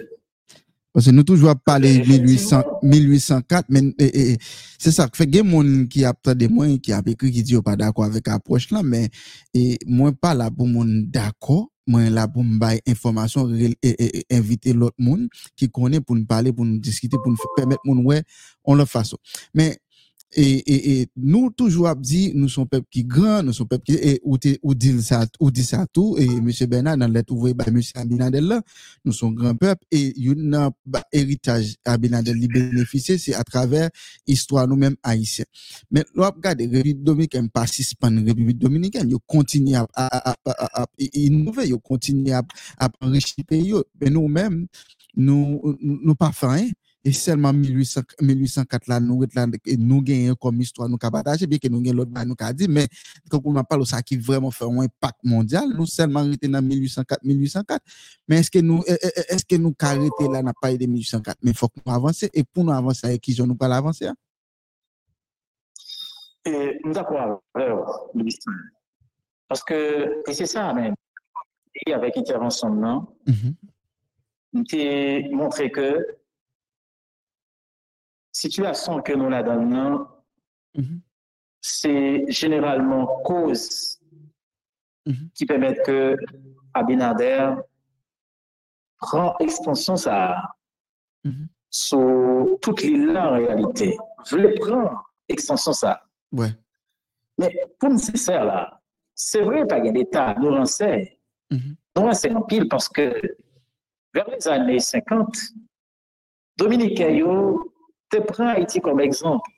[0.94, 2.26] Parce que nous toujours parler Effectivement.
[2.26, 3.82] 1800, 1804, mais
[4.78, 5.08] c'est ça.
[5.14, 8.06] Fait que moun qui a des moi qui a écrit qui dit yo pas d'accord
[8.06, 9.10] avec approche là, mais
[9.54, 11.70] et moi pas là pour moun d'accord.
[11.86, 16.52] Moi là pour me bailler information, et, inviter l'autre monde qui connaît pour nous parler,
[16.52, 18.24] pour nous discuter, pour nous permettre moun ouais,
[18.64, 19.16] on le fasse.
[19.54, 19.78] Mais
[20.36, 23.84] Et, et, et, nous, toujours, ap dit, nous sommes peuple qui grand, nous sommes peuple
[23.86, 26.52] qui, et, ou, te, ou dit ça, ou dit ça tout, et M.
[26.68, 27.82] Bernard, dans l'être ouvrier, bah, M.
[27.96, 28.62] Abinadel, là,
[29.06, 33.90] nous sommes grand peuple, et, il a bah, héritage Abinadel, li bénéficier, c'est à travers
[34.28, 35.46] histoire nous-mêmes haïtiens.
[35.90, 40.86] Mais, là, regardez, République dominicaine, pas si République dominicaine, ils continuent à, à, à, à,
[41.14, 42.44] innover, ils continuent à,
[42.78, 44.68] à enrichir le pays, mais nous-mêmes,
[45.16, 46.68] nous, nous, nous pas faire, hein.
[47.04, 49.48] Et seulement 1800, 1804 là, nous, là,
[49.78, 52.54] nous gagnons comme histoire, nous avons partagé, bien que nous gagnons l'autre, bah, nous avons
[52.54, 52.88] dit, mais
[53.30, 56.62] quand on parle de ça qui vraiment fait un impact mondial, nous seulement arrêté dans
[56.62, 57.82] 1804, 1804.
[58.28, 61.38] Mais est-ce que nous, est-ce que nous arrêté là, n'a pas de 1804?
[61.42, 64.08] Mais il faut que nous avancions, et pour nous avancer, avec qui nous parle avancer?
[64.08, 64.16] hein?
[66.46, 67.44] Et nous d'accord.
[69.48, 70.96] Parce que, et c'est ça même,
[71.86, 73.56] et avec intervention Mhm.
[74.54, 76.19] nous t'ai montré que
[78.32, 80.08] situation que nous la donnons,
[80.76, 81.02] Mhm.
[81.62, 84.00] c'est généralement cause
[85.06, 85.30] Mhm.
[85.34, 86.16] qui permettent que
[86.74, 87.56] Abinader
[89.00, 90.54] prend expansion ça
[91.24, 91.48] Mhm.
[91.70, 93.98] sur toute l'île en réalité.
[94.26, 96.02] Je le prends extension ça.
[96.32, 96.52] Ouais.
[97.38, 98.82] Mais pour nécessaire là,
[99.16, 101.08] c'est vrai pas a l'État nous renseigne.
[101.52, 101.76] Mhm.
[101.96, 103.20] Nous renseigne en pile parce que
[104.14, 105.36] vers les années 50,
[106.58, 107.74] Dominique Ayo
[108.10, 109.50] te prend Haïti comme exemple.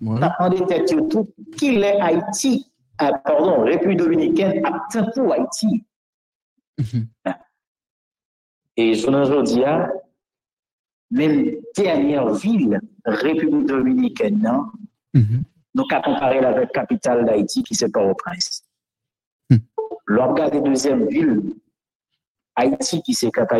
[0.00, 0.18] Ouais.
[0.20, 5.84] T'as en tête sur tout qu'il est Haïti, ah, pardon, République dominicaine atteint pour Haïti.
[6.78, 7.08] Mhm.
[8.76, 9.90] Et je ne dis à
[11.10, 14.66] même dernière ville, République dominicaine, non,
[15.14, 15.44] Mhm.
[15.74, 18.64] nous qu'à comparer avec la capitale d'Haïti qui c'est Port-au-Prince.
[19.50, 19.58] Hmm.
[20.06, 21.54] L'organe des deuxième ville,
[22.56, 23.52] Haïti qui c'est cap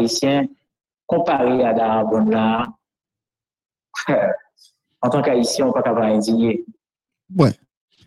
[1.07, 2.69] comparé à Darabona,
[5.01, 6.65] en tant qu'haïtien, on ne peut pas indigné.
[7.37, 7.53] Ouais.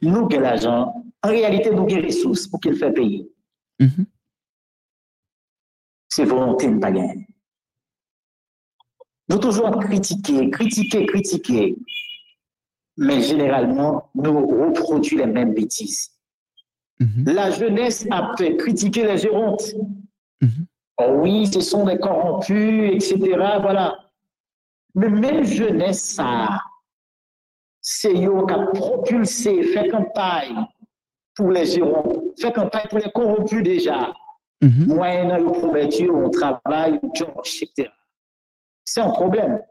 [0.01, 3.29] Nous, avons l'argent, en réalité, nous avons des ressources pour qu'il fait payer.
[3.79, 4.05] Mhm.
[6.09, 7.27] C'est volonté de ne pas gagner.
[9.27, 11.75] Nous toujours critiquer, critiquer, critiquer.
[12.97, 16.11] Mais généralement, nous reproduisons les mêmes bêtises.
[16.99, 17.25] Mhm.
[17.33, 19.73] La jeunesse a fait critiquer les gérontes.
[20.41, 20.65] Mhm.
[20.97, 23.17] Oh oui, ce sont des corrompus, etc.
[23.61, 23.97] Voilà.
[24.95, 26.61] Mais même jeunesse, ça,
[27.81, 30.65] c'est eux qui a propulsé, fait campagne
[31.35, 34.13] pour les gérontes, fait campagne pour les corrompus déjà.
[34.61, 34.87] Mhm.
[34.87, 37.89] Moyennant le promettre, on travaille, on etc.
[38.85, 39.61] C'est un problème.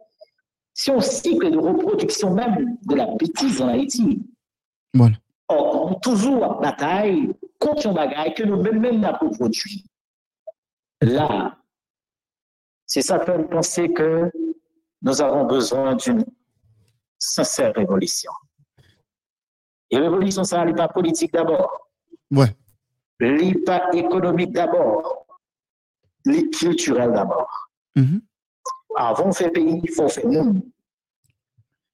[0.75, 4.23] C'est un cycle de reproduction même de la bêtise en Haïti.
[4.93, 5.17] Voilà.
[5.49, 9.85] Or, on toujours en bataille contre un bagage que nous-mêmes même n'avons pas produit.
[11.01, 11.57] Là,
[12.87, 14.31] c'est ça qui fait me penser que
[15.05, 16.25] nous avons besoin d'une
[17.19, 18.33] sincère révolution.
[19.91, 21.91] Et révolution, ça n'est pas politique d'abord.
[22.31, 22.57] Ouais.
[23.21, 25.27] li pas économique d'abord,
[26.25, 27.71] li culturel d'abord.
[27.95, 28.23] Mhm.
[28.97, 30.63] Avant de faire pays, il faut faire monde.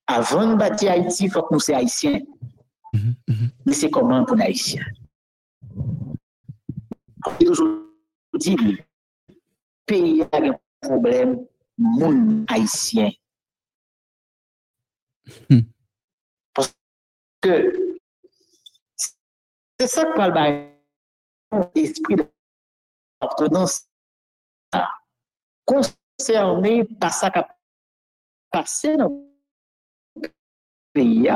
[0.06, 2.20] Avant de bâtir Haïti, il faut que nous soyons haïtiens.
[2.94, 3.14] Mhm.
[3.28, 3.50] Mhm.
[3.66, 4.86] Mais c'est comment pour les haïtiens?
[8.34, 8.78] Dit, le
[9.84, 11.44] pays a un problème,
[11.81, 13.11] monde haïtien.
[15.49, 15.61] Hmm.
[16.55, 16.74] Parce
[17.41, 17.99] que
[19.78, 20.35] c'est ça que parle
[21.74, 23.89] l'esprit d'appartenance
[25.64, 27.59] concerné par ça qui a
[28.51, 29.09] passé dans
[30.16, 30.28] le
[30.93, 31.31] pays.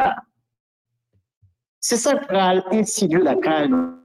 [1.80, 4.04] C'est ça qui la calme.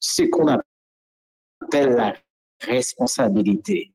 [0.00, 2.14] Ce qu'on appelle la
[2.62, 3.92] responsabilité.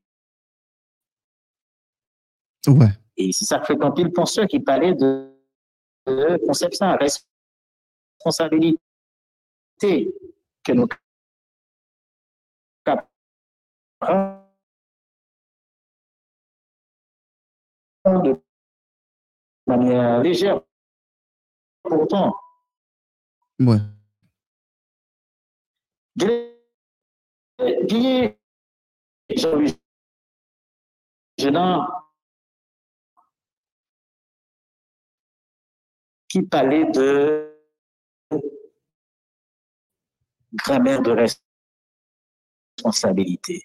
[2.66, 2.88] Ouais.
[3.16, 5.34] Et c'est ça que fait quand il penseur qui parlait de,
[6.06, 6.38] de
[6.96, 8.78] responsabilité
[10.64, 10.86] que nous
[18.04, 18.40] de
[19.66, 20.60] manière légère.
[21.82, 22.34] Pourtant,
[23.60, 23.78] Ouais.
[27.86, 28.37] Guy,
[29.36, 29.76] Jean-Louis
[36.28, 37.54] qui parlait de
[40.54, 41.10] grammaire de
[42.76, 43.64] responsabilité?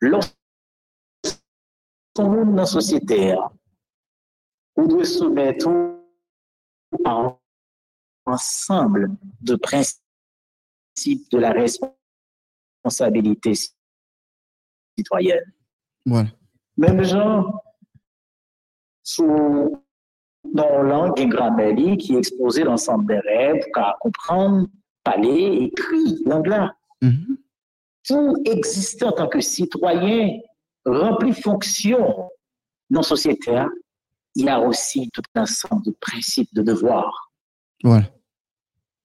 [0.00, 0.34] Lorsqu'on
[1.24, 3.34] est dans la société,
[4.76, 5.68] on doit soumettre
[8.26, 10.00] ensemble de principes
[11.30, 11.99] de la responsabilité
[14.98, 15.52] citoyenne.
[16.06, 16.28] Voilà.
[16.76, 17.52] Même gens,
[19.02, 19.82] sous
[20.52, 24.66] dans langue grammaire qui exposait l'ensemble des rêves, pour comprendre,
[25.04, 26.68] parler, écrire, l'anglais.
[27.02, 27.36] Mhm.
[28.08, 30.38] Pour exister en tant que citoyen,
[30.84, 32.30] remplir fonction
[32.88, 33.68] non sociétaire,
[34.34, 37.32] il y a aussi tout un ensemble de principes, de devoirs.
[37.82, 38.06] Voilà.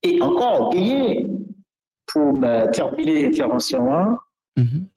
[0.02, 1.26] Et encore, Guillet,
[2.16, 4.18] pour me terminer l'intervention 1,
[4.56, 4.88] Mhm.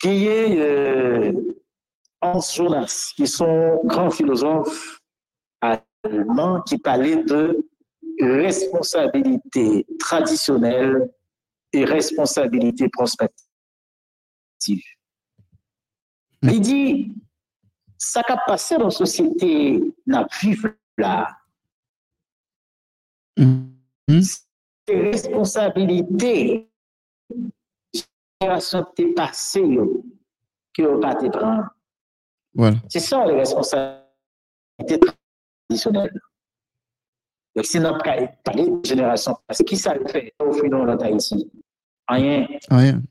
[0.00, 1.32] Guillet, euh,
[2.22, 5.02] Hans Jonas, qui sont grands philosophes
[5.60, 7.62] allemands qui parlaient de
[8.18, 11.12] responsabilité traditionnelle
[11.74, 13.36] et responsabilité prospective.
[16.42, 17.12] Il dit,
[17.98, 20.58] ça qui a passé dans la société n'a plus
[20.96, 21.36] là.
[23.36, 23.74] Mhm.
[24.86, 26.68] C'est responsabilité
[28.40, 29.78] génération t'est passée
[30.74, 31.64] que vous pas te prendre.
[32.54, 32.76] Voilà.
[32.88, 35.00] C'est ça les responsabilités
[35.68, 36.20] traditionnelles.
[37.56, 38.02] Donc, si pas
[38.44, 41.50] parlé de génération passée, qui ça le fait au final dans Haïti?
[42.08, 42.46] Rien.
[42.70, 43.02] Rien.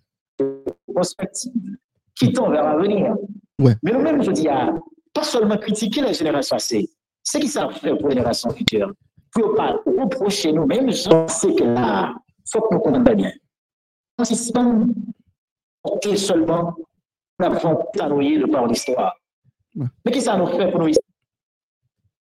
[0.94, 1.78] Prospective.
[2.16, 3.16] Qui tend vers l'avenir.
[3.60, 3.76] Ouais.
[3.82, 4.74] Mais nous-mêmes, je dis, ah,
[5.14, 6.90] pas seulement critiquer la génération passée,
[7.24, 8.94] c'est qui ça fait pour les générations futures.
[9.34, 13.32] Pour pas reprocher nous-mêmes, sais que là, il faut que nous comprenions bien.
[14.18, 14.94] Un système
[16.04, 16.76] et seulement
[17.40, 19.16] nous avons talonné le par l'histoire.
[19.76, 21.00] Mais qui ça nous fait pour nous ici?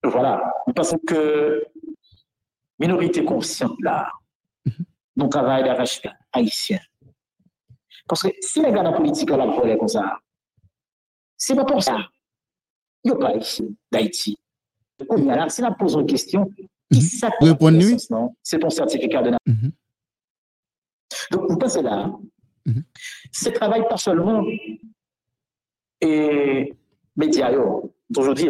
[0.02, 0.52] Voilà.
[0.66, 1.64] Nous pensons que
[2.78, 4.10] minorité consciente là,
[5.14, 6.00] nous travaillons d'arrache
[6.32, 6.80] haïtien.
[8.08, 10.18] Parce que si les gars dans la politique là, volent comme ça,
[11.36, 11.98] c'est pas pour ça.
[13.04, 14.38] Il n'y a pas ici, d'Haïti.
[15.48, 16.50] Si on pose une question,
[16.92, 18.30] qui Mhm.
[18.42, 19.70] C'est ton certificat de na- Mhm.
[21.30, 22.12] Donc, vous pensez là,
[22.66, 22.82] Mhm.
[23.32, 24.44] ce travail pas seulement
[26.00, 26.74] et
[27.16, 27.50] médias,
[28.10, 28.48] d'aujourd'hui,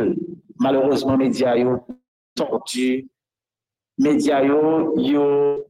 [0.58, 1.86] malheureusement, médias, yo,
[2.34, 3.08] tordu,
[3.98, 5.66] médias, yo, yo,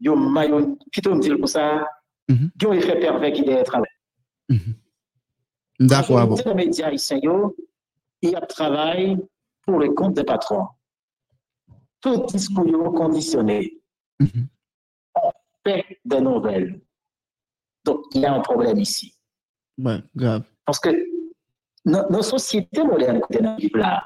[0.00, 1.88] yo, maillot, qui te dit comme ça,
[2.28, 2.50] Mhm.
[2.58, 3.90] qui ont effet pervers qui doit travail.
[4.48, 4.74] Mhm.
[5.80, 6.36] D'accord.
[6.46, 7.56] Les médias haïtiens, yo,
[8.22, 9.18] il y a travail
[9.66, 10.66] pour le compte des patrons.
[12.00, 13.76] Tout discours conditionné.
[14.20, 14.48] Mhm.
[15.66, 16.80] fait des nouvelles.
[17.84, 19.14] Donc, il y a un problème ici.
[19.78, 20.44] Ouais, grave.
[20.64, 20.90] Parce que
[21.84, 24.04] nos, nos sociétés modernes que nous vivons là,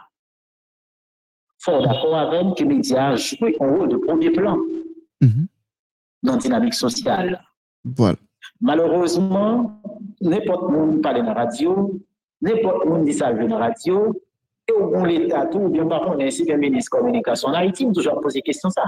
[1.61, 4.57] faut d'accord avec que les médias jouent un rôle de premier plan
[5.21, 5.47] Mhm.
[6.23, 7.43] dans la dynamique sociale.
[7.85, 8.19] Voilà.
[8.61, 9.81] Malheureusement,
[10.21, 12.01] n'importe qui parle dans la radio,
[12.41, 14.21] n'importe qui dit ça dans la radio,
[14.69, 18.17] yo goun l'Etat tou, bien pa konen si gen menis komunikasyon nan iti, m toujwa
[18.23, 18.87] pose kestyon sa.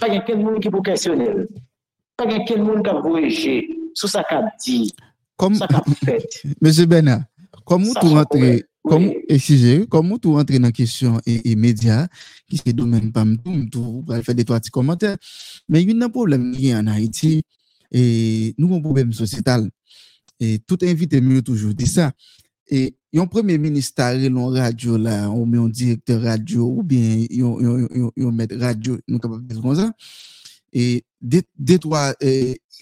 [0.00, 1.44] Pa gen ken moun ki pou kestyonel,
[2.18, 3.62] pa gen ken moun ka voyeje,
[3.98, 4.86] sou sa ka di,
[5.58, 6.40] sa ka fet.
[6.62, 7.22] Mese Bena,
[7.66, 12.04] kom moun tou rentre, kom moun tou rentre nan kestyon e media,
[12.50, 15.14] ki se domen pam tou, m tou pral fè de to ati komantè,
[15.70, 17.38] men yon nan problem gen nan iti,
[18.58, 19.66] nou kon problem sosietal,
[20.66, 22.10] tout invite mou toujou di sa,
[22.70, 27.60] e yon premier ministare lon radyo la, ou men yon direktor radyo, ou bien yon,
[27.62, 29.92] yon, yon, yon met radyo, nou kapap diz kon sa,
[30.74, 32.32] e detwa de, de,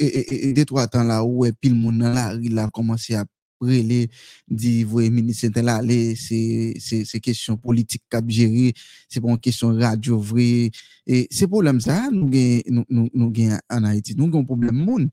[0.01, 3.18] e, e, e, de, tan la ou e pil moun nan la, il a komanse
[3.20, 3.26] a
[3.62, 4.09] prele
[4.49, 8.72] di vwe minister ten la, le se kesyon politik kap jere,
[9.12, 10.72] se pon kesyon radyo vre,
[11.05, 15.09] e se problem sa, nou gen, nou, nou, nou gen anayeti, nou gen problem moun,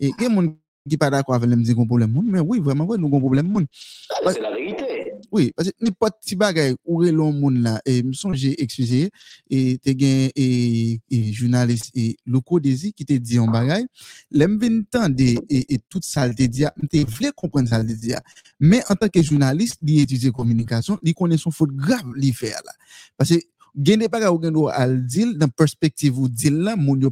[0.00, 0.54] e gen moun
[0.88, 3.20] qui pas d'accord avec me dire qu'on problème monde mais oui vraiment ouais nous un
[3.20, 3.66] problème monde
[4.10, 5.12] ah, c'est la vérité.
[5.30, 9.10] Oui parce que n'importe petit bagay, ou relon moun là et me songe, excusez
[9.48, 13.84] et te gen, et, et journaliste et Loco Desi qui te dit un bagay,
[14.30, 18.12] l'aime vin tendre et, et tout ça te dit te vle comprendre ça te dit.
[18.60, 22.60] Mais en tant que journaliste li étudie communication li connaît son faute grave li faire
[22.64, 22.72] là.
[23.16, 23.36] Parce que
[23.74, 27.10] gen des bagay ou gen al dil, dans perspective ou dil là, moun yo.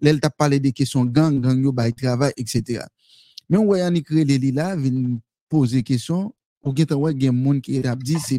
[0.00, 1.40] L'elle t'a parlé des questions gang,
[2.36, 2.84] etc.
[3.48, 5.18] Voit y créé les li là, vin
[5.48, 6.34] poser question,
[6.66, 7.60] ou gen tan wè gen moun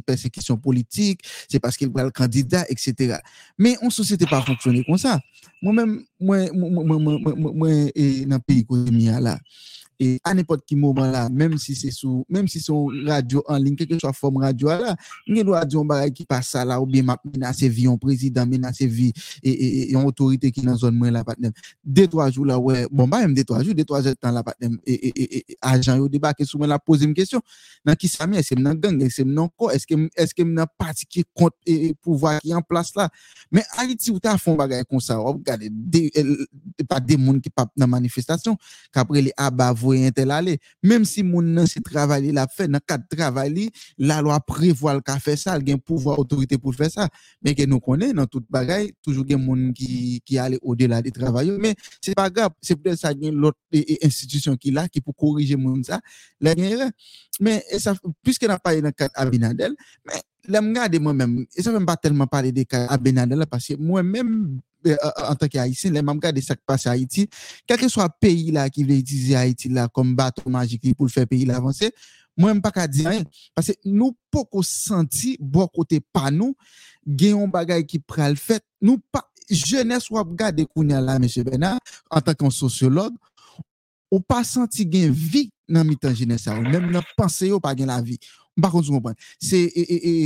[0.06, 3.18] persécution politique, c'est parce qu'il le candidat, etc.
[3.58, 3.89] Mais on
[8.26, 9.39] dans le pays que je là,
[10.00, 12.74] et à n'importe quel moment là, même si c'est sous, même si c'est
[13.06, 14.95] radio en ligne, quelle que soit forme radio là,
[15.26, 18.88] il doit dire un bagage qui passe là, ou bien menacer vie, un président, menacer
[18.88, 21.52] vie, et, et, et, une autorité qui est dans zone zone là, patnem.
[21.84, 24.20] Deux, trois jours là, ouais, bon, bah, même deux, trois jours, deux, trois heures de
[24.20, 27.14] temps là, patnem, et, et, et, et, agent, au débat, qu'est-ce que la pose une
[27.14, 27.41] question?
[27.86, 30.43] Dans qui ça est-ce que dans gang, est-ce que dans quoi, est-ce que, est-ce que
[30.43, 33.10] dans parti qui compte et, pouvoir qui est en place là?
[33.52, 36.12] Mais Haïti, ou t'as fait un bagage comme ça, regardez, des,
[36.88, 38.58] pas des monde qui pas dans manifestation,
[38.91, 40.60] qu'après les abats, voyer un tel aller.
[40.84, 45.02] Même si moun nan c'est travail la fait, dans cadre travail, la loi prévoit le
[45.02, 47.10] qu'a fait ça, il y a un pouvoir autorité pour faire ça.
[47.42, 51.12] Mais que nous connaissons dans toute bagaille, toujours des moun qui, qui allait au-delà des
[51.12, 51.58] travailleurs.
[51.60, 53.58] Mais c'est pas grave, c'est peut-être ça, il y a l'autre
[54.04, 56.00] institution qui là, qui pour corriger moun ça.
[56.42, 56.90] Il y a.
[57.40, 59.76] Mais ça, puisque n'a pas eu dans cadre Abinadel,
[60.06, 60.14] mais
[60.48, 63.76] là, me regarde moi-même, et ça ne pas tellement parler des cas Abinadel, parce que
[63.76, 64.96] moi-même, Eh,
[65.30, 67.26] en tanke Haitien, lè mam gade sak pase Haiti,
[67.70, 71.14] kakè swa peyi la ki vle itize Haiti la kom batou magik li pou l
[71.14, 71.90] fè peyi la avanse,
[72.38, 73.26] mwen mpa ka di an,
[73.58, 76.54] pase nou poko senti, bo kote pa nou,
[77.08, 81.26] gen yon bagay ki pral fèt, nou pa, jenès wap gade kounya la, M.
[81.48, 81.82] Bernard,
[82.14, 83.18] en tanke an sociolog,
[84.14, 87.74] ou pa senti gen vi nan mitan jenès sa, ou mèm nan panse yo pa
[87.76, 88.22] gen la vi,
[88.62, 89.16] par contre, vous comprenez.
[89.39, 89.72] C'est,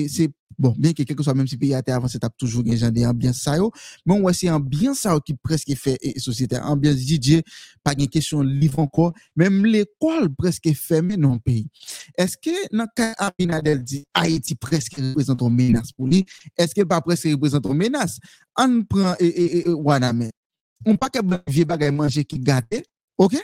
[0.10, 2.92] c'est, bon, bien que quelque soit, même si pays a été avancé, t'as toujours genre
[2.92, 3.72] d'ambiance ça, yo,
[4.06, 7.42] mais voit c'est ambiance ça qui presque fait et, société, ambiance DJ,
[7.84, 11.68] pas de question livre encore, même l'école presque fermée dans le pays.
[12.18, 16.26] Est-ce que, dans le cas Abinadel dit, Haïti presque représente une menace pour lui,
[16.58, 18.20] est-ce qu'elle pas presque représente une menace?
[18.58, 20.30] On prend, et, et, et, Waname,
[20.86, 22.84] on pas qu'à vieux bagay manger qui gâté,
[23.18, 23.36] ok?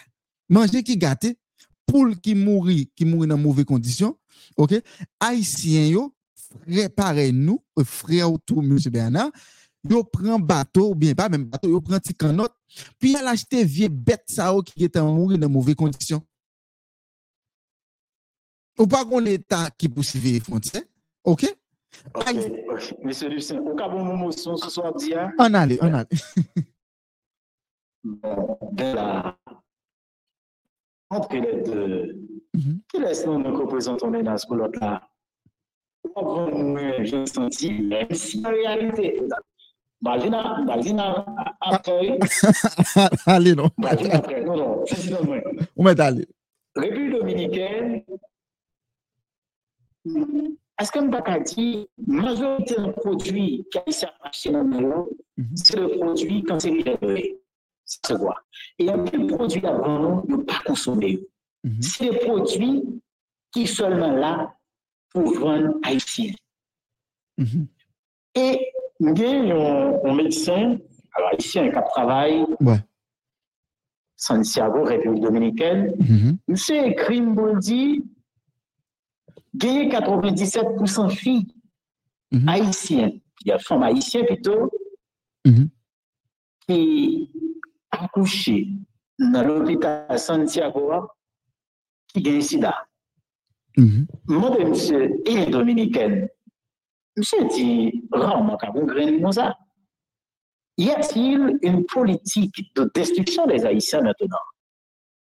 [0.49, 1.37] Manger qui gâté,
[1.85, 4.17] poule qui mourit, qui mourit dans mauvaises conditions,
[4.55, 4.73] OK?
[5.19, 9.31] Haïtiens yo, frère pareil nous, euh, frère autour monsieur Bernard,
[9.89, 12.49] yo prend bateau ou bien pas même bateau, yo prend petit canot,
[12.99, 16.21] puis elle acheté vieux bête ça qui était mourir dans mauvaises conditions.
[18.79, 20.83] Ou pas qu'on état qui poursuit les frontières,
[21.23, 21.45] OK?
[23.03, 26.07] Monsieur Lucien, au cas où mon mot son ce soir dit, On allait, on allait.
[28.03, 29.37] bon, de la
[31.09, 32.15] entre les deux,
[32.53, 32.79] Mhm.
[32.89, 35.01] qui laisse nous nous représentons menace pour l'autre là?
[36.15, 39.21] Moi, moi, je senti, même si en réalité,
[40.01, 41.25] Balina, Balina,
[41.61, 42.17] après,
[43.25, 43.69] allez, non.
[43.77, 45.37] Balina après, non, non, c'est moi.
[45.75, 46.27] On met aller.
[46.75, 48.03] République dominicaine,
[50.79, 55.07] est-ce que je dit, majorité des produits qui sont achetés dans le monde,
[55.37, 55.55] Mhm.
[55.55, 56.97] c'est le produit cancérigène.
[57.89, 58.35] C'est quoi?
[58.77, 61.25] Et il y a des produits avant nous, ne pas consommer.
[61.63, 61.81] Mhm.
[61.81, 62.83] C'est des produits
[63.51, 64.53] qui sont seulement là
[65.09, 66.33] pour vendre haïtiens.
[67.37, 67.67] Mhm.
[68.35, 70.77] Et il y a un médecin,
[71.13, 72.79] alors haïtien qui travaille, Ouais.
[74.17, 76.37] Santiago, République dominicaine, Mhm.
[76.47, 77.21] Monsieur écrit
[77.61, 78.03] dit
[79.55, 81.47] gagné 97% filles
[82.31, 82.49] Mhm.
[82.49, 84.69] haïtiennes, il y a femmes haïtiennes plutôt,
[86.67, 87.31] qui
[87.91, 88.67] accouché
[89.19, 90.91] dans l'hôpital Santiago
[92.07, 92.87] qui gagne sida.
[93.77, 94.07] Mhm.
[94.27, 96.29] Moi, de monsieur et dominicaine,
[97.15, 99.57] monsieur dit rarement qu'à bon grain comme ça.
[100.77, 104.37] Y a-t-il une politique de destruction des Haïtiens maintenant?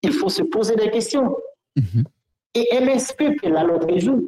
[0.04, 1.36] Il faut se poser des questions.
[1.76, 2.04] Mhm.
[2.56, 4.22] Et MSP, là, l'autre jour,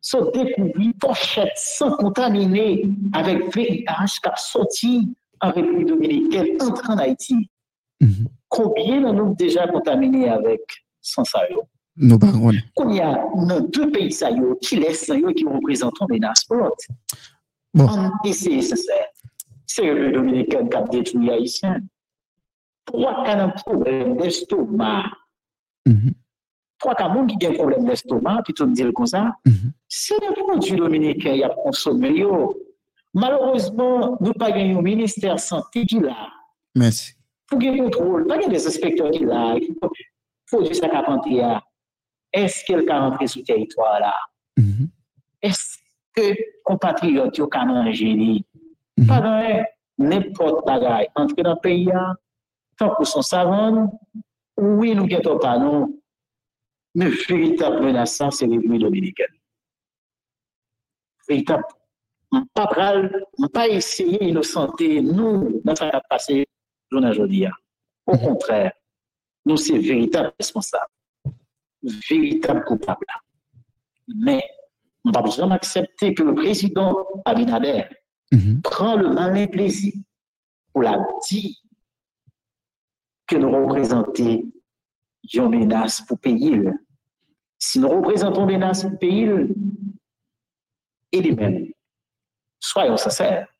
[0.00, 6.98] sont découvert pochette sans contaminer avec VIH qui a sorti en République dominicaine, entre en
[6.98, 7.48] Haïti.
[8.02, 8.26] Mhm.
[8.48, 10.60] Combien nous avons déjà contaminé avec
[11.00, 11.40] sans ça?
[11.96, 12.58] Nous pas connaît.
[12.74, 14.28] Qu'on y a dans deux pays ça
[14.60, 16.84] qui laissent ça qui représentent une menace pour l'autre.
[17.72, 17.88] Bon.
[18.30, 18.60] C'est.
[19.66, 21.80] C'est le dominicain qui a détruit les Haïtiens.
[22.84, 25.04] Pourquoi qu'il y a un problème d'estomac?
[26.78, 29.36] Pourquoi qu'il y a un qui a un problème d'estomac, tout me dit comme ça?
[29.46, 29.72] Mhm.
[29.88, 32.26] C'est le produit dominicain qui a consommé.
[33.14, 36.28] Malheureusement, nous pas gagné un ministère santé qui l'a.
[36.74, 37.14] Merci.
[37.52, 39.42] pou gen kontrol, pa gen des inspektor ki la,
[40.48, 41.58] pou di sa ka pantri ya,
[42.32, 44.14] eske el ka rentre sou teritwa la,
[44.56, 44.88] mm -hmm.
[45.44, 46.24] eske
[46.64, 49.08] kompatriot yo ka manje li, mm -hmm.
[49.08, 49.66] pa gen
[50.08, 52.16] nepot bagay, antre nan peyi ya,
[52.78, 53.88] tan pou son savan,
[54.56, 55.92] ouwi nou geto pa nou,
[56.94, 59.30] me veritab menasan se revimi dominiken.
[61.28, 61.62] Veritab,
[62.32, 62.98] an pa pral,
[63.42, 66.44] an pa esye inosante nou nan sa ka pase
[66.92, 67.46] journée aujourd'hui.
[68.06, 68.72] Au contraire,
[69.46, 70.86] nous, c'est véritable responsable,
[72.08, 73.06] véritable coupable.
[74.14, 74.42] Mais
[75.04, 77.84] va jamais accepter que le président Abinader
[78.32, 78.62] Mhm.
[78.62, 79.92] prend le malin plaisir
[80.72, 80.96] pour la
[81.28, 81.54] dire
[83.26, 84.50] que nous représentons
[85.34, 86.62] une menace pour le pays.
[87.58, 89.28] Si nous représentons une menace pour le pays,
[91.12, 91.66] et lui-même,
[92.58, 93.51] soyons sincères.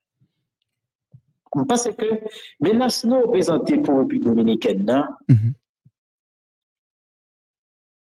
[1.69, 2.07] Parce que
[2.61, 5.53] menace nous représentée pour la République dominicaine, non, Mhm.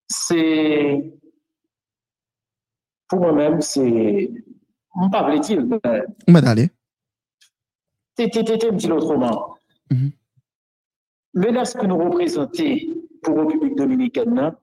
[0.07, 1.13] c'est
[3.09, 4.31] pour moi-même, c'est.
[4.95, 5.59] On ne parle dire,
[6.27, 6.69] On va aller.
[8.19, 9.57] Me dit autrement.
[11.33, 12.77] Menace que nous représentons
[13.23, 14.55] pour la République dominicaine,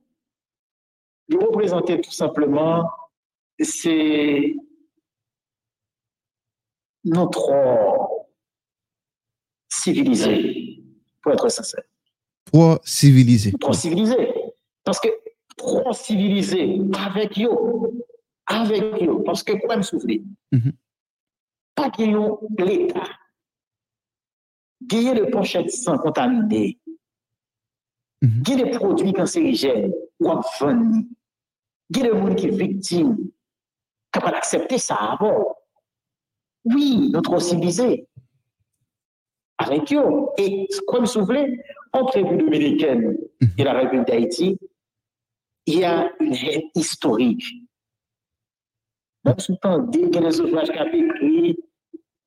[1.28, 2.90] nous représenter tout simplement,
[3.60, 4.54] c'est
[7.04, 8.17] notre
[9.92, 10.82] civilisé,
[11.22, 11.82] pour être sincère.
[12.52, 13.52] Trop civilisé.
[13.60, 14.16] Trop civilisé.
[14.84, 15.08] Parce que
[15.56, 17.48] trop civilisé avec eux,
[18.46, 20.22] avec eux, parce que quoi me souffler?
[20.52, 20.72] Mhm.
[21.74, 23.08] Pas qu'il y ait l'État,
[24.82, 26.78] gagner de pochettes sans contaminer,
[28.22, 28.42] Mhm.
[28.42, 31.04] gagner des produits cancérigènes ou en vendre,
[31.90, 33.16] gagner des gens qui sont victimes,
[34.10, 35.54] capable d'accepter ça avant.
[36.64, 38.07] Oui, nous trop civilisés.
[39.58, 40.26] Avec eux.
[40.38, 41.60] Et comme vous voulez,
[41.92, 43.16] entre République dominicaine
[43.56, 44.58] et la République d'Haïti,
[45.66, 47.44] il y a une haine historique.
[49.60, 51.56] Temps, dès que les ouvrages qui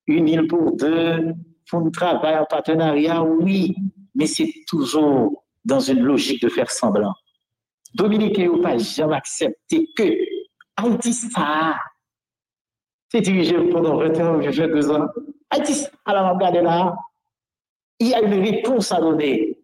[0.08, 1.34] une île pour deux,
[1.70, 3.76] pour nous travailler en partenariat, oui,
[4.14, 7.14] mais c'est toujours dans une logique de faire semblant.
[7.94, 10.04] Dominique n'a pas jamais accepté que
[10.78, 11.76] Haïti, ça,
[13.10, 15.08] c'est dirigé pendant 20 ans, j'ai fait deux ans.
[15.50, 16.96] Haïti, alors regardez là,
[18.02, 19.58] il y a une réponse à donner.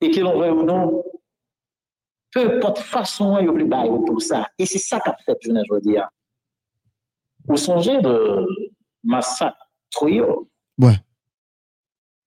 [0.00, 1.04] Et que l'on veuille ou non,
[2.32, 3.68] peu importe façon, il y a plus
[4.04, 4.48] pour ça.
[4.58, 6.08] Et c'est ça qu'a fait, je veux dire.
[7.46, 8.46] Vous songez de
[9.04, 9.56] massacre.
[10.02, 10.96] Ouais.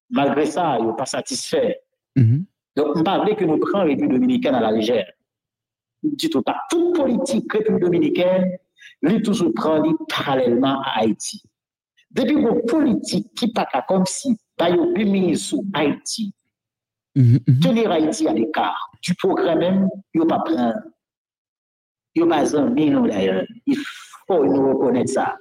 [0.09, 1.81] Malgré ça, il n'est pas satisfait.
[2.15, 2.45] Mhm.
[2.75, 5.11] Donc, on parlait que nous prenons la République dominicaine à la légère.
[6.03, 6.61] Du tout pas.
[6.69, 8.57] Toute politique République dominicaine,
[9.01, 11.41] lui toujours prend parallèlement à Haïti.
[12.15, 16.33] Depuis vos politique qui pas qu'à comme si, yo mis sous Haïti,
[17.17, 17.39] Mhm.
[17.47, 17.59] Mhm.
[17.61, 20.75] tenir Haïti à l'écart du progrès même, il ne pas prendre.
[22.13, 23.45] Il ne pas en million d'ailleurs.
[23.65, 23.77] Il
[24.27, 25.37] faut nous reconnaître ça.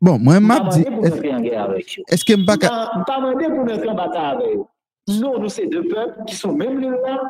[0.00, 4.36] Bon, moi, Je m'a dit, est-ce que Je ne pas demander pour entrer en bataille
[4.36, 4.64] avec eux.
[5.08, 7.20] Nous, nous, c'est deux peuples qui sont même là,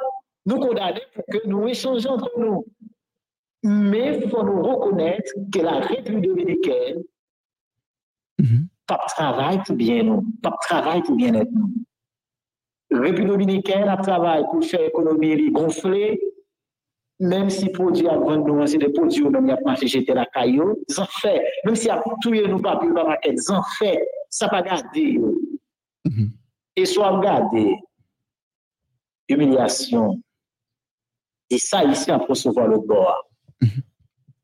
[0.46, 2.64] nous condamnés pour que nous échangeons entre nous.
[3.64, 7.02] Mais il faut nous reconnaître que la République dominicaine,
[8.40, 8.68] Mhm.
[8.88, 11.70] Pas de travail pour bien nous, pas de travail pour bien être nous.
[12.90, 16.18] République dominicaine a travaillé pour faire l'économie gonfler,
[17.20, 20.14] même si produit à vendre nous, c'est des produits où même y a marché jeter
[20.14, 23.34] la caillou, ils ont fait, même si a tué nous pas plus dans la quête,
[23.36, 25.20] ils ont fait, ça pas garder.
[26.04, 26.30] Mhm.
[26.76, 27.76] Et soit regarder,
[29.28, 30.22] humiliation,
[31.50, 33.28] et ça ici à recevoir le bord.
[33.60, 33.82] Mhm.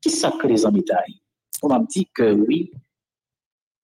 [0.01, 1.21] Qui ça que les amis taille?
[1.63, 2.71] On m'a dit que oui,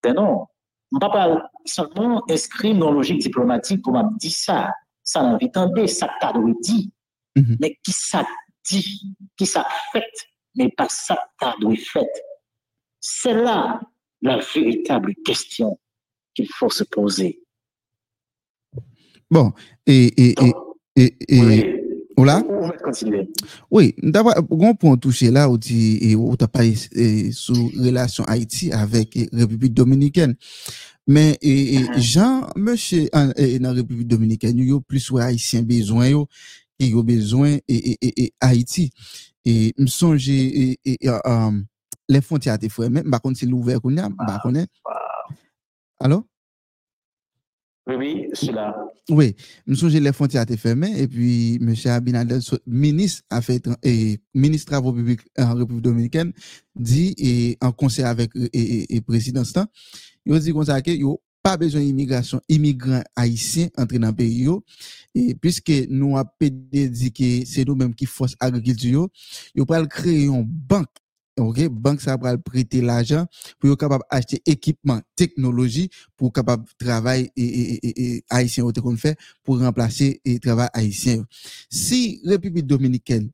[0.04, 0.48] ben non,
[0.92, 4.72] on ne peut pas seulement inscrire dans la logique diplomatique pour m'a dit ça.
[5.04, 5.50] Ça n'a envie
[5.88, 6.90] ça dû dire.
[7.36, 7.58] Mhm.
[7.60, 8.26] Mais qui ça
[8.70, 10.12] dit, qui ça fait,
[10.56, 11.18] mais pas ça
[11.60, 12.10] dû fait.
[13.00, 13.82] C'est là
[14.22, 15.80] la véritable question
[16.36, 17.42] qu'il faut se poser.
[19.30, 19.54] Bon,
[19.86, 20.54] et, et, et,
[20.98, 21.81] et, et- oui,
[23.70, 28.24] Oui, d'abord, on peut toucher là où tu et où t'as parlé eh, sous relation
[28.26, 30.36] Haïti avec République dominicaine.
[31.08, 31.98] Mais et, et Mhm.
[31.98, 33.32] Jean, monsieur, en-
[33.74, 36.28] République dominicaine, il y a plus ouais, haïtien besoin yo,
[36.80, 38.92] et yo besoin et, et, et, Haïti.
[39.44, 41.66] Et me songe et, et, et, um,
[42.08, 44.66] les frontières étaient fermées, par contre, c'est l'ouvert qu'on a, par contre.
[46.00, 46.24] Alors?
[47.88, 48.76] Oui, oui, suis là.
[49.10, 49.36] Oui,
[49.66, 51.74] je songe les frontières étaient fermées et puis M.
[51.86, 56.32] Abinadel, so- ministre a fait et ministre travaux publics en République dominicaine,
[56.76, 59.68] dit et en conseil avec et, président ça,
[60.26, 64.48] il dit ça que yo pas besoin d'immigration, immigrants haïtiens entrer dans le pays
[65.16, 69.10] et puisque nous a dit que c'est nous-mêmes qui force agriculture yo,
[69.56, 70.86] yo pral créer une banque
[71.38, 73.26] OK, banque ça va prêter l'argent
[73.60, 79.60] pour capable acheter équipement, technologie pour capable travail et, et, et, haïtien qu'on fait pour
[79.60, 81.26] remplacer et travail haïtien.
[81.70, 83.30] Si République dominicaine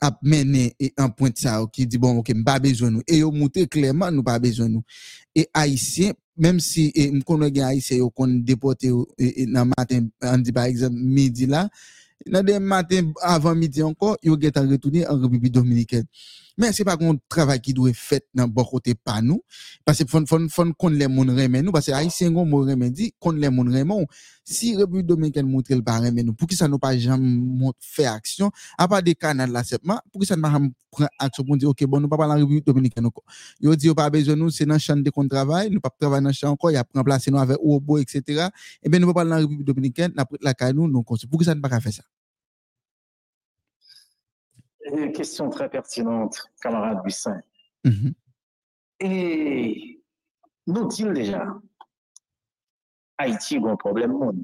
[0.00, 3.02] a mené et un point de ça qui dit bon OK, pas besoin nous.
[3.06, 4.82] Et yo montré clairement nous pas besoin nous.
[5.34, 10.52] Et haïtien même si et m'konn gen haïtien yo kon déporté dans matin on dit
[10.52, 11.68] par exemple midi là
[12.26, 16.06] dans des matins avant midi encore get à retourner en République dominicaine
[16.60, 19.42] mais c'est pas un travail qui doit être fait dans bon côté pas nous.
[19.84, 21.72] Parce que fon fon fon kon les moun remen nous.
[21.72, 24.04] Parce que haïtien gon mot remen dit kon les moun remen
[24.44, 28.04] si République dominicaine montre le pas remen nous pour qui ça nous pas jamais fait
[28.04, 28.50] action?
[28.76, 30.50] À part des canaux là seulement pour qui ça ne pas
[30.90, 33.24] prendre action pour dire OK bon nous pas parler en République dominicaine encore.
[33.60, 36.32] Yo dit pas besoin nous c'est dans champ de qu'on travail nous pas travailler dans
[36.32, 36.70] champ encore.
[36.70, 38.48] Il a remplacer nous avec robot etc
[38.82, 41.44] et bien nous pas parler en République dominicaine n'a la caille nous nous pour qui
[41.44, 42.02] ça ne pas faire ça?
[44.92, 47.40] Une question très pertinente, camarade Bussin.
[47.84, 48.12] Mhm.
[49.00, 50.02] Et
[50.66, 51.46] nous dit déjà,
[53.18, 54.42] Haïti a un problème monde.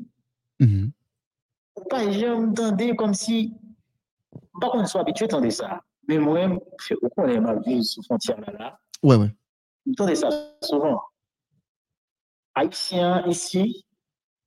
[0.60, 0.93] Mhm.
[1.77, 3.55] Ou pas jamais comme si,
[4.60, 5.82] pas qu'on soit habitué à ça.
[6.09, 9.31] Mais moi, au qu'on est ma vie sous frontière là, là, ouais ouais
[9.86, 10.28] j'entends ça
[10.62, 11.01] souvent.
[12.55, 13.85] Haïtiens ici,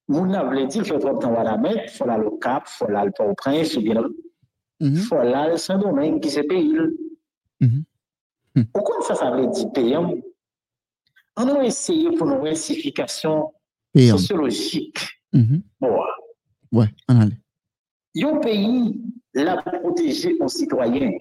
[0.08, 2.26] mon a voulu dire, il fait trop de temps à la mettre, il faut aller
[2.26, 4.04] au Cap, il faut aller au Port-au-Prince, ou bien
[4.80, 4.96] il Mhm.
[4.98, 6.76] faut aller à Saint-Domingue, qui c'est pays.
[7.62, 7.84] Mhm.
[8.56, 8.64] Hmm.
[8.74, 9.96] Pourquoi ça, ça veut dire pays?
[9.96, 10.12] hein?
[11.38, 13.54] On a essayé pour une classification
[13.94, 15.00] payant sociologique.
[15.32, 15.64] Mhm.
[15.80, 15.98] Bon,
[16.74, 17.38] ouais on allait
[18.16, 19.02] Yon pays
[19.34, 21.12] la protéger aux citoyens,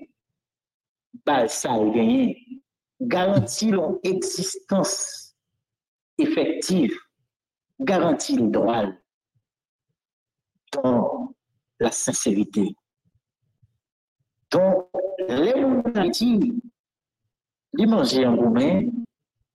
[1.25, 2.37] bah, ça a gagné,
[3.01, 5.22] garantit leur existence
[6.23, 6.97] effective,
[7.81, 8.85] garantit le droit
[10.73, 11.35] dans
[11.79, 12.75] la sincérité.
[14.51, 14.89] Donc,
[15.29, 16.53] les gens Haïti,
[17.79, 18.89] ils mangent en roumain,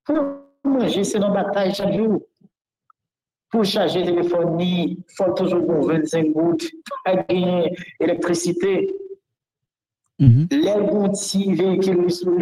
[0.04, 0.24] pour
[0.64, 2.22] manger, c'est dans la bataille chaque jour.
[3.50, 6.70] Pour charger le téléphone, il faut toujours pour 25 gouttes,
[7.06, 8.94] pas gagner électricité.
[10.20, 10.48] Mhm.
[10.52, 12.38] Les petits véhicules sous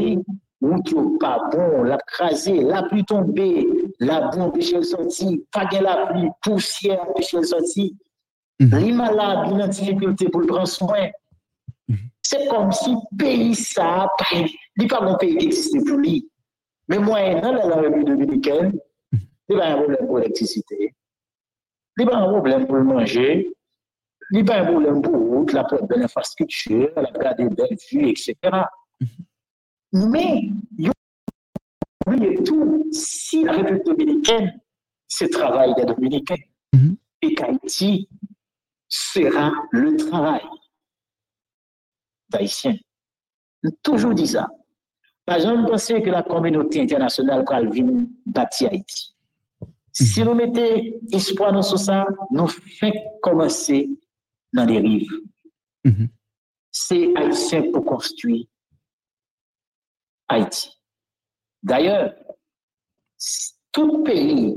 [0.69, 3.67] route yo pas bon, la crasé, la pluie tombée,
[3.99, 7.95] la boue empêche le sorti, pas gain la pluie, poussière empêche le sorti.
[8.59, 8.77] Mhm.
[8.79, 11.09] Les malades, ont difficulté pour le prendre soin.
[11.87, 11.97] Mhm.
[12.21, 14.47] C'est comme si le pays, ça, pas- il
[14.77, 16.29] n'est pas un pays qui existe pour lui.
[16.87, 18.79] Mais moi, dans la République dominicaine,
[19.11, 20.93] il n'y a pas un problème pour l'électricité.
[21.97, 23.51] Il n'y a pas un problème pour le manger.
[24.31, 27.49] Il n'y a pas un problème pour route, la pour de l'infrastructure, la garde des
[27.49, 27.77] belles
[28.09, 28.35] etc.
[29.95, 30.91] Mais, il
[32.05, 34.59] oubliez tout, si la République dominicaine,
[35.07, 36.35] c'est le travail des Dominicains,
[36.73, 36.97] Mhm.
[37.21, 38.09] et qu'Haïti
[38.89, 40.41] sera le travail
[42.29, 42.77] d'Haïtiens.
[43.81, 44.49] Toujours dit ça.
[45.25, 49.15] Par exemple, penser que la communauté internationale va venir bâtir Haïti.
[49.93, 52.91] Si nous mettons espoir dans ça, nous faisons
[53.21, 53.89] commencer
[54.51, 55.09] dans les rives.
[55.85, 56.09] Mhm.
[56.69, 58.45] C'est Haïtien pour construire
[60.27, 60.71] Haïti.
[61.63, 62.13] D'ailleurs,
[63.71, 64.55] tout pays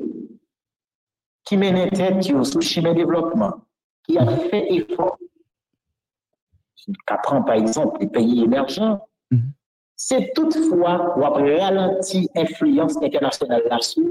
[1.44, 3.54] qui mène tête sur le chemin de développement,
[4.06, 5.18] qui a fait effort,
[7.06, 9.00] qu'apprend par exemple les pays émergents,
[9.30, 9.52] Mhm.
[9.96, 14.10] c'est toutefois ou après ralenti l'influence internationale là-dessus.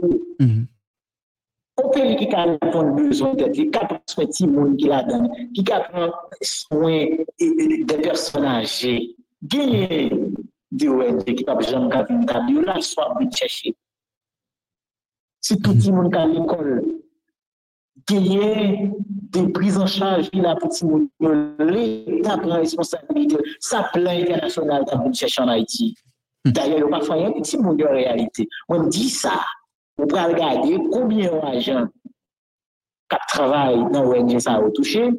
[1.83, 5.71] Au pays qui a besoin d'aide, qui a prendre soin de monde qui donne, qui
[5.71, 7.05] a prendre soin
[7.39, 10.09] des personnes âgées, gagner
[10.71, 13.75] des ONG qui n'a gagné de là, soit de chercher.
[15.41, 16.83] Si tout le monde qui a l'école,
[18.07, 23.89] gagner des prises en charge, il a pour tout le monde, l'État prend responsabilité, ça
[23.93, 25.95] plan international qui a chercher en Haïti.
[26.45, 28.47] D'ailleurs, il n'y a pas un petit monde de réalité.
[28.69, 29.43] On dit ça,
[29.97, 31.87] on peut regarder combien d'agents
[33.09, 35.11] qui travaillent dans l'ONG ça a touché.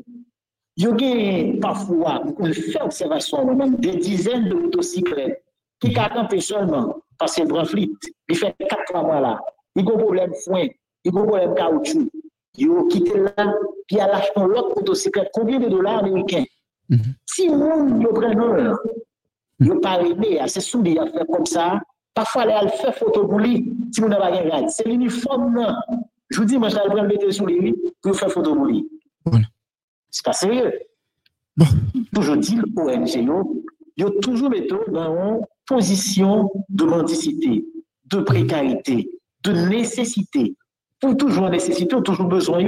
[0.80, 5.42] Il y a parfois, on fait observation, même des dizaines de motocyclettes
[5.80, 7.92] qui campent seulement parce que le flit.
[8.28, 9.40] Il fait quatre mois là.
[9.74, 10.68] Il y a un problème foin,
[11.04, 12.08] il y a un problème caoutchouc.
[12.54, 13.54] Il a quitté là,
[13.88, 15.30] puis il a lâché l'autre motocyclette.
[15.34, 16.44] Combien de dollars américains?
[17.26, 18.76] Si on prend un,
[19.58, 21.80] il pas aimé, c'est souvent à faire comme ça.
[22.14, 24.68] Parfois, il a fait photo pour lui, si vous n'avez pas.
[24.68, 25.76] C'est l'uniforme.
[26.30, 28.88] Je vous dis, moi, je vais le mettre sur lui pour faire photo pour lui.
[29.24, 29.46] Voilà.
[30.18, 30.72] C'est pas sérieux.
[32.12, 33.54] Toujours dit, ONG,
[33.96, 37.64] il a toujours mis dans une position de mendicité,
[38.06, 39.12] de précarité,
[39.44, 40.56] de nécessité.
[41.00, 42.58] Pour toujours nécessité, pour toujours besoin.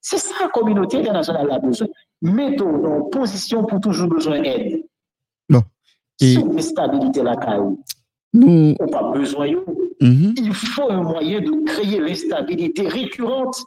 [0.00, 1.88] C'est ça la communauté internationale a besoin.
[2.20, 4.84] Mettons dans une position pour toujours besoin d'aide.
[5.48, 5.62] Bon.
[6.20, 7.82] Et Sous stabilité la caillou.
[8.32, 9.48] nous, On n'a pas besoin.
[10.00, 10.34] Mhm.
[10.36, 13.60] Il faut un moyen de créer l'instabilité récurrente.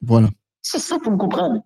[0.00, 0.28] voilà.
[0.62, 1.62] C'est ça pour nous comprendre.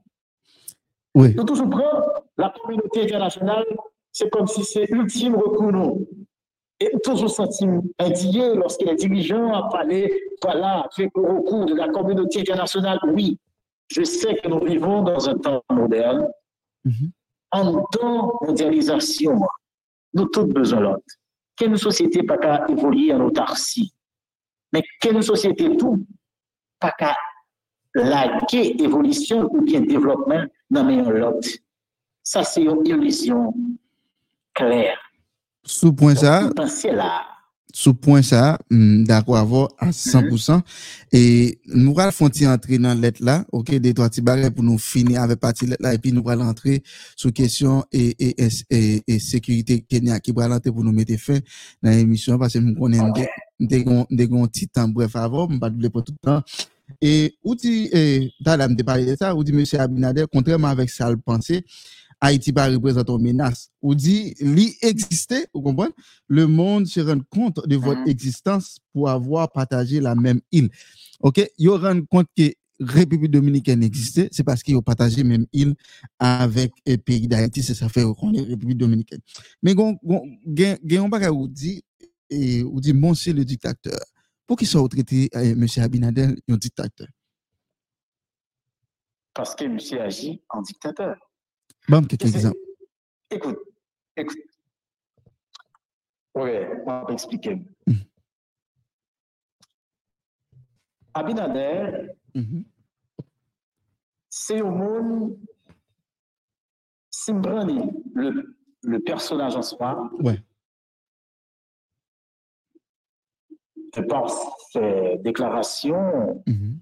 [1.15, 1.35] Oui.
[1.35, 3.65] Toujours prendre la communauté internationale,
[4.13, 5.73] c'est comme si c'est ultime recours.
[5.73, 6.07] non.
[6.83, 7.67] Et toujours senti
[7.99, 12.99] indigné lorsque les dirigeants ont parlé, voilà, fait le recours de la communauté internationale.
[13.13, 13.39] Oui,
[13.89, 16.29] je sais que nous vivons dans un temps moderne.
[16.85, 17.11] Mhm.
[17.53, 19.41] En temps mondialisation,
[20.15, 21.05] nous tous besoin l'autre.
[21.57, 23.93] Quelle société pas qu'à évoluer en autarcie?
[24.73, 26.07] Mais quelle société tout
[26.79, 27.15] pas qu'à
[27.95, 31.53] laguer évolution ou bien développement nan meyon lot.
[32.27, 33.51] Sa se yon ilisyon
[34.57, 34.99] kler.
[35.67, 36.39] Sou pon sa,
[37.77, 38.57] sou pon sa,
[39.07, 40.63] d'akwa avon a 100%,
[41.13, 41.21] e
[41.69, 44.81] nou ral fon ti antre nan let la, ok, de to ati bare pou nou
[44.81, 46.79] fini ave pati let la, epi nou ral antre
[47.13, 51.43] sou kesyon e sekurite Kenya ki ral antre pou nou mette fe
[51.85, 53.13] nan emisyon, pase mou konen
[53.61, 56.41] mde kon ti tan bref avon, mba dble pou toutan,
[57.01, 58.31] Et ou dit, et,
[58.85, 61.65] parlé de ça, ou dit monsieur Abinader, contrairement avec ça le pensée,
[62.21, 63.71] Haïti pas représente une menace.
[63.81, 65.93] Ou dit, lui existait, vous comprenez?
[66.29, 68.09] Le monde se rend compte de votre Mhm.
[68.09, 70.69] existence pour avoir partagé la même île.
[71.21, 71.41] OK?
[71.59, 75.75] Ils rend compte que République dominicaine existait, c'est parce qu'ils ont partagé même île
[76.19, 79.21] avec le pays d'Haïti, c'est ça fait qu'on est République dominicaine.
[79.63, 81.83] Mais on bagay ou dit
[82.31, 84.01] et ou dit monsieur le dictateur.
[84.51, 87.07] Pour qu'il soit traité euh, monsieur Abinader un dictateur.
[89.33, 91.15] Parce que monsieur agit en dictateur.
[91.89, 92.59] Bon, quelques exemples.
[93.31, 93.59] Écoute,
[94.17, 94.39] écoute.
[96.35, 96.51] Oui,
[96.85, 97.63] on va expliquer.
[97.87, 98.01] Mhm.
[101.15, 102.65] Abinader, Mhm.
[104.29, 105.39] c'est au monde,
[107.09, 110.43] si le, le personnage en soi, Ouais.
[113.95, 114.35] Je pense
[114.73, 116.79] ses déclarations Mhm.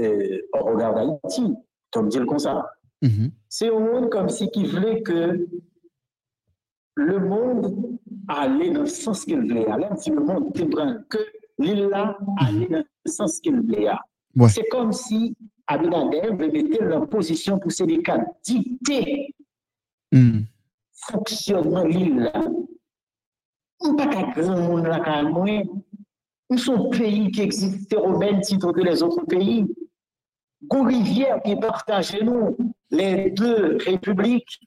[0.00, 1.54] euh, au regard d'Haïti,
[1.90, 2.70] comme dire comme ça.
[3.48, 5.46] C'est au monde comme si qui voulait que
[6.96, 9.66] le monde allait dans le sens qu'il voulait.
[9.66, 11.18] Alors, si le monde comprend que
[11.58, 13.88] l'île là allait dans le sens qu'il voulait.
[14.34, 14.48] Ouais.
[14.48, 15.36] C'est comme si
[15.68, 19.34] Abinader mettre en position pour ces cas dicter
[20.12, 20.44] Mhm.
[20.92, 22.42] fonctionnement de l'île là.
[23.80, 25.62] On pas qu'à grand monde là qu'à moins.
[26.50, 29.66] Nous sommes pays qui existe au même titre que les autres pays?
[30.64, 32.56] Gon rivière qui partage nous
[32.90, 34.58] les deux républiques.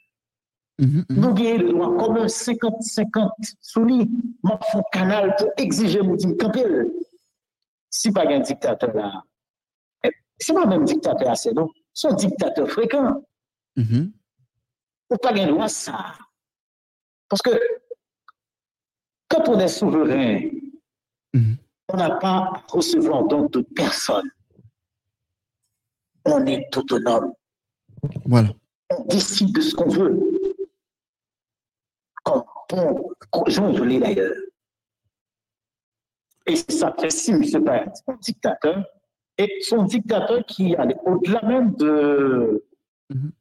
[0.77, 1.05] Mhm.
[1.09, 1.17] Mhm.
[1.17, 3.31] Nous avons le droit commun 50-50
[3.61, 4.09] sous lui.
[4.43, 6.65] Moi, un canal pour exiger mon dit camper.
[7.89, 9.23] Si pas un dictateur là,
[10.03, 11.69] eh, c'est pas même dictateur assez, non?
[11.93, 13.23] C'est un dictateur fréquent.
[13.75, 14.11] Mhm.
[15.11, 16.13] Ou pas un droit ça.
[17.27, 17.51] Parce que
[19.29, 20.41] quand on est souverain,
[21.33, 21.57] Mhm.
[21.89, 24.29] On n'a pas à recevoir donc de personne.
[26.25, 27.33] On est autonome.
[28.25, 28.49] Voilà.
[28.91, 30.19] on décide de ce qu'on veut.
[32.23, 33.13] Comme bon
[33.47, 34.35] Joly d'ailleurs.
[36.45, 37.41] Et ça fait si M.
[37.63, 38.83] Payet, un dictateur,
[39.37, 42.65] et son dictateur qui allait au-delà même de,
[43.11, 43.31] Mhm.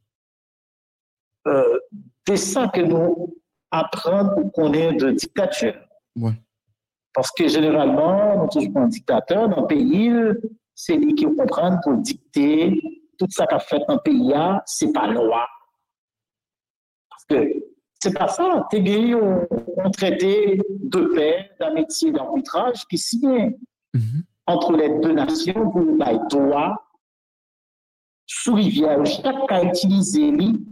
[1.46, 1.78] euh,
[2.26, 3.34] de ça que nous
[3.70, 5.74] apprenons ou qu'on est de dictature.
[6.16, 6.32] Ouais.
[7.18, 10.12] Parce que généralement, nous toujours un dictateur dans le pays,
[10.72, 12.80] c'est lui qui comprend pour dicter
[13.18, 14.32] tout ça qu'a fait dans le pays,
[14.66, 15.44] c'est pas loi.
[17.10, 17.52] Parce que
[18.00, 18.68] c'est pas ça.
[18.70, 23.56] Tu gagné un, traité de paix, d'amitié, d'arbitrage qui signe
[23.94, 24.22] Mhm.
[24.46, 26.76] entre les deux nations pour les droit
[28.28, 29.04] sous rivière.
[29.04, 30.64] Chaque a utilisé lui,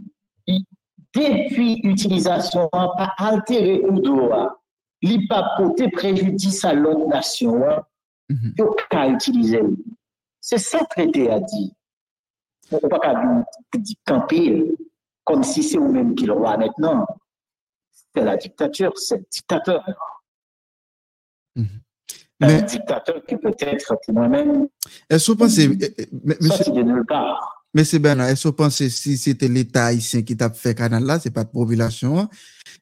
[1.13, 4.56] depuis l'utilisation, n'a pas altéré ou droit.
[5.01, 7.83] Li pa pote préjudice à l'autre nation, hein,
[8.29, 8.53] Mhm.
[8.57, 9.61] yo ka utiliser.
[10.41, 11.73] C'est ça traité a dit.
[12.71, 13.13] On peut pas qu'à
[13.77, 14.75] dire camper
[15.23, 17.05] comme si c'est vous-même qui le roi maintenant.
[18.13, 19.83] C'est la dictature, c'est le dictateur.
[21.55, 21.63] Un
[22.47, 24.67] Mais dictateur qui peut être pour moi-même
[25.09, 27.56] est-ce que vous de part.
[27.75, 31.17] Mese Bernard, esko panse si se non, te l'Etat Haitien ki tap fe kanal la,
[31.19, 32.29] se pat popilasyon,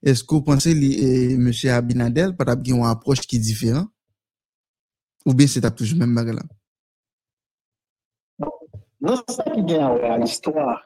[0.06, 1.50] esko panse li eh, M.
[1.74, 3.88] Abinadel pat ap gen yon aproche ki diferan?
[5.26, 6.46] Ou ben se tap toujou men baga la?
[9.02, 10.78] Non, sa ki gen an wè an istwa,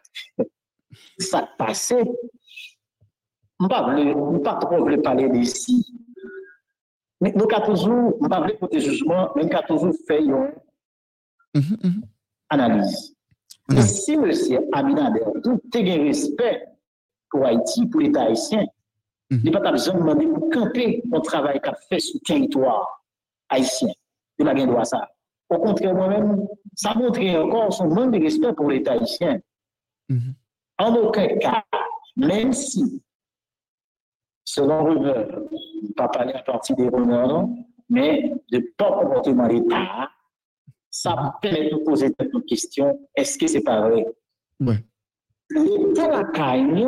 [1.27, 1.99] sa t'pase,
[3.59, 5.77] mpa vle, mpa tro vle pale de si,
[7.19, 10.49] men mpa toujou, mpa vle pote jujman, men mpa toujou fe yon
[12.55, 13.09] analize.
[13.77, 14.31] Et si M.
[14.73, 16.65] Abinader, tout est un respect
[17.29, 18.65] pour Haïti, pour l'État haïtien,
[19.31, 19.41] Mhm.
[19.45, 22.25] il n'y a pas besoin de demander pour camper un travail qu'a fait sur le
[22.25, 23.03] territoire
[23.49, 23.89] haïtien.
[24.39, 25.07] Il n'a rien droit à ça.
[25.49, 29.39] Au contraire, moi-même, ça montre encore son manque de respect pour l'État haïtien.
[30.09, 30.33] Mhm.
[30.79, 31.63] En aucun cas,
[32.15, 33.03] même si,
[34.43, 37.47] selon rumeur, je ne pas parler à partir des rumeurs,
[37.87, 40.09] mais de pas comportement de l'État,
[40.89, 44.05] ça permet de poser cette question, est-ce que c'est pas vrai?
[44.59, 44.75] Oui.
[45.51, 46.87] L'état la caille,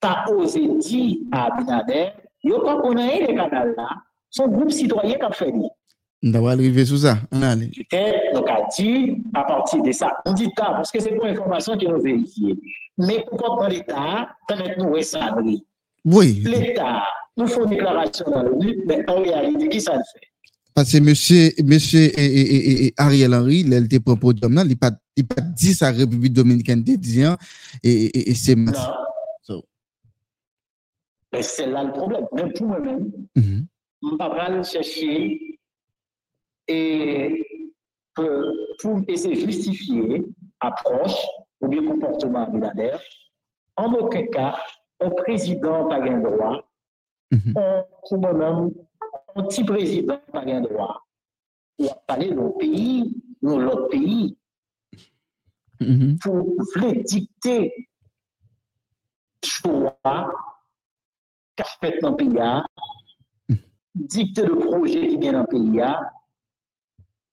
[0.00, 2.10] t'as osé dire à Abinader,
[2.42, 3.88] yo pas qu'on connaître les canaux là,
[4.30, 5.52] son groupe citoyen qui a fait.
[6.22, 7.16] On va arriver sur ça.
[7.32, 7.70] On allez.
[8.34, 11.76] donc a dit, à partir de ça, on dit ça, parce que c'est pour l'information
[11.78, 12.60] qui nous vérifie.
[12.98, 15.34] Mais pourquoi l'État, permet nous ça,
[16.04, 16.42] Oui.
[16.44, 17.04] L'État
[17.36, 20.29] nous fait une déclaration dans le but, mais en réalité, qui ça le fait?
[20.74, 24.92] Parce que monsieur, monsieur et, et, et, Ariel Henry, il était podium là, il pas,
[25.16, 27.36] il pas dit sa République dominicaine de dire,
[27.82, 28.72] et, et, et c'est Non.
[29.42, 29.64] So.
[31.32, 32.26] Mais c'est là le problème.
[32.32, 33.66] Même pour moi-même, Mhm.
[34.02, 35.58] je ne vais pas chercher
[36.68, 37.46] et
[38.14, 38.28] pour,
[38.80, 40.22] pour essayer de justifier
[40.60, 41.16] approche
[41.60, 43.00] ou bien comportement militaire.
[43.76, 44.56] En aucun cas,
[45.00, 46.62] un président n'a pas le droit,
[47.32, 47.54] Mhm.
[47.56, 48.70] un, pour moi-même,
[49.36, 51.06] un petit président n'a pas le droit.
[51.78, 54.36] Il a parlé de nos pays, de l'autre pays,
[55.80, 56.18] Mhm.
[56.18, 57.88] pour vouloir dicter
[59.42, 59.98] choix
[61.56, 63.58] qu'a fait dans le pays,
[63.94, 65.82] dicter le projet qui vient dans le pays,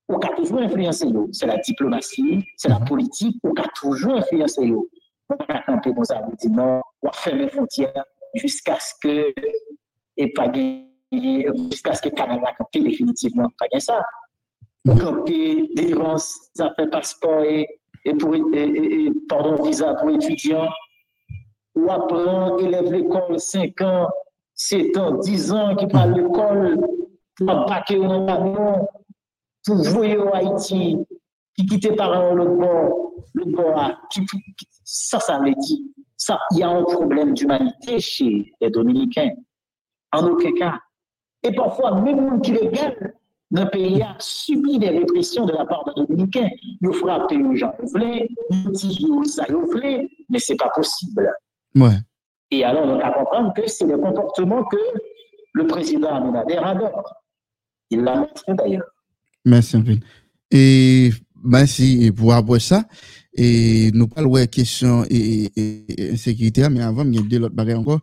[0.07, 1.07] on a toujours influencé.
[1.34, 4.72] C'est la diplomatie, c'est la politique, on a toujours influencé.
[4.72, 8.94] On va camper comme ça, on dit non, on va fermer les frontières jusqu'à ce
[9.02, 9.34] que,
[10.15, 14.03] et pas gagner, jusqu'à ce que Canada campe définitivement, pas ça.
[14.88, 17.67] On camper délivrance, ça fait passeport et,
[18.05, 20.69] et pour, et, pardon, visa pour étudiants,
[21.75, 24.07] ou apprend, élève l'école 5 ans,
[24.53, 26.79] 7 ans, 10 ans, qui parle l'école,
[27.35, 28.88] pour embarquer dans l'avion,
[29.65, 30.97] pour voyer au Haïti,
[31.55, 34.25] qui quitte parents le bord, le bord qui-
[34.84, 35.79] ça, ça veut dire,
[36.15, 39.31] ça, il y a un problème d'humanité chez les Dominicains.
[40.13, 40.79] En aucun cas.
[41.48, 43.14] Et parfois, même monde qui les gagne,
[43.52, 46.49] dans le pays a subi des répressions de la part des Dominicains.
[46.82, 51.34] Ils frappent les gens, ils ils ça, ils mais c'est pas possible.
[51.76, 51.95] Ouais.
[52.52, 54.78] Et alors, on a comprendre que c'est le comportement que
[55.53, 57.14] le président Abinader adore.
[57.90, 58.88] Il l'a montré d'ailleurs.
[59.45, 59.94] Merci peu.
[60.52, 61.11] Et
[61.48, 62.86] merci pour avoir ça.
[63.40, 67.40] Et nous parlons de question et, et, et insécurité, mais avant, il y a deux
[67.44, 67.99] autres bagages encore.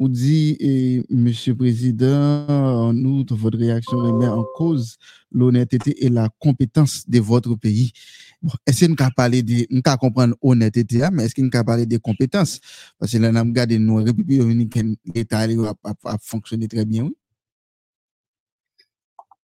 [0.00, 4.96] On dit, Monsieur le Président, en outre, votre réaction remet en cause
[5.30, 7.92] l'honnêteté et la compétence de votre pays.
[8.40, 11.64] Bon, est-ce nous pouvons parler de, nous pouvons comprendre honnêteté, hein, mais est-ce nous pouvons
[11.64, 12.60] parler de compétences?
[12.98, 17.16] Parce que là, nous avons regardé nos République dominicaine, l'État a, fonctionné très bien, oui.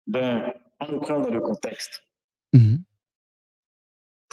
[0.05, 0.51] Ben,
[0.81, 2.01] on nous prend dans le contexte.
[2.51, 2.83] Mhm.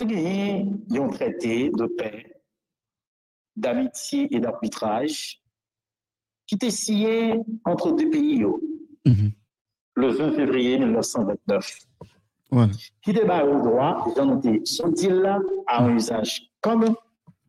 [0.01, 2.35] Il y a un traité de paix,
[3.57, 5.41] d'amitié et d'arbitrage
[6.47, 8.45] qui était signé entre deux pays
[9.07, 9.33] Mhm.
[9.95, 11.79] le 20 février 1929.
[12.51, 12.73] Voilà.
[13.03, 16.95] Qui débat au droit, les gens ont dit, ce deal-là a un usage commun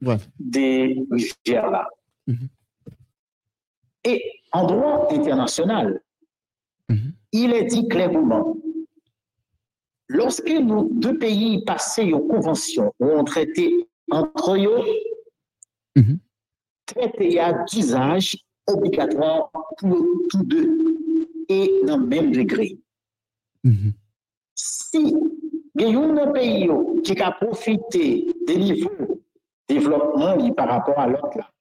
[0.02, 0.22] Voilà.
[0.40, 1.90] des rivières-là.
[2.28, 2.48] Mhm.
[4.06, 6.02] Et en droit international,
[6.90, 7.14] Mhm.
[7.34, 8.56] il est dit clairement,
[10.10, 14.84] lorsque nos deux pays passaient une convention ou un traité entre eux,
[15.96, 16.20] Mhm.
[16.86, 20.78] traité à d'usage obligatoire pour tous deux
[21.50, 22.78] et dans le même degré.
[23.64, 23.94] Mhm.
[24.56, 25.16] Si
[25.76, 26.70] il y a un pays
[27.04, 29.22] qui a profité des niveaux de
[29.68, 31.52] développement par rapport à l'autre,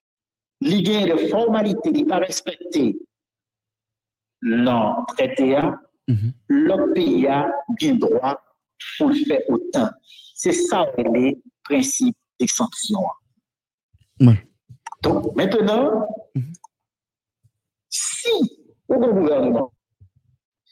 [0.61, 2.99] il y a des formalités qui pas respectées
[4.43, 5.57] dans le traité,
[6.09, 6.33] Mhm.
[6.49, 8.41] le pays a bien droit
[8.99, 9.89] pour le faire autant.
[10.35, 13.01] C'est ça les principes d'exemption.
[14.21, 14.47] Ouais.
[15.03, 16.53] Donc, maintenant, Mhm.
[17.89, 18.29] si
[18.89, 19.73] au gouvernement,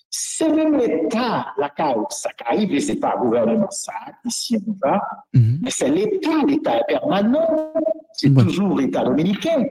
[0.08, 3.92] c'est même l'État, la CAO, ça arrive, et c'est pas le gouvernement, ça,
[4.24, 5.02] ici, on va,
[5.32, 5.58] Mhm.
[5.62, 7.72] mais c'est l'État, l'État est permanent,
[8.12, 8.44] c'est Ouais.
[8.44, 9.64] toujours l'État dominicain.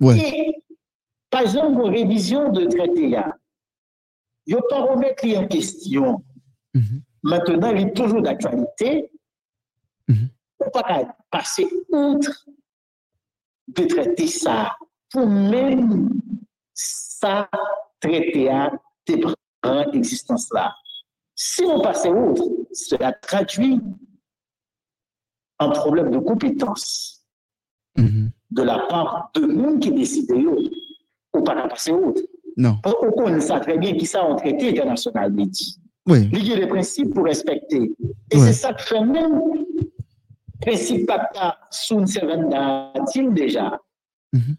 [0.00, 0.18] Ouais.
[0.18, 0.62] Et,
[1.30, 3.16] par exemple, révision de traité,
[4.46, 6.24] il ne pas remettre en question.
[6.74, 7.02] Mhm.
[7.22, 9.10] Maintenant, il est toujours d'actualité.
[10.08, 10.28] Mhm.
[10.60, 12.46] On ne peut pas passer outre
[13.68, 14.76] de traiter ça
[15.10, 16.10] pour même
[16.72, 17.48] ça
[18.00, 18.72] traiter à
[19.04, 19.20] tes
[19.92, 20.74] existence là.
[21.34, 23.80] Si on passe outre, cela traduit
[25.58, 27.24] un problème de compétence
[27.98, 28.30] Mhm.
[28.50, 30.54] de la part de nous qui décident
[31.34, 32.20] ou pas passer outre.
[32.56, 32.78] Non.
[32.84, 35.78] On connaît ça très bien qui ça en traité international dit.
[36.08, 36.28] Oui.
[36.32, 37.92] Il y a des principes pour respecter.
[38.30, 39.40] Et c'est ça que fait même
[40.60, 42.92] principe papa sous servanda
[43.32, 43.78] déjà.
[44.32, 44.56] Mhm.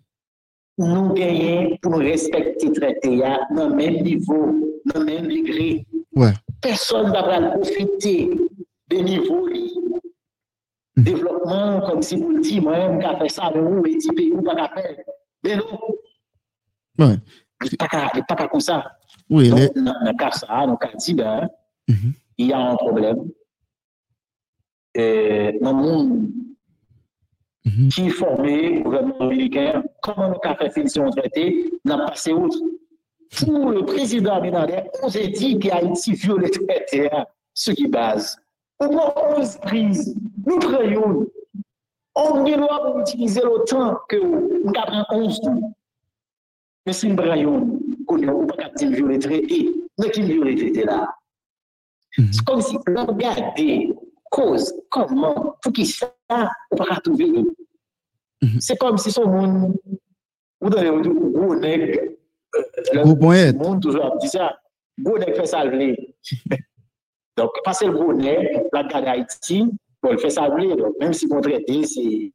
[0.79, 4.53] Nous gagnons pour respecter traité à dans le même niveau,
[4.85, 5.85] dans le même degré.
[6.15, 6.33] Ouais.
[6.61, 8.29] Personne ne va pas profiter
[8.89, 9.47] des niveaux
[10.97, 11.03] Mhm.
[11.03, 14.55] développement comme si vous le dites, moi-même, qui fait ça, mais vous, et vous pas
[14.69, 14.97] faire.
[15.43, 15.63] Mais non,
[16.99, 17.15] Ouais.
[17.65, 18.83] li pa ka kon sa.
[19.29, 19.81] Oui, Donc, les...
[19.81, 21.49] nan ka sa, nan ka di ba,
[21.87, 22.13] mm -hmm.
[22.37, 23.17] y a an problem.
[25.61, 26.07] Nan euh, moun
[27.65, 27.89] mm -hmm.
[27.93, 31.45] ki formé gouvernement américain, koman nou ka fè finisyon traité,
[31.85, 32.59] nan passe outre.
[33.35, 37.09] Pou le président Abinader, on se dit ki Haïti viole traité,
[37.53, 38.37] se ki base.
[38.79, 40.15] Ou moun 11 prise,
[40.45, 41.25] nou preyoun,
[42.15, 45.71] on gilwa pou utilize l'OTAN ke ou, nou ka pren 11 tou.
[52.45, 53.89] Comme si on regardait
[54.29, 57.43] cause, comment, pour qui ça, on ne.
[58.41, 58.59] Mhm.
[58.59, 59.75] C'est comme si son monde,
[60.61, 61.99] vous donnez un gros nègre,
[62.55, 62.61] euh,
[62.93, 63.55] le Gros poète.
[63.57, 64.57] monde toujours dit ça,
[64.99, 66.15] gros nègre fait salver.
[67.37, 69.65] Donc, passer le gros nègre, la garde d'Haïti,
[70.01, 72.31] bon, il fait salver, donc même si vous traitez, c'est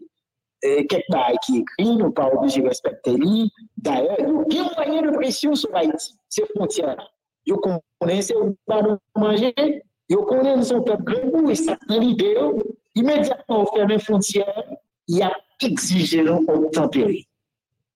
[0.62, 3.50] quelque part qui écrit, nous pas obligé de respecter lui.
[3.76, 4.16] D'ailleurs,
[4.48, 7.12] il y a de pression sur Haïti, ces frontières.
[7.44, 7.54] Ils
[8.00, 8.82] connaissent où pas
[9.16, 9.52] manger,
[10.08, 12.36] ils connaissent son peuple grand et ça l'idée,
[12.94, 14.64] immédiatement on ferme les frontières,
[15.08, 17.26] il y a exigé nous tempérer.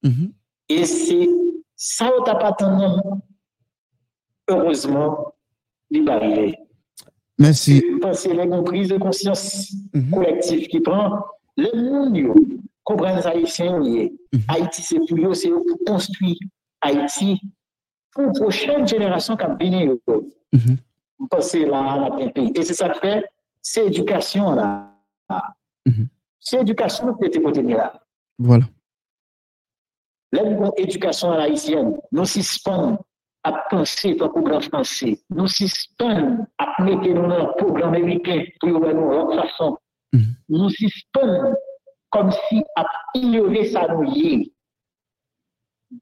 [0.02, 0.32] Mhm.
[0.68, 1.28] Et c'est
[1.76, 3.00] ça on t'a pas attendu.
[4.48, 5.32] Heureusement,
[5.90, 6.58] il va arriver.
[7.38, 7.84] Merci.
[8.00, 10.10] Parce que les prise de conscience Mhm.
[10.10, 11.20] collective qui prend,
[11.56, 12.34] le monde yo,
[12.84, 14.42] comprendre les Haïtiens, Mhm.
[14.48, 16.36] Haïti c'est pour eux, c'est pour construire
[16.80, 17.40] Haïti
[18.12, 19.96] pour la prochaine génération qui va venir.
[20.52, 20.76] Mhm.
[21.30, 22.18] Passer là, là.
[22.36, 23.24] Et c'est ça que fait,
[23.62, 24.92] c'est éducation là.
[25.86, 26.08] Mhm.
[26.40, 28.00] C'est éducation qui était côté là.
[28.38, 28.64] Voilà.
[30.32, 32.98] L'éducation à l'haïtienne, nous suspendons
[33.42, 35.18] à penser comme programme français.
[35.30, 39.78] Nous suspendons à mettre dans un programme américain pour nous de façon.
[40.12, 40.36] Mhm.
[40.48, 41.54] Nous suspendons
[42.10, 42.84] comme si à
[43.14, 44.52] ignorer ça nous.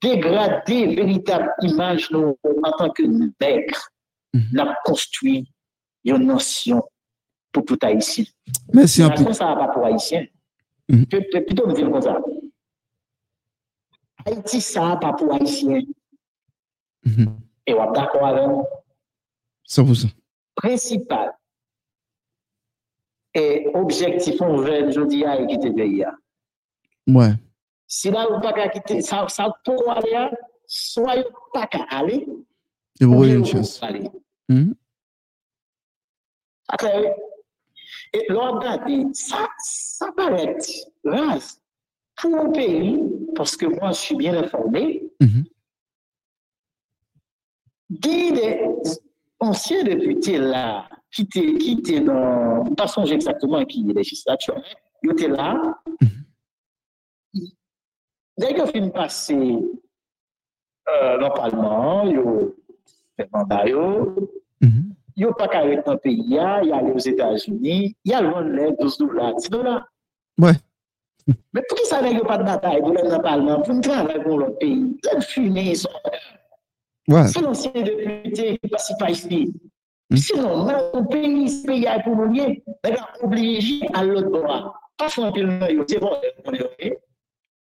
[0.00, 3.02] Dégrader véritable image nous en tant que
[3.40, 3.88] nègre.
[4.32, 4.42] Mhm.
[4.52, 5.48] N'a construit
[6.04, 6.82] une nation
[7.52, 8.24] pour tout haïtien.
[8.72, 9.32] Merci un peu.
[9.32, 10.26] Ça va pas pour haïtien.
[10.88, 11.06] Mhm.
[11.06, 12.20] Plutôt me dire comme ça.
[14.26, 15.82] Haïti, ça va pas pour haïtien.
[17.66, 18.64] Et on est d'accord avec nous.
[19.64, 20.08] 100%.
[20.54, 21.34] Principal
[23.34, 26.04] et objectif, on veut, je dis, à quitter pays.
[27.06, 27.32] Ouais.
[27.86, 30.30] Si là, on pas quitter, ça, ça pour aller,
[30.66, 32.26] soit on pas qu'à aller,
[33.00, 33.80] ou pour bien une chose.
[36.68, 37.16] Après,
[38.12, 40.56] et l'on regarde, ça, ça paraît
[41.04, 41.60] rase
[42.16, 43.02] pour un pays,
[43.34, 45.44] parce que moi, je suis bien informé, Mhm.
[47.90, 48.60] Guy des
[49.38, 54.60] anciens députés là, ki te, ki te nan, pa sonje eksakteman ki legislatyon,
[55.06, 55.52] yo te la,
[58.40, 62.26] dè yon film pase euh, nan palman, yo
[63.14, 63.86] fè manday yo,
[64.64, 64.86] mm -hmm.
[65.22, 69.32] yo pa karek nan peyi ya, ya le os Etats-Unis, ya lwen lè 12 dola,
[69.38, 69.76] 10 dola.
[70.38, 70.58] Mwen.
[71.24, 73.84] Mè pou ki sa lè yo pa de batay, pou lè nan palman, pou mwen
[73.86, 75.94] tra lè kon lè peyi, lè fume, son.
[77.06, 77.28] Ouais.
[77.28, 79.44] Se lansye depute ki pasi pa ici,
[80.20, 82.46] Sinon, nan ou peyi se ya pou moun ye,
[82.84, 84.60] nan ou oblije al l'otora.
[85.00, 86.14] Pasan pil nan yo, se bon,
[86.44, 86.94] moun yo ye.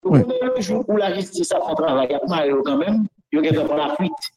[0.03, 3.57] Ou konen le jour ou la justice a fon travay apman yo kanmen, yo gen
[3.57, 4.29] de pon la fuit.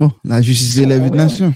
[0.00, 1.54] Bon, la justice e levit nasyon.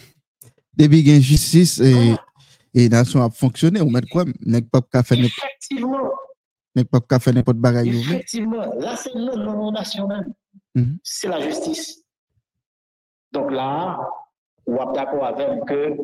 [0.79, 5.35] Debi gen justice e nasyon ap fonksyonè, ou met kwa, nek pap ka fè nek...
[5.35, 6.11] Efektivman.
[6.79, 8.03] Nek pap ka fè nek pot bagay yo.
[8.05, 10.35] Efektivman, la se lè nan nan nasyon men.
[11.07, 12.03] Se la justice.
[13.33, 13.73] Donk la...
[14.77, 15.97] va d'accord avec que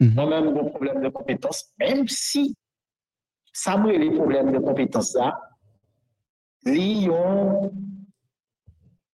[0.00, 2.54] moi-même, mon problème de compétence, même si
[3.52, 5.38] ça me les problèmes de compétence là,
[6.66, 7.72] ont,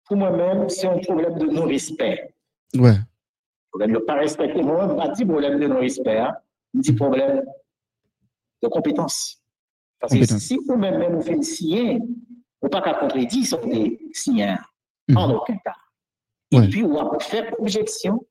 [0.05, 2.35] pour moi-même, c'est un problème de non-respect.
[2.75, 2.95] Ouais.
[3.69, 4.61] Problème de ne pas respecter.
[4.61, 6.35] Moi, pas dit problème de non-respect, hein.
[6.73, 7.43] dis problème
[8.61, 9.41] de compétence.
[9.99, 12.01] Parce que si vous-même, même, vous faites signer,
[12.61, 14.57] vous pas qu'à contredire sur des signants,
[15.09, 15.17] Mhm.
[15.17, 15.75] en aucun cas.
[16.51, 18.25] Et puis, on va faire objection,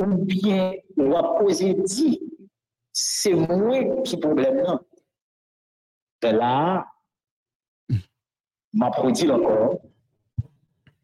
[0.00, 2.20] ou bien on va poser dit,
[2.92, 4.62] c'est moi qui problème
[6.22, 6.86] là.
[8.72, 9.80] M'a produit encore,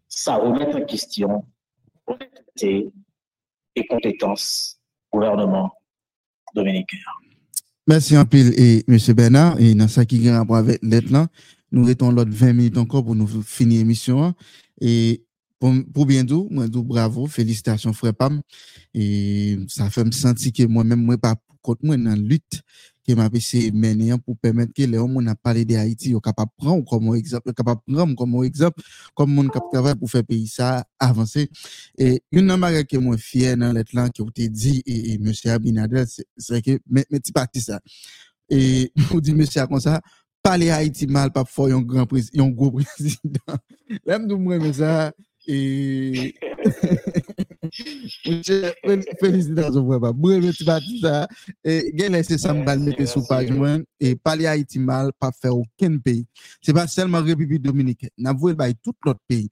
[0.09, 1.44] ça remet en question
[2.06, 2.93] honnêteté
[3.74, 4.81] et compétence
[5.12, 5.73] gouvernement
[6.55, 6.97] dominicain.
[7.89, 8.98] Merci en pile, et M.
[9.14, 9.60] Bernard.
[9.60, 11.27] Et dans ça qui l'être là,
[11.73, 14.35] nous restons l'autre 20 minutes encore pour nous finir l'émission.
[14.81, 15.26] Et
[15.58, 18.40] pour, pour bien dire, moi, bravo, félicitations, frère Pam.
[18.94, 22.62] Et ça fait me sentir que moi-même, moi, pas contre moi, dans la lutte
[23.06, 26.10] que m'a essayé de mener pour permettre que les hommes, on a parlé de Haïti,
[26.12, 28.82] sont capables de prendre comme exemple, capable de prendre comme exemple,
[29.14, 31.48] comme on capable travailler pour faire pays ça avancer.
[31.98, 36.06] Et une chose que moi fier dans l'être que vous dit, et, et monsieur Abinadel,
[36.08, 37.80] c'est- que, mais, mais parti ça.
[38.48, 40.00] Et, vous dit monsieur comme ça,
[40.42, 43.20] parler Haïti mal, pas faire un grand président, un gros président.
[44.06, 45.12] Là, nous, moi, ça,
[45.47, 46.35] et,
[49.20, 50.14] félicitations, frère.
[50.14, 51.28] Bref, tu parti ça.
[51.64, 53.20] Et, gen laissé ça me Merci, mettre merci.
[53.28, 53.78] page, moi.
[54.01, 56.27] Et parler Haïti mal, pas faire aucun pays.
[56.60, 58.10] C'est pas seulement République Dominicaine.
[58.18, 59.48] N'a voué by tout l'autre pays.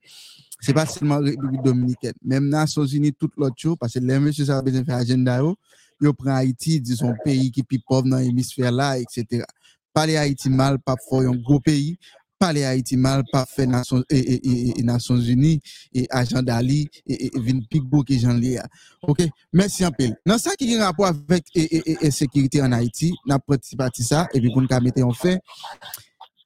[0.60, 2.14] C'est pas seulement République Dominicaine.
[2.22, 4.96] Même Nations Unies, tout l'autre chose, parce que les messieurs, ça a besoin de faire
[4.96, 5.56] agenda, yo.
[6.00, 9.44] Yo prend Haïti, disons, pays qui est plus pauvre dans l'hémisphère là, etc.
[9.92, 11.96] Parler Haïti mal, pas faire un gros pays.
[12.44, 15.62] Parler Haïti mal, pas faire Nations, et, et, et, Nations Unies,
[15.94, 18.66] et agenda li, et, vin plus gros que Jean Léa.
[19.00, 19.22] OK?
[19.50, 20.10] Merci un peu.
[20.26, 24.40] Dans ça qui a rapport avec et, sécurité en Haïti, n'a participé à ça, et
[24.42, 25.40] puis pour nous mettre en fait.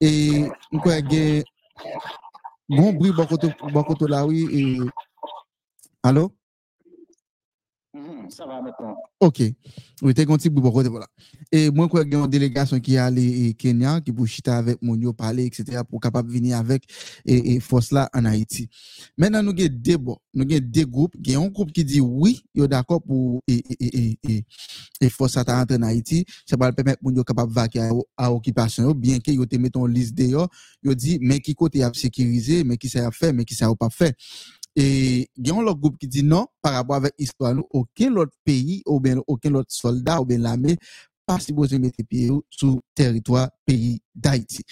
[0.00, 1.42] Et nous quoi gen
[2.68, 4.78] bon bruit bon côté là oui et
[6.04, 6.30] allô?
[7.94, 8.96] Mhm, Ça va maintenant.
[9.20, 9.42] OK.
[10.02, 11.06] Oui, t'es conti pour côté voilà.
[11.50, 14.80] Et moi quoi gen une délégation qui est allé au Kenya qui pour chita avec
[14.82, 15.80] mon yo parler etc.
[15.88, 16.84] pour capable venir avec
[17.24, 18.68] et, et force là en Haïti.
[19.16, 19.96] Maintenant nous avons deux
[20.34, 23.40] nous avons deux groupes, il y a un groupe qui dit oui, yo d'accord pour
[23.48, 24.44] et et et
[25.00, 28.32] et, force ça rentrer en Haïti, ça va permettre moun yo capable vaquer à, à
[28.32, 30.48] occupation bien yo te metton liste dehors,
[30.82, 33.66] yo dit mais qui côté a sécurisé, mais qui ça a fait, mais qui ça
[33.66, 34.14] a pas fait.
[34.80, 37.66] Et il y a un autre groupe qui dit non, par rapport avec l'histoire, nous,
[37.70, 40.76] aucun autre pays, ou bien aucun autre soldat, ou bien l'armée,
[41.26, 44.62] pas supposé mettre pied sur territoire pays d'Haïti.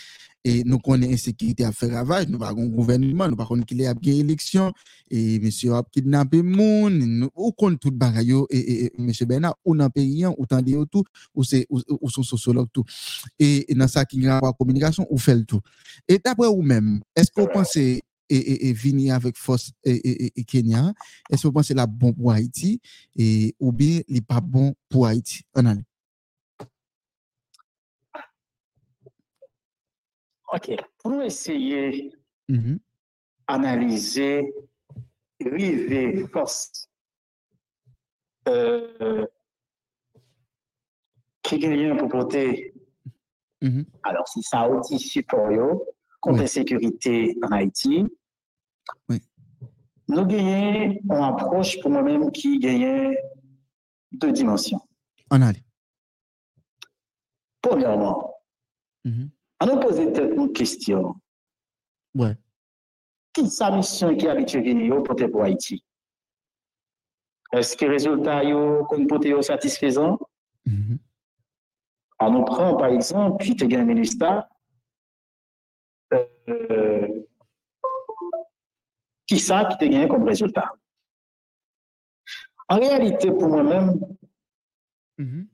[0.45, 3.87] Et nous connaissons insécurité à faire ravage, nous avons un gouvernement, nous avons qu'il y
[3.87, 4.73] a une élection,
[5.11, 9.91] et monsieur a kidnappé moun, ou compte tout bagaille, et, monsieur Bernard, ou dans le
[9.91, 11.03] pays, ou tendez yo tout,
[11.35, 12.85] ou c'est, ou, ou son sociologue tout.
[13.41, 15.61] Et, et dans ça qui a rapport à la communication, ou fait le tout.
[16.07, 20.45] Et d'après vous-même, est-ce que vous pensez, et, et, et venir avec force et, et,
[20.45, 20.93] Kenya,
[21.31, 22.81] est-ce que vous pensez la bon pour Haïti,
[23.17, 25.43] et, ou bien il pas bon pour Haïti?
[25.55, 25.75] On a
[30.53, 30.71] OK.
[30.99, 32.13] Pour nous essayer
[32.49, 32.79] Mhm.
[33.49, 34.53] analyser,
[35.41, 36.89] river, force,
[38.49, 39.27] euh,
[41.43, 42.73] qui gagne pour porter,
[43.61, 43.85] Mhm.
[44.05, 45.51] alors si ça a aussi support
[46.27, 46.41] contre Oui.
[46.41, 48.05] l'insécurité en Haïti,
[49.09, 49.21] Oui.
[50.09, 53.15] nous gagnons une approche pour moi-même qui gagne
[54.11, 54.81] deux dimensions.
[55.31, 55.53] On a
[57.63, 58.35] Premièrement,
[59.05, 59.31] Mhm.
[59.61, 61.15] on nous pose une question.
[62.15, 62.37] Ouais.
[63.33, 65.85] Qui sa mission qui habituée à porter pour Haïti?
[67.53, 68.85] Est-ce que les résultats yo
[69.43, 70.19] satisfaisants?
[70.65, 70.99] Mhm.
[72.19, 74.49] On nous prend par exemple, qui te gagne un ministère,
[76.49, 77.09] euh,
[79.27, 80.73] qui ça qui te gagne comme résultat?
[82.69, 84.01] En réalité, pour moi-même,
[85.19, 85.49] Mhm.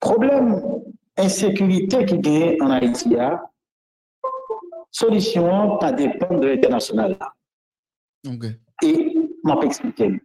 [0.00, 0.82] problème
[1.16, 3.48] insécurité qui gagne en Haïti, a,
[4.90, 7.16] solution pas dépend de l'international.
[7.20, 7.34] là.
[8.26, 8.44] OK.
[8.82, 9.14] Et
[9.44, 10.20] m'a pas expliqué.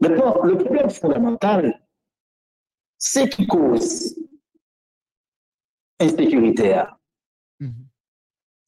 [0.00, 1.82] Maintenant, le problème fondamental,
[2.96, 4.17] c'est qui cause?
[6.00, 6.72] Insécurité.
[6.74, 6.98] a.
[7.60, 7.86] Mhm.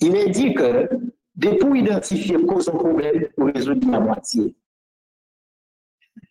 [0.00, 0.88] Il est dit que
[1.34, 4.54] de pou identifiye kouzon problem pou rezouni la moitié.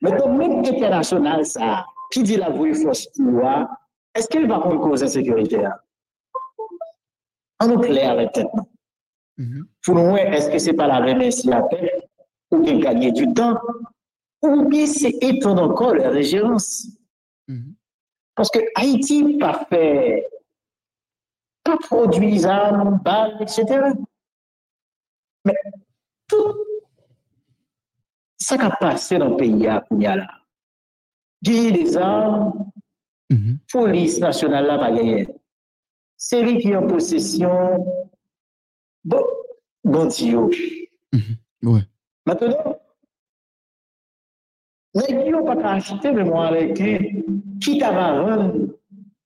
[0.02, 3.68] Maintenant, même international, ça, qui dit la vraie force pouvoir,
[4.14, 5.78] est-ce qu'elle va prendre cause sécuritaire?
[7.60, 8.50] En nous clair, peut-être.
[9.84, 12.10] Pour nous, est-ce que c'est pas la remercier à paix
[12.52, 13.58] ou bien gagner du temps
[14.42, 16.88] ou bien c'est étendre encore la régérence?
[18.36, 20.28] Parce que Haïti pas fait,
[21.70, 23.66] pas produit armes, balles, etc.
[25.46, 25.56] Mais
[26.28, 26.56] tout
[28.38, 30.28] ça qui a passé dans le pays à Kounia
[31.42, 32.72] Gagner des armes,
[33.72, 35.28] police nationale là pas.
[36.18, 37.86] C'est lui qui est en possession,
[39.06, 39.24] bon,
[39.86, 40.50] Gontio.
[41.64, 41.82] Ouais.
[42.26, 42.80] Maintenant,
[44.96, 46.74] les gens n'ont pas acheter, mais moi, avec
[47.62, 48.70] qui t'a vendre,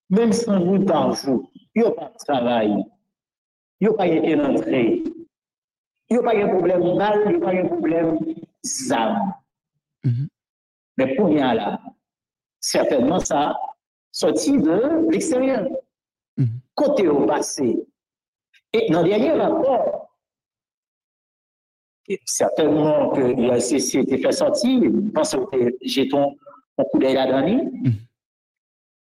[0.10, 2.86] même sans vous jour, ils n'ont pas de travail,
[3.80, 5.04] ils n'ont pas été entré,
[6.10, 8.20] ils n'ont pas de problème de balle, ils n'ont pas de problème
[8.88, 9.34] d'armes.
[10.98, 11.82] Mais pour rien là,
[12.60, 13.56] certainement ça
[14.12, 15.68] sorti de l'extérieur.
[16.76, 17.86] Côté au passé.
[18.72, 20.04] Et dans le dernier rapport,
[22.26, 26.36] certainement que était fait sortir, je pense que jetons
[26.78, 27.18] un coup d'œil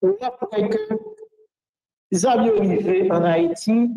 [0.01, 0.97] voit que les
[2.27, 3.91] avions arrivés en Haïti,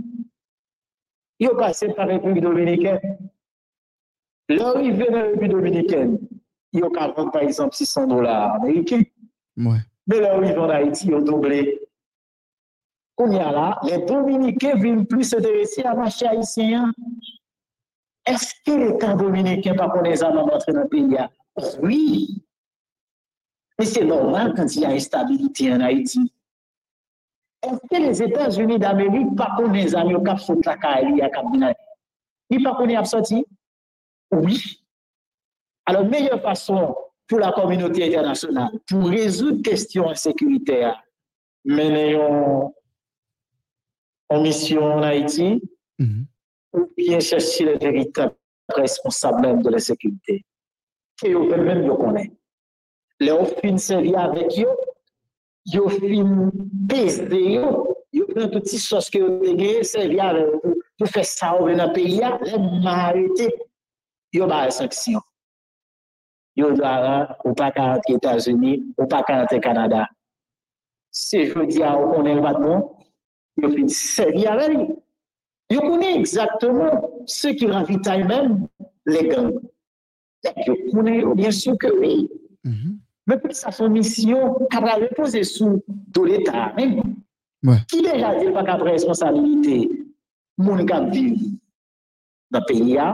[1.40, 3.18] ils ont passé par la République dominicaine.
[4.50, 6.20] L'arrivée dans la République dominicaine,
[6.72, 9.04] ils ont vendre par exemple 600 dollars américains.
[9.58, 9.80] Ouais.
[10.08, 11.80] Mais l'arrivée en Haïti, ils ont doublé.
[13.16, 16.92] Qu'on y a là, les Dominicains viennent plus s'intéresser à marché haïtien.
[18.26, 21.18] Est-ce que l'État dominicain pas connaît les entrer dans le pays?
[21.82, 22.44] Oui.
[23.78, 26.34] Mais c'est normal quand il y a instabilité en Haïti.
[27.64, 31.74] Est-ce que les États-Unis d'Amérique pas connaissent les armes qui sont la Caraïbe à Cabinay?
[32.50, 33.46] Ils pas connaissent sorti?
[34.32, 34.84] Oui.
[35.86, 36.96] Alors, meilleure façon
[37.28, 41.02] pour la communauté internationale pour résoudre questions insécuritaires,
[41.64, 42.74] mener en
[44.42, 45.62] mission en Haïti,
[46.00, 48.36] ou bien chercher les véritables
[48.70, 50.46] responsables de la sécurité.
[51.24, 52.32] Et eux-mêmes, ils connaissent.
[53.20, 54.76] Les offres servir avec eux,
[55.66, 56.52] yo fin
[56.90, 60.46] peste yo, yo pren touti sos ke yo tege, se vyare
[60.98, 63.50] pou fè sa ou ven apè ya, lè m'a arete,
[64.36, 65.24] yo ba resaksyon.
[66.56, 70.06] Yo dara, ou pa karante Etasuni, ou pa karante Kanada.
[71.10, 72.84] Se yo di a ou konen vatman,
[73.58, 74.86] yo fin se vyare li.
[75.74, 78.60] Yo konen exactement se ki ravitay e men,
[79.10, 79.58] le gang.
[80.68, 82.28] Yo konen yo, bien sou ke oui.
[82.64, 83.03] Mm -hmm.
[83.28, 87.00] men pou sa son misyon kabra repose sou do l'Etat men.
[87.64, 87.80] Ouais.
[87.88, 90.04] Ki deja zil pa kabra responsabilite
[90.60, 91.54] moun kab vivi
[92.54, 93.14] nan peyi ya,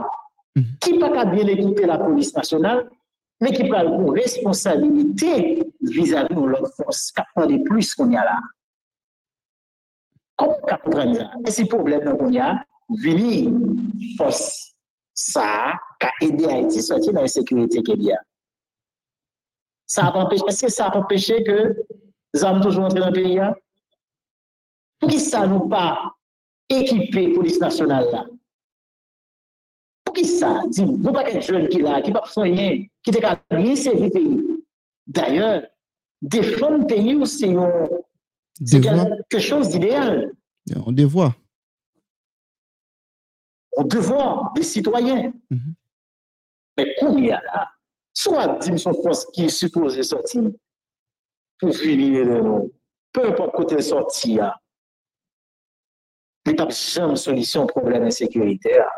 [0.56, 0.78] mm -hmm.
[0.80, 2.88] ki pa kabye l'ekipe la polis nasyonal,
[3.40, 8.36] men ki pral pou responsabilite vis-a-vis ou lòk fòs kapwa de plus kon ya la.
[10.36, 11.30] Kon kapwa de la.
[11.46, 12.64] E se problem nan kon ya,
[13.02, 13.48] vini
[14.18, 14.40] fòs
[15.14, 18.18] sa ka ede a iti soti nan sekurite ke liya.
[19.96, 20.02] Y a.
[20.02, 21.76] Ça a empêché, est-ce que ça a empêché que
[22.34, 23.40] les hommes toujours entrés dans le pays?
[24.98, 26.14] Pour qui ça nous pas
[26.68, 28.26] équipé la police nationale là?
[30.04, 30.62] Pour qui ça?
[30.68, 34.64] Dis-moi, pas qu'un jeune qui là, qui pas rien, qui capable de servir pays.
[35.06, 35.62] D'ailleurs,
[36.22, 37.26] défendre le pays,
[38.64, 40.32] c'est quelque chose d'idéal.
[40.86, 41.32] On devoir.
[43.76, 45.32] On devoir des citoyens.
[45.50, 45.74] Mm -hmm.
[46.76, 47.79] Mais combien là?
[48.16, 50.42] Swa di mson fos ki supose soti
[51.60, 52.70] pou vinye de nou.
[53.14, 54.50] Pe mpap kote soti ya.
[56.48, 58.88] Li tap jam solisyon probleme sekurite ya.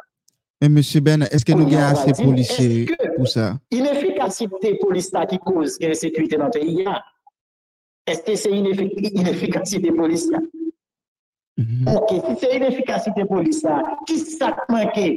[0.62, 0.80] Men M.
[1.02, 2.86] Ben, eske nou gen ase polise
[3.16, 3.56] pou sa?
[3.74, 7.00] Inefikasite polise ta ki koz gen sekurite nan te ya.
[8.08, 10.42] Eske se inefikasite polise ya?
[11.92, 15.08] Ok, si se inefikasite polise ya, ki sak manke?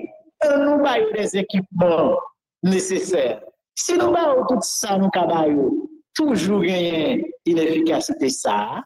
[0.46, 2.18] An nou bayo des ekipman
[2.66, 3.45] neseser.
[3.76, 8.81] Si nous avons tout ça, nous avons toujours gagné inefficacité ça,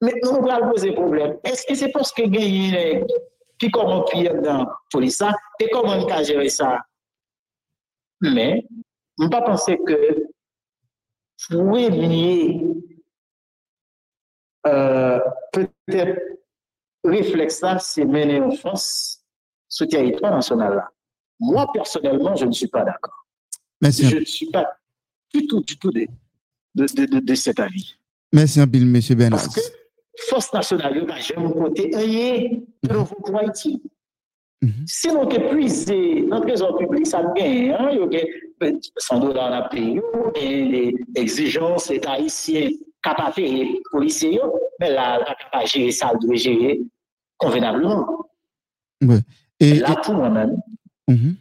[0.00, 1.38] mais nous allons poser problème.
[1.42, 3.04] Est-ce que c'est parce que gagné
[3.58, 5.22] qui corrompent dans la police
[5.60, 6.80] et comment peut gérer ça?
[8.20, 8.64] Mais,
[9.18, 10.26] ne pas que
[11.48, 12.60] premier
[14.66, 15.20] euh,
[15.52, 16.20] peut-être
[17.04, 19.24] réflexe là, c'est mener en France
[19.68, 20.90] ce territoire national là.
[21.40, 23.23] Moi, personnellement, je ne suis pas d'accord.
[23.84, 24.04] Merci.
[24.08, 24.66] Je ne suis pas
[25.32, 26.06] du tout, du tout de,
[26.74, 27.94] de, de, de cet avis.
[28.32, 28.98] Merci un peu, M.
[29.10, 29.40] Bernard.
[29.42, 29.60] Parce que
[30.28, 32.50] force nationale, je mon côté, rien
[32.82, 33.80] de nouveau pour Haïti.
[34.64, 34.86] Mhm.
[34.88, 35.92] Si nou ke puize
[36.24, 38.24] nan trezor publik, sa gen, hein, yo gen,
[38.62, 40.00] ben, 100 dolar la peyo,
[40.32, 42.70] gen les exigences etat haïtien
[43.04, 43.44] kapate
[43.90, 44.46] polisye yo,
[44.80, 46.70] men la, la kapate jere sa, dwe jere
[47.36, 48.24] convenablement.
[49.04, 49.20] Ouais.
[49.60, 50.56] Et, Là, pour moi-même,
[51.08, 51.36] et- Mhm.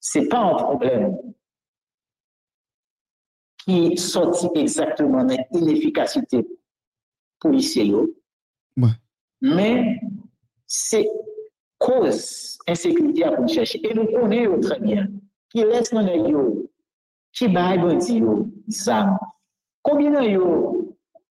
[0.00, 1.14] c'est pas un problème
[3.64, 6.46] qui sortit exactement de l'inefficacité
[7.40, 8.14] policière, yo,
[8.76, 8.88] Ouais.
[9.40, 10.00] mais
[10.66, 11.08] c'est
[11.78, 13.80] cause insécurité à pour chercher.
[13.88, 15.08] Et nous connaissons très bien
[15.50, 16.70] qui laisse dans les yo,
[17.32, 19.18] qui baille bandi yo, ça.
[19.82, 20.96] Combien de yo,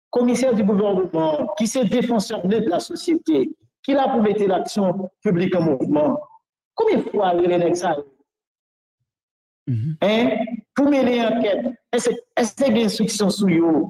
[0.09, 3.51] commissaire du gouvernement, qui c'est défenseur de la société,
[3.83, 6.19] qui l'a pour mettre l'action publique en mouvement,
[6.73, 7.97] combien de fois les nègres ça?
[9.67, 9.97] Mhm.
[10.01, 10.29] hein,
[10.75, 12.09] pour mener enquête, est-ce
[12.63, 13.85] a des instructions sur eux?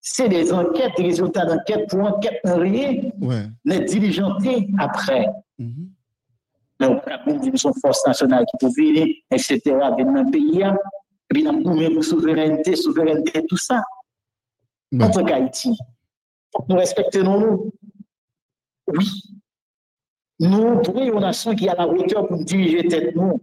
[0.00, 3.46] C'est des enquêtes, des résultats d'enquête pour enquête non rien, Ouais.
[3.64, 5.26] les diligenter après.
[5.58, 10.62] On peut même dire son force nationale qui peut venir, etc., venir dans le pays,
[10.62, 10.76] hein.
[11.30, 13.82] et puis peut pour souveraineté, souveraineté, tout ça.
[15.00, 15.76] En tant qu'Haïti,
[16.52, 17.72] que nous respectons nous.
[18.88, 19.08] Oui.
[20.40, 23.40] Nous, pour une nation qui a la hauteur pour diriger tête nous.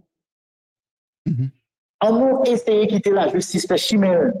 [1.26, 1.50] Mhm.
[1.50, 1.61] En
[2.10, 4.32] nous essayer de quitter la justice fait chimère.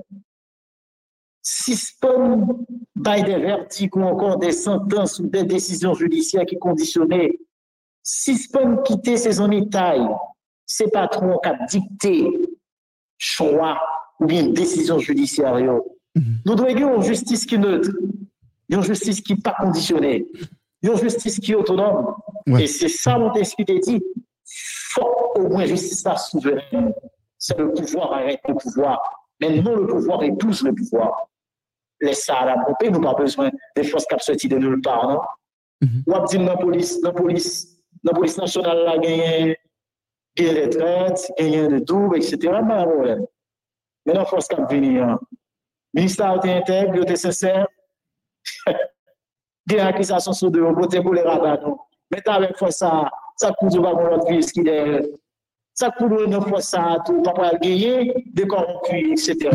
[1.42, 2.46] Système
[2.94, 7.38] by des verdicts ou encore des sentences ou des décisions judiciaires qui conditionnaient.
[8.02, 10.08] Système quitter ces en taille.
[10.66, 12.26] C'est pas trop qu'à dicter
[13.18, 13.80] choix
[14.18, 15.58] ou bien décision judiciaire.
[15.58, 15.98] yo.
[16.14, 16.38] Mhm.
[16.44, 17.90] Nous devons avoir une justice qui est neutre,
[18.68, 20.26] une justice qui n'est pas conditionnée,
[20.82, 22.14] une justice qui est autonome.
[22.46, 22.64] Ouais.
[22.64, 24.02] Et c'est ça, mon expliqué dit.
[24.90, 26.92] Faut au moins justice là souveraine.
[27.42, 29.02] C'est le pouvoir arrête le pouvoir.
[29.40, 31.26] Mais non, le pouvoir épouse le pouvoir.
[32.00, 35.08] Laisse ça à la pompe, nous pas besoin des forces qui sorti de nulle part,
[35.08, 35.20] non?
[35.80, 36.04] Mhm.
[36.06, 39.56] Ou dit la police, la police, la police nationale là, gagne
[40.36, 42.36] gagne des traites, gagne de double, etc.
[42.38, 43.26] Pas de problème.
[44.06, 45.18] Mais la force qui a venir,
[45.92, 47.66] ministère était intègre, il était sincère.
[49.66, 51.78] Des accusations sur deux, on vote pour les radars, non?
[52.10, 55.10] Mais avec fois ça, ça coûte pas pour ce qui est.
[55.74, 59.50] Ça coûte une fois ça, tout, pas pour gagner, des corrompus, etc.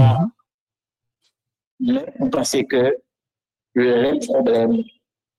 [1.79, 2.97] Mais on pensait que
[3.75, 4.83] les problèmes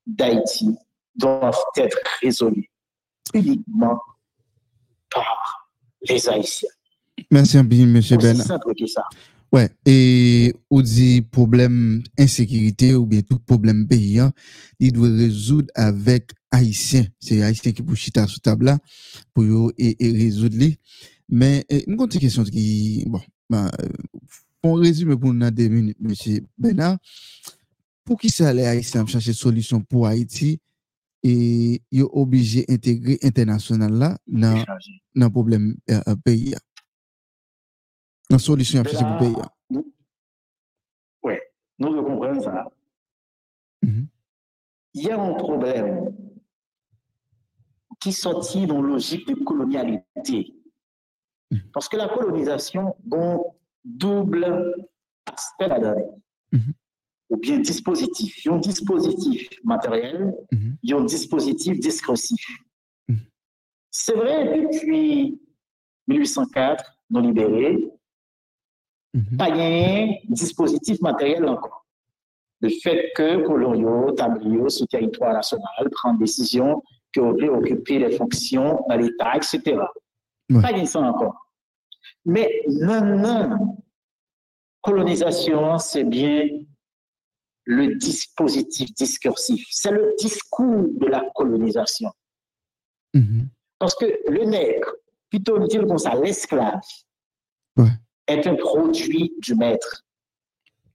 [0.07, 0.77] d'Haïti
[1.15, 2.71] doivent être résolus
[3.35, 4.01] uniquement
[5.11, 5.69] par
[6.03, 6.69] les Haïtiens.
[7.31, 7.87] Merci bien,
[8.17, 8.47] Bernard.
[8.47, 9.05] simple que ça.
[9.49, 14.35] Ouè, e ou di problem insekirite ou bien tout problem peyi an,
[14.77, 17.09] li dwe rezoud avèk Haitien.
[17.23, 18.77] Se Haitien ki pou chita sou tabla
[19.33, 20.75] pou yo e, e rezoud li.
[21.33, 23.25] Men, nou konti kesyon ki, bon,
[24.61, 26.13] pou rezume pou nou nan demine, M.
[26.61, 27.01] Benard,
[28.05, 30.59] pou ki sa le Haitien ap chache solisyon pou Haiti,
[31.25, 34.61] e yo oblige integre internasyonal la nan,
[35.17, 36.68] nan problem euh, euh, peyi an.
[38.31, 38.39] Mais
[38.91, 39.33] chercher pour là, pays.
[39.33, 39.53] là.
[39.71, 39.93] nous-
[41.23, 41.43] Ouais,
[41.79, 42.71] nous devons comprendre ça.
[43.83, 44.07] Mhm.
[44.95, 46.15] Il y a un problème
[48.01, 50.55] qui sortit dans la logique de colonialité.
[51.51, 51.71] Mhm.
[51.73, 53.39] Parce que la colonisation a un
[53.85, 54.75] double
[55.27, 56.21] aspect là-dedans.
[56.53, 56.73] Mhm.
[57.31, 58.45] Ou bien dispositif.
[58.45, 62.47] Il y a un dispositif matériel, il y a un dispositif discursif.
[63.09, 63.19] Mhm.
[63.91, 65.41] C'est vrai, depuis
[66.07, 67.91] 1804, nous libérés, Mhm.
[69.37, 71.87] Pas un dispositif matériel encore.
[72.61, 76.83] Le fait que Colonio, Tablio, sur le territoire national, prend décision
[77.13, 79.79] que vous voulez occuper les fonctions dans l'État, etc.
[80.51, 80.61] Ouais.
[80.61, 81.37] Pas ça encore.
[82.25, 83.77] Mais non, non,
[84.83, 86.49] colonisation, c'est bien
[87.65, 89.67] le dispositif discursif.
[89.71, 92.11] C'est le discours de la colonisation.
[93.15, 93.49] Mhm.
[93.79, 94.91] Parce que le nègre,
[95.31, 96.81] plutôt dire comme ça, l'esclave,
[97.77, 97.91] Ouais.
[98.29, 100.05] Est un produit du maître.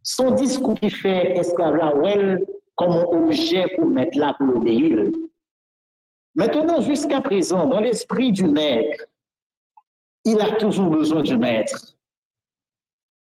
[0.02, 2.38] Son discours qui fait esclave ouais,
[2.76, 5.12] comme objet pour mettre là pour l'obéir.
[6.36, 9.04] Maintenant, jusqu'à présent, dans l'esprit du nègre,
[10.26, 11.96] il a toujours besoin du maître.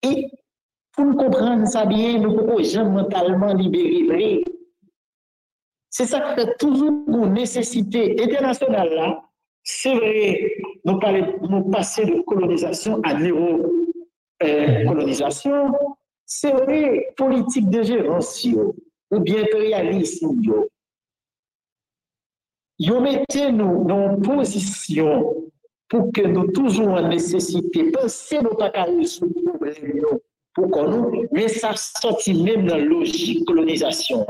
[0.02, 0.30] Et
[0.92, 4.44] pour nous comprendre ça bien, nous pouvons jamais mentalement libérer.
[5.90, 9.18] C'est ça fait toujours une nécessité internationale.
[9.62, 10.52] C'est vrai,
[10.84, 13.14] nous, parlons, nous passons de colonisation à
[14.44, 15.72] néo-colonisation.
[16.26, 18.44] c'est vrai, politique de gérance,
[19.10, 20.40] ou bien impérialisme.
[20.42, 20.68] Yo.
[22.78, 25.50] Yo mettez nous dans une position
[25.88, 30.22] pour que nous toujours en nécessité, penser nous pas qu'à résoudre le problème, yo,
[30.54, 34.26] pour qu'on nous, mais ça sortit même dans la logique colonisation.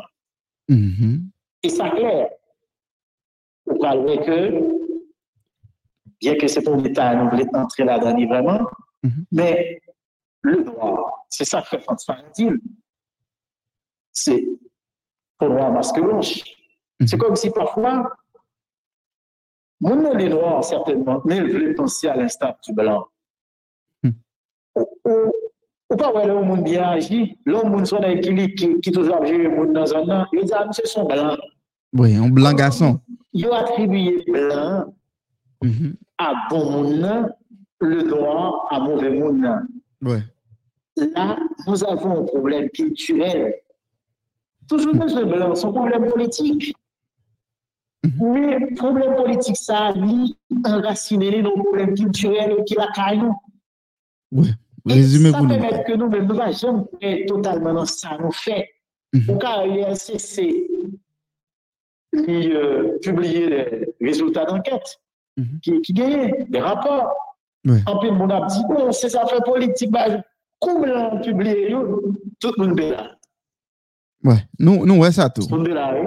[0.69, 1.31] Mhm.
[1.62, 2.28] Et ça clair.
[3.66, 4.61] Vous parlez que
[6.20, 8.61] bien que c'est pour l'État, nous voulons entrer là-dedans vraiment,
[9.03, 9.24] Mhm.
[9.32, 9.81] mais
[10.44, 11.84] le droit, c'est ça que fait
[12.36, 12.48] dit.
[14.12, 14.46] C'est
[15.38, 16.42] pour droit masque blanche.
[17.00, 17.06] Mhm.
[17.08, 18.12] C'est comme si parfois,
[19.80, 23.06] mon les noirs, certainement, mais le penser à l'instar du blanc.
[24.02, 24.14] Mhm.
[25.90, 30.08] Ou, pas, ouais, monde bien agi, monde soit équilibre, qui, toujours le monde dans un
[30.10, 31.36] an, il dit, ah, monsieur, son blanc.
[31.92, 33.00] Oui, un blanc garçon.
[33.32, 34.94] Il a attribué blanc
[35.62, 35.96] Mhm.
[36.18, 37.32] à bon monde,
[37.80, 39.46] le droit à mauvais monde.
[40.02, 40.20] Ouais.
[40.96, 43.54] Là, nous avons un problème culturel.
[44.68, 46.74] Toujours dans ce blanc, son problème politique.
[48.20, 53.34] Mais le problème politique, ça, lui, enraciné dans le problème culturel qui la caillou.
[54.86, 58.32] Résumez ça pour permet que nous, même, nous ne jamais être totalement dans ça, nous
[58.32, 58.68] fait.
[59.14, 59.30] Mhm.
[59.30, 60.68] Au cas où l'INCC
[62.12, 65.00] lui, euh, publier les résultats d'enquête
[65.36, 65.60] Mhm.
[65.62, 67.12] qui, qui des rapports.
[67.66, 67.80] Ouais.
[67.86, 70.22] En plus, mon a dit, bon, ces affaires politiques, bah,
[70.66, 72.01] yo,
[72.41, 73.16] tout le monde est là?
[74.24, 74.36] Ouais.
[74.59, 75.43] Nous, nous, ouais, ça tout.
[75.43, 75.95] Tout le monde est là.
[75.95, 76.07] oui.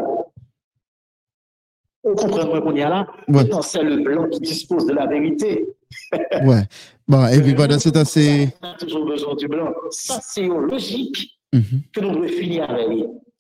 [2.04, 3.08] On comprend qu'on y a là?
[3.28, 3.44] Ouais.
[3.62, 5.68] C'est le blanc qui dispose de la vérité.
[6.44, 6.64] Ouais.
[7.08, 8.54] Bon, et puis pendant ce temps, c'est.
[8.62, 9.74] On a toujours besoin du blanc.
[9.90, 11.82] Ça, c'est une logique Mhm.
[11.94, 12.90] que nous devons finir avec.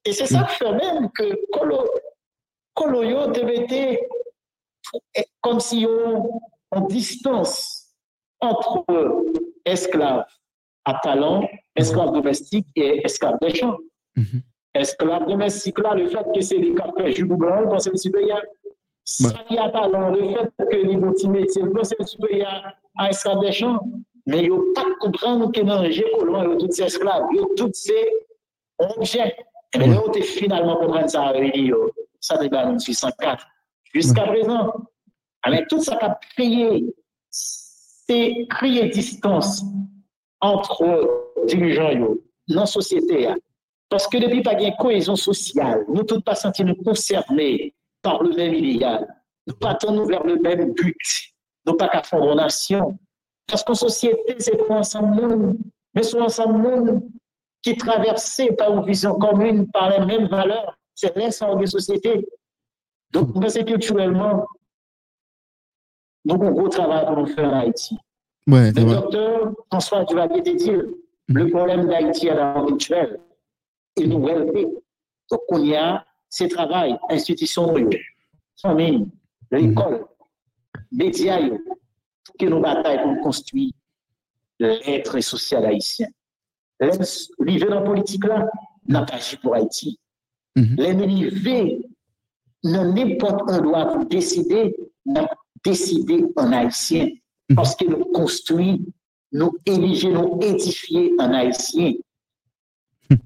[0.05, 1.83] Et c'est ça qui fait même que Colo,
[2.73, 6.39] Coloyo devait être comme si on,
[6.71, 7.89] on distance
[8.39, 8.85] entre
[9.65, 10.23] esclaves
[10.87, 13.77] à talent, esclaves domestiques et esclaves des champs.
[14.15, 14.41] Mhm.
[14.73, 18.41] Esclaves domestiques, là, le fait que c'est des cafés jus blanc, c'est le supérieur.
[19.03, 23.41] Ça y a talent, le fait que les petits métiers, c'est le supérieur à esclaves
[23.41, 23.79] des champs.
[24.25, 27.37] Mais il ne faut pas comprendre que dans le jeu a tous ces esclaves, il
[27.37, 28.07] y a tous ces
[28.79, 29.35] objets.
[29.73, 31.91] Et bien, là, on est finalement comprendre ça avec yo.
[32.21, 33.45] ça débat en 1804.
[33.93, 34.73] Jusqu'à présent,
[35.43, 36.85] avec tout ça qu'a créé,
[37.29, 39.63] c'est créer distance
[40.41, 43.27] entre dirigeants yo, dans société.
[43.27, 43.37] hein.
[43.89, 48.21] Parce que depuis pas de cohésion sociale, nous ne tous pas sentir nous concernés par
[48.21, 49.07] le même idéal.
[49.47, 50.97] Nous tendre vers le même but.
[51.65, 52.97] Nous pas qu'à fondre nation.
[53.47, 55.57] Parce qu'en société, c'est pour ensemble monde,
[55.93, 57.01] mais c'est ensemble monde
[57.61, 60.77] qui traversé par une vision commune, par les mêmes valeurs.
[60.93, 62.27] C'est l'ensemble des sociétés.
[63.11, 64.45] Donc, c'est culturellement,
[66.29, 67.97] avons un gros travail pour nous faire en Haïti.
[68.47, 70.71] Ouais, Le docteur François Duvalier dit,
[71.27, 73.19] le problème d'Haïti est la rituel.
[73.97, 74.35] Et nous, ouais,
[75.29, 77.73] donc, on y a ces travail, institutions,
[78.61, 79.07] famille,
[79.51, 80.05] l'école,
[80.91, 81.57] médias, yo,
[82.25, 83.71] pour que nous bataillons pour construire
[84.59, 86.07] l'être social haïtien.
[86.79, 88.49] L'arrivée dans la politique là,
[88.87, 89.99] n'a pas agi pour Haïti.
[90.55, 90.75] Mhm.
[90.77, 91.81] L'arrivée
[92.63, 94.75] dans n'importe un droit pour décider,
[95.05, 95.29] n'a
[95.63, 97.09] décidé en haïtien.
[97.55, 98.79] Parce que nous construisons,
[99.31, 101.93] nous éliger, nous édifier en haïtien.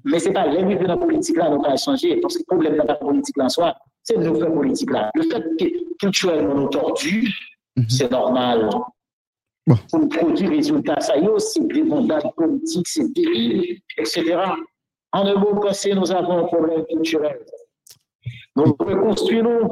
[0.04, 2.20] Mais ce n'est pas l'arrivée dans la politique là, nous pas changer.
[2.20, 4.90] Parce que le problème de la politique là en soi, c'est de nous faire politique
[4.90, 5.10] là.
[5.14, 7.32] Le fait que culturellement nous tordus,
[7.76, 7.88] Mhm.
[7.88, 8.68] c'est normal.
[9.66, 9.76] Bon.
[9.90, 14.36] Pour produire résultat, ça y est aussi, des mandats politiques, c'est terrible, etc.
[15.12, 17.38] En un mot passé, nous avons un problème culturel.
[18.56, 19.68] Nous reconstruisons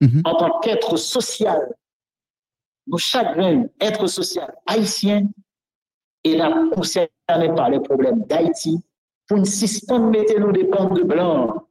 [0.00, 0.22] Mhm.
[0.24, 1.72] en tant qu'être social,
[2.88, 5.28] nos chagrins, être social haïtien,
[6.24, 7.08] et là, concerné
[7.56, 8.80] par les problèmes d'Haïti,
[9.26, 11.66] pour nous suspendre, mettez-nous des pentes de blanc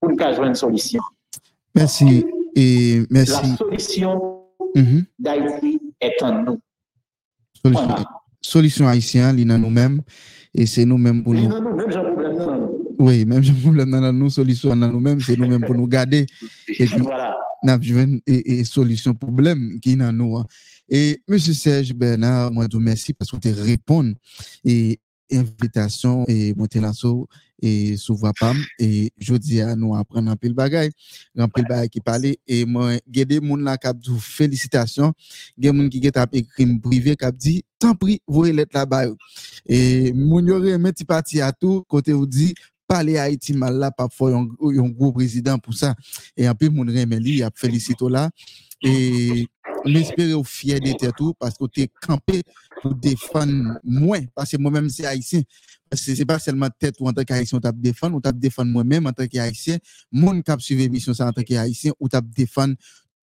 [0.00, 1.02] pour nous jouer une solution.
[1.74, 2.24] Merci.
[2.54, 3.56] Et La merci.
[3.56, 4.42] solution
[4.74, 5.04] Mhm.
[5.18, 6.60] d'Haïti est en nous.
[7.62, 8.04] Solution, Voilà.
[8.40, 10.02] solution haïtienne, il nous-mêmes.
[10.54, 11.48] Et c'est nous-mêmes pour nous.
[11.48, 12.00] Même j'ai.
[12.98, 16.26] Oui, même si problème dans nous, solution dans nous-mêmes, c'est nous-mêmes pour nous garder.
[16.68, 17.36] Et puis, Voilà.
[17.62, 17.78] N'a
[18.26, 20.36] et, et solution problème qui dans nous.
[20.36, 20.46] hein.
[20.88, 24.14] Et monsieur Serge Bernard, moi je vous remercie parce que tu réponds
[24.64, 25.00] et
[25.32, 27.28] invitation et monter l'assaut
[27.60, 30.90] et sous voix pam et je dis à nous apprendre un pile bagaille,
[31.36, 35.12] un pile bagaille qui parlait et moi gade moun la k'ap dou félicitations,
[35.58, 39.16] gen moun qui get ap écrit privé k'ap dit tant pis voyez lettre là-bas yo.
[39.66, 42.54] et moun yo remet ti parti à tout côté ou dit
[42.86, 45.94] parler Haïti mal là pas faut un un gros président pour ça.
[46.36, 48.30] Et en plus moun remet li a félicito là.
[48.82, 49.46] Et
[49.84, 52.42] m'espérer au fier de tout parce que tu es campé
[52.82, 55.42] pour défendre moi parce que moi-même c'est haïtien.
[55.88, 58.32] Parce que c'est pas seulement tête ou en tant qu'haïtien on t'a défendre ou t'a
[58.32, 59.78] défendre moi-même en tant qu'haïtien.
[60.12, 62.74] Qui a suivi mission ça en tant qu'haïtien ou t'a défendre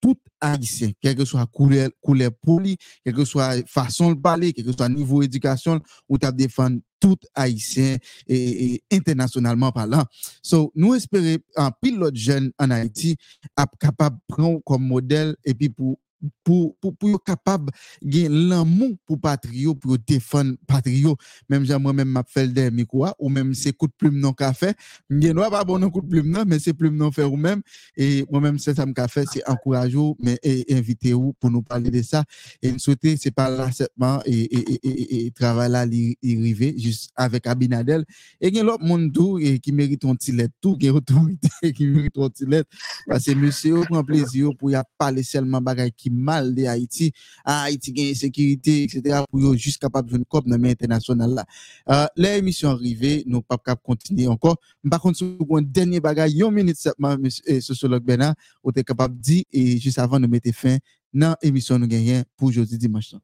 [0.03, 2.75] tout haïtien quelle que soit couleur couleur poli
[3.05, 7.17] quelle que soit façon de parler quel que soit niveau éducation ou t'a défendre tout
[7.35, 7.97] haïtien
[8.27, 10.05] et, et internationalement parlant.
[10.41, 13.15] So nous espérons un pilote jeune en Haïti
[13.57, 15.99] ap capable prendre comme modèle et puis pour
[16.44, 17.72] pour pour pour capable
[18.02, 21.16] gagner l'amour pour patrio pour défendre patrio.
[21.50, 24.34] Même j'ai moi même m'a fait le micro ou même c'est coup de plume non
[24.34, 24.74] café.
[25.10, 27.62] J'ai pas bon coup de plume non mais c'est plume non faire ou même.
[27.95, 31.62] Et moi même c'est ça me fait c'est encourager mais et inviter vous pour nous
[31.62, 32.24] parler de ça.
[32.62, 37.48] Et souhaiter c'est pas l'acceptement et et et, et, travail là il arrivé juste avec
[37.48, 38.06] Abinadel.
[38.41, 41.86] Et a l'autre monde tout et qui mérite un petit lettre tout qui autorité qui
[41.86, 42.70] mérite un petit lettre.
[43.08, 47.11] Parce que monsieur prend plaisir pour y parler seulement bagaille qui mal de Haïti,
[47.44, 49.23] à Haïti gagne sécurité, etc.
[49.30, 51.45] pour juste capable de une cop dans international là.
[51.90, 54.57] Euh, l'émission arrivée, nous pas capable continuer encore.
[54.90, 59.15] Par contre, sur un dernier bagage, une minute seulement, eh, sociologue Bernard, vous êtes capable
[59.18, 60.77] de dire, et juste avant de mettre fin,
[61.14, 63.15] dans l'émission nous gagnons pour aujourd'hui dimanche.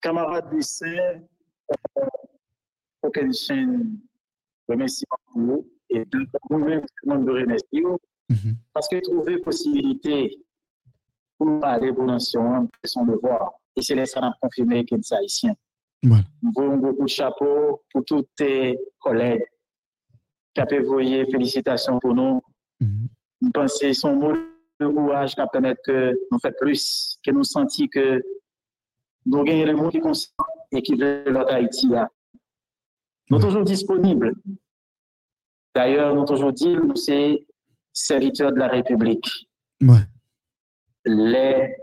[0.00, 2.04] Camarade lycée, euh,
[3.02, 3.98] aucune chaîne,
[4.68, 7.82] remercie pour vous, et de vous-même, je vous remercie,
[8.28, 8.56] mhm.
[8.72, 10.38] parce que trouver possibilité
[11.44, 13.52] pour pour nation, c'est son devoir.
[13.76, 15.54] Et c'est ça qu'on confirmé que c'est haïtien.
[16.02, 16.24] Voilà.
[16.42, 19.44] Bon, beaucoup de chapeau pour tous tes collègues
[20.54, 22.40] qui ont envoyé félicitations pour nous.
[22.80, 23.52] Mm -hmm.
[23.52, 24.34] Pensez son mot
[24.80, 26.82] de courage qui a permis que nous fassions plus,
[27.24, 28.22] que nous sentions que
[29.26, 32.04] nous gagnons le monde qui est conscient et qui veut notre Haïti là.
[33.28, 34.34] Nous sommes toujours disponibles.
[35.74, 37.38] D'ailleurs, nous toujours dit, nous sommes
[37.92, 39.28] serviteurs de la République.
[39.90, 40.04] Ouais
[41.04, 41.74] les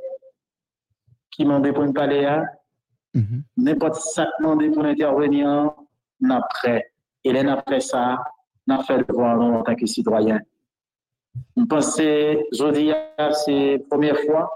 [1.32, 2.28] qui m'ont pour une parler,
[3.16, 3.42] mm-hmm.
[3.58, 5.74] n'importe ça demandé pour intervenir,
[6.30, 6.92] après.
[7.24, 8.22] Et là, après ça,
[8.68, 10.40] n'a fait le devoir en tant que citoyen.
[11.56, 12.92] Je pense que jeudi,
[13.46, 14.52] c'est la première fois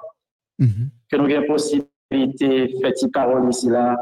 [0.59, 0.89] mm-hmm.
[1.09, 3.97] que nous avons la possibilité de faire parole ici là.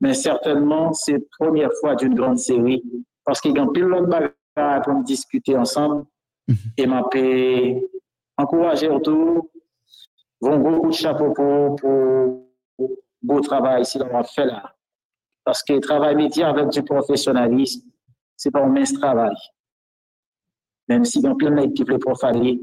[0.00, 2.82] Mais certainement, c'est la première fois d'une grande série.
[3.24, 6.04] Parce qu'il y a plein de bagages pour discuter ensemble.
[6.48, 6.72] Mm-hmm.
[6.76, 7.02] Et m'a
[8.38, 9.48] encourager autour
[10.40, 12.46] Bon, beaucoup de chapeau pour, pour,
[13.22, 14.74] beau travail qu'on a fait là.
[15.44, 17.88] Parce que le travail métier avec du professionnalisme,
[18.36, 19.34] c'est pas un mince travail.
[20.88, 22.60] Même si y a plein de qui veulent profaner,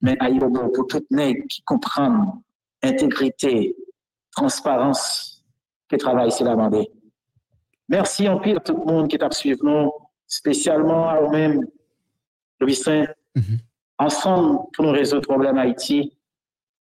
[0.00, 2.32] mais il y a pour tout nègre qui comprennent
[2.82, 3.76] intégrité,
[4.34, 5.44] transparence
[5.88, 6.90] que le travail là demandé.
[7.88, 9.92] Merci en pile à tout le monde qui t'a suivi nous,
[10.26, 11.66] spécialement à vous-même,
[12.60, 13.58] Louis Saint, mm-hmm.
[13.98, 16.16] ensemble pour nous résoudre le problème Haïti.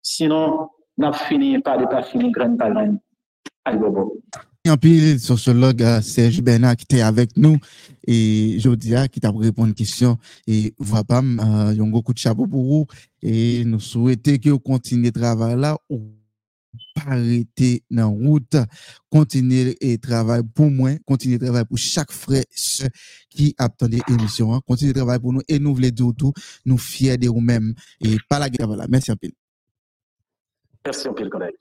[0.01, 4.11] Sinon, n'a fini pas de pas finir grand par grand.
[4.67, 7.57] En pile, sociologue euh, Serge Bernard qui était avec nous
[8.05, 12.19] et Jodia qui t'a répondu à une question et voilà, euh, y a beaucoup de
[12.19, 12.85] chapeau pour vous
[13.23, 15.99] et nous souhaitons que vous continuez le travail là ou
[16.93, 18.55] pas arrêter dans la route,
[19.09, 22.43] continuer et travailler pour moi, continuer de travailler pour chaque frère
[23.31, 24.61] qui attendait l'émission, hein.
[24.67, 26.33] continuer de travailler pour nous et nous voulons dire tout,
[26.65, 28.85] nous fiers de nous-mêmes et pas la guerre là.
[28.87, 29.29] Merci un peu.
[30.85, 31.60] Merci, un collègue.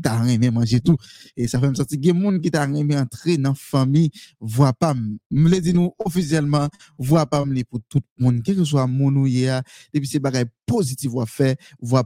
[0.01, 0.97] t'a rien manger tout.
[1.37, 4.93] Et ça fait me sentir gain monde qui t'a rien entrer dans famille voit pas
[4.93, 6.67] me le dit nous officiellement
[6.97, 9.61] voit pas pour tout le monde quel que soit mon ou et
[9.93, 12.03] puis c'est bagay positif à faire voit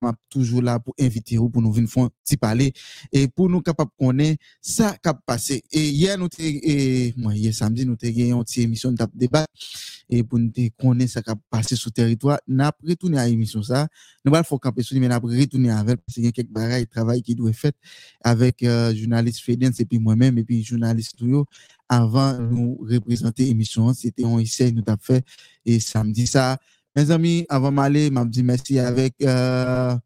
[0.00, 2.72] pas toujours là pour inviter vous pour nous venir faire petit parler
[3.12, 5.62] et pour nous capable connaître ça qui a passé.
[5.72, 9.46] Et hier nous et moi hier samedi nous avons une petite émission de débat
[10.08, 10.50] et pour nous
[10.80, 13.88] connaître ça qui a passé sur le territoire n'a retourné à l'émission ça.
[14.24, 16.88] Nous allons faire camper sur mais n'a retourner avec parce qu'il y a quelques bagages
[16.88, 17.74] travail qui doit être fait
[18.22, 21.44] avec euh, journaliste Fedens et puis moi-même et puis journaliste tout
[21.88, 23.92] avant nous représenter l'émission.
[23.94, 25.24] C'était on essaie nous avons fait
[25.64, 26.58] et samedi ça
[26.98, 29.96] mes amis, avant d'aller, je dis merci avec euh,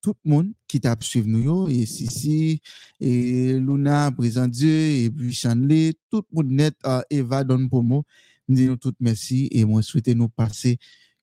[0.00, 2.60] tout le monde qui t'a suivi nous, et Sissi,
[3.00, 8.02] et Luna, Présent Dieu, et puis Chanley, tout le monde net, euh, Eva, moi.
[8.48, 10.78] Je dis nous tout merci et moi souhaite nous passer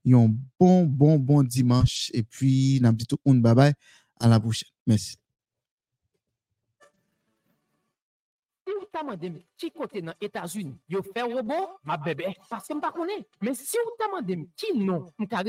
[0.06, 0.30] un
[0.60, 2.12] bon, bon, bon dimanche.
[2.14, 3.74] Et puis, je dis tout bye bye.
[4.20, 4.70] À la prochaine.
[4.86, 5.16] Merci.
[8.92, 13.26] Ta mandé qui côté dans États-Unis, yo fait robot, ma bébé, parce que m'pas connais.
[13.42, 15.06] Mais si vous ta mandé qui non,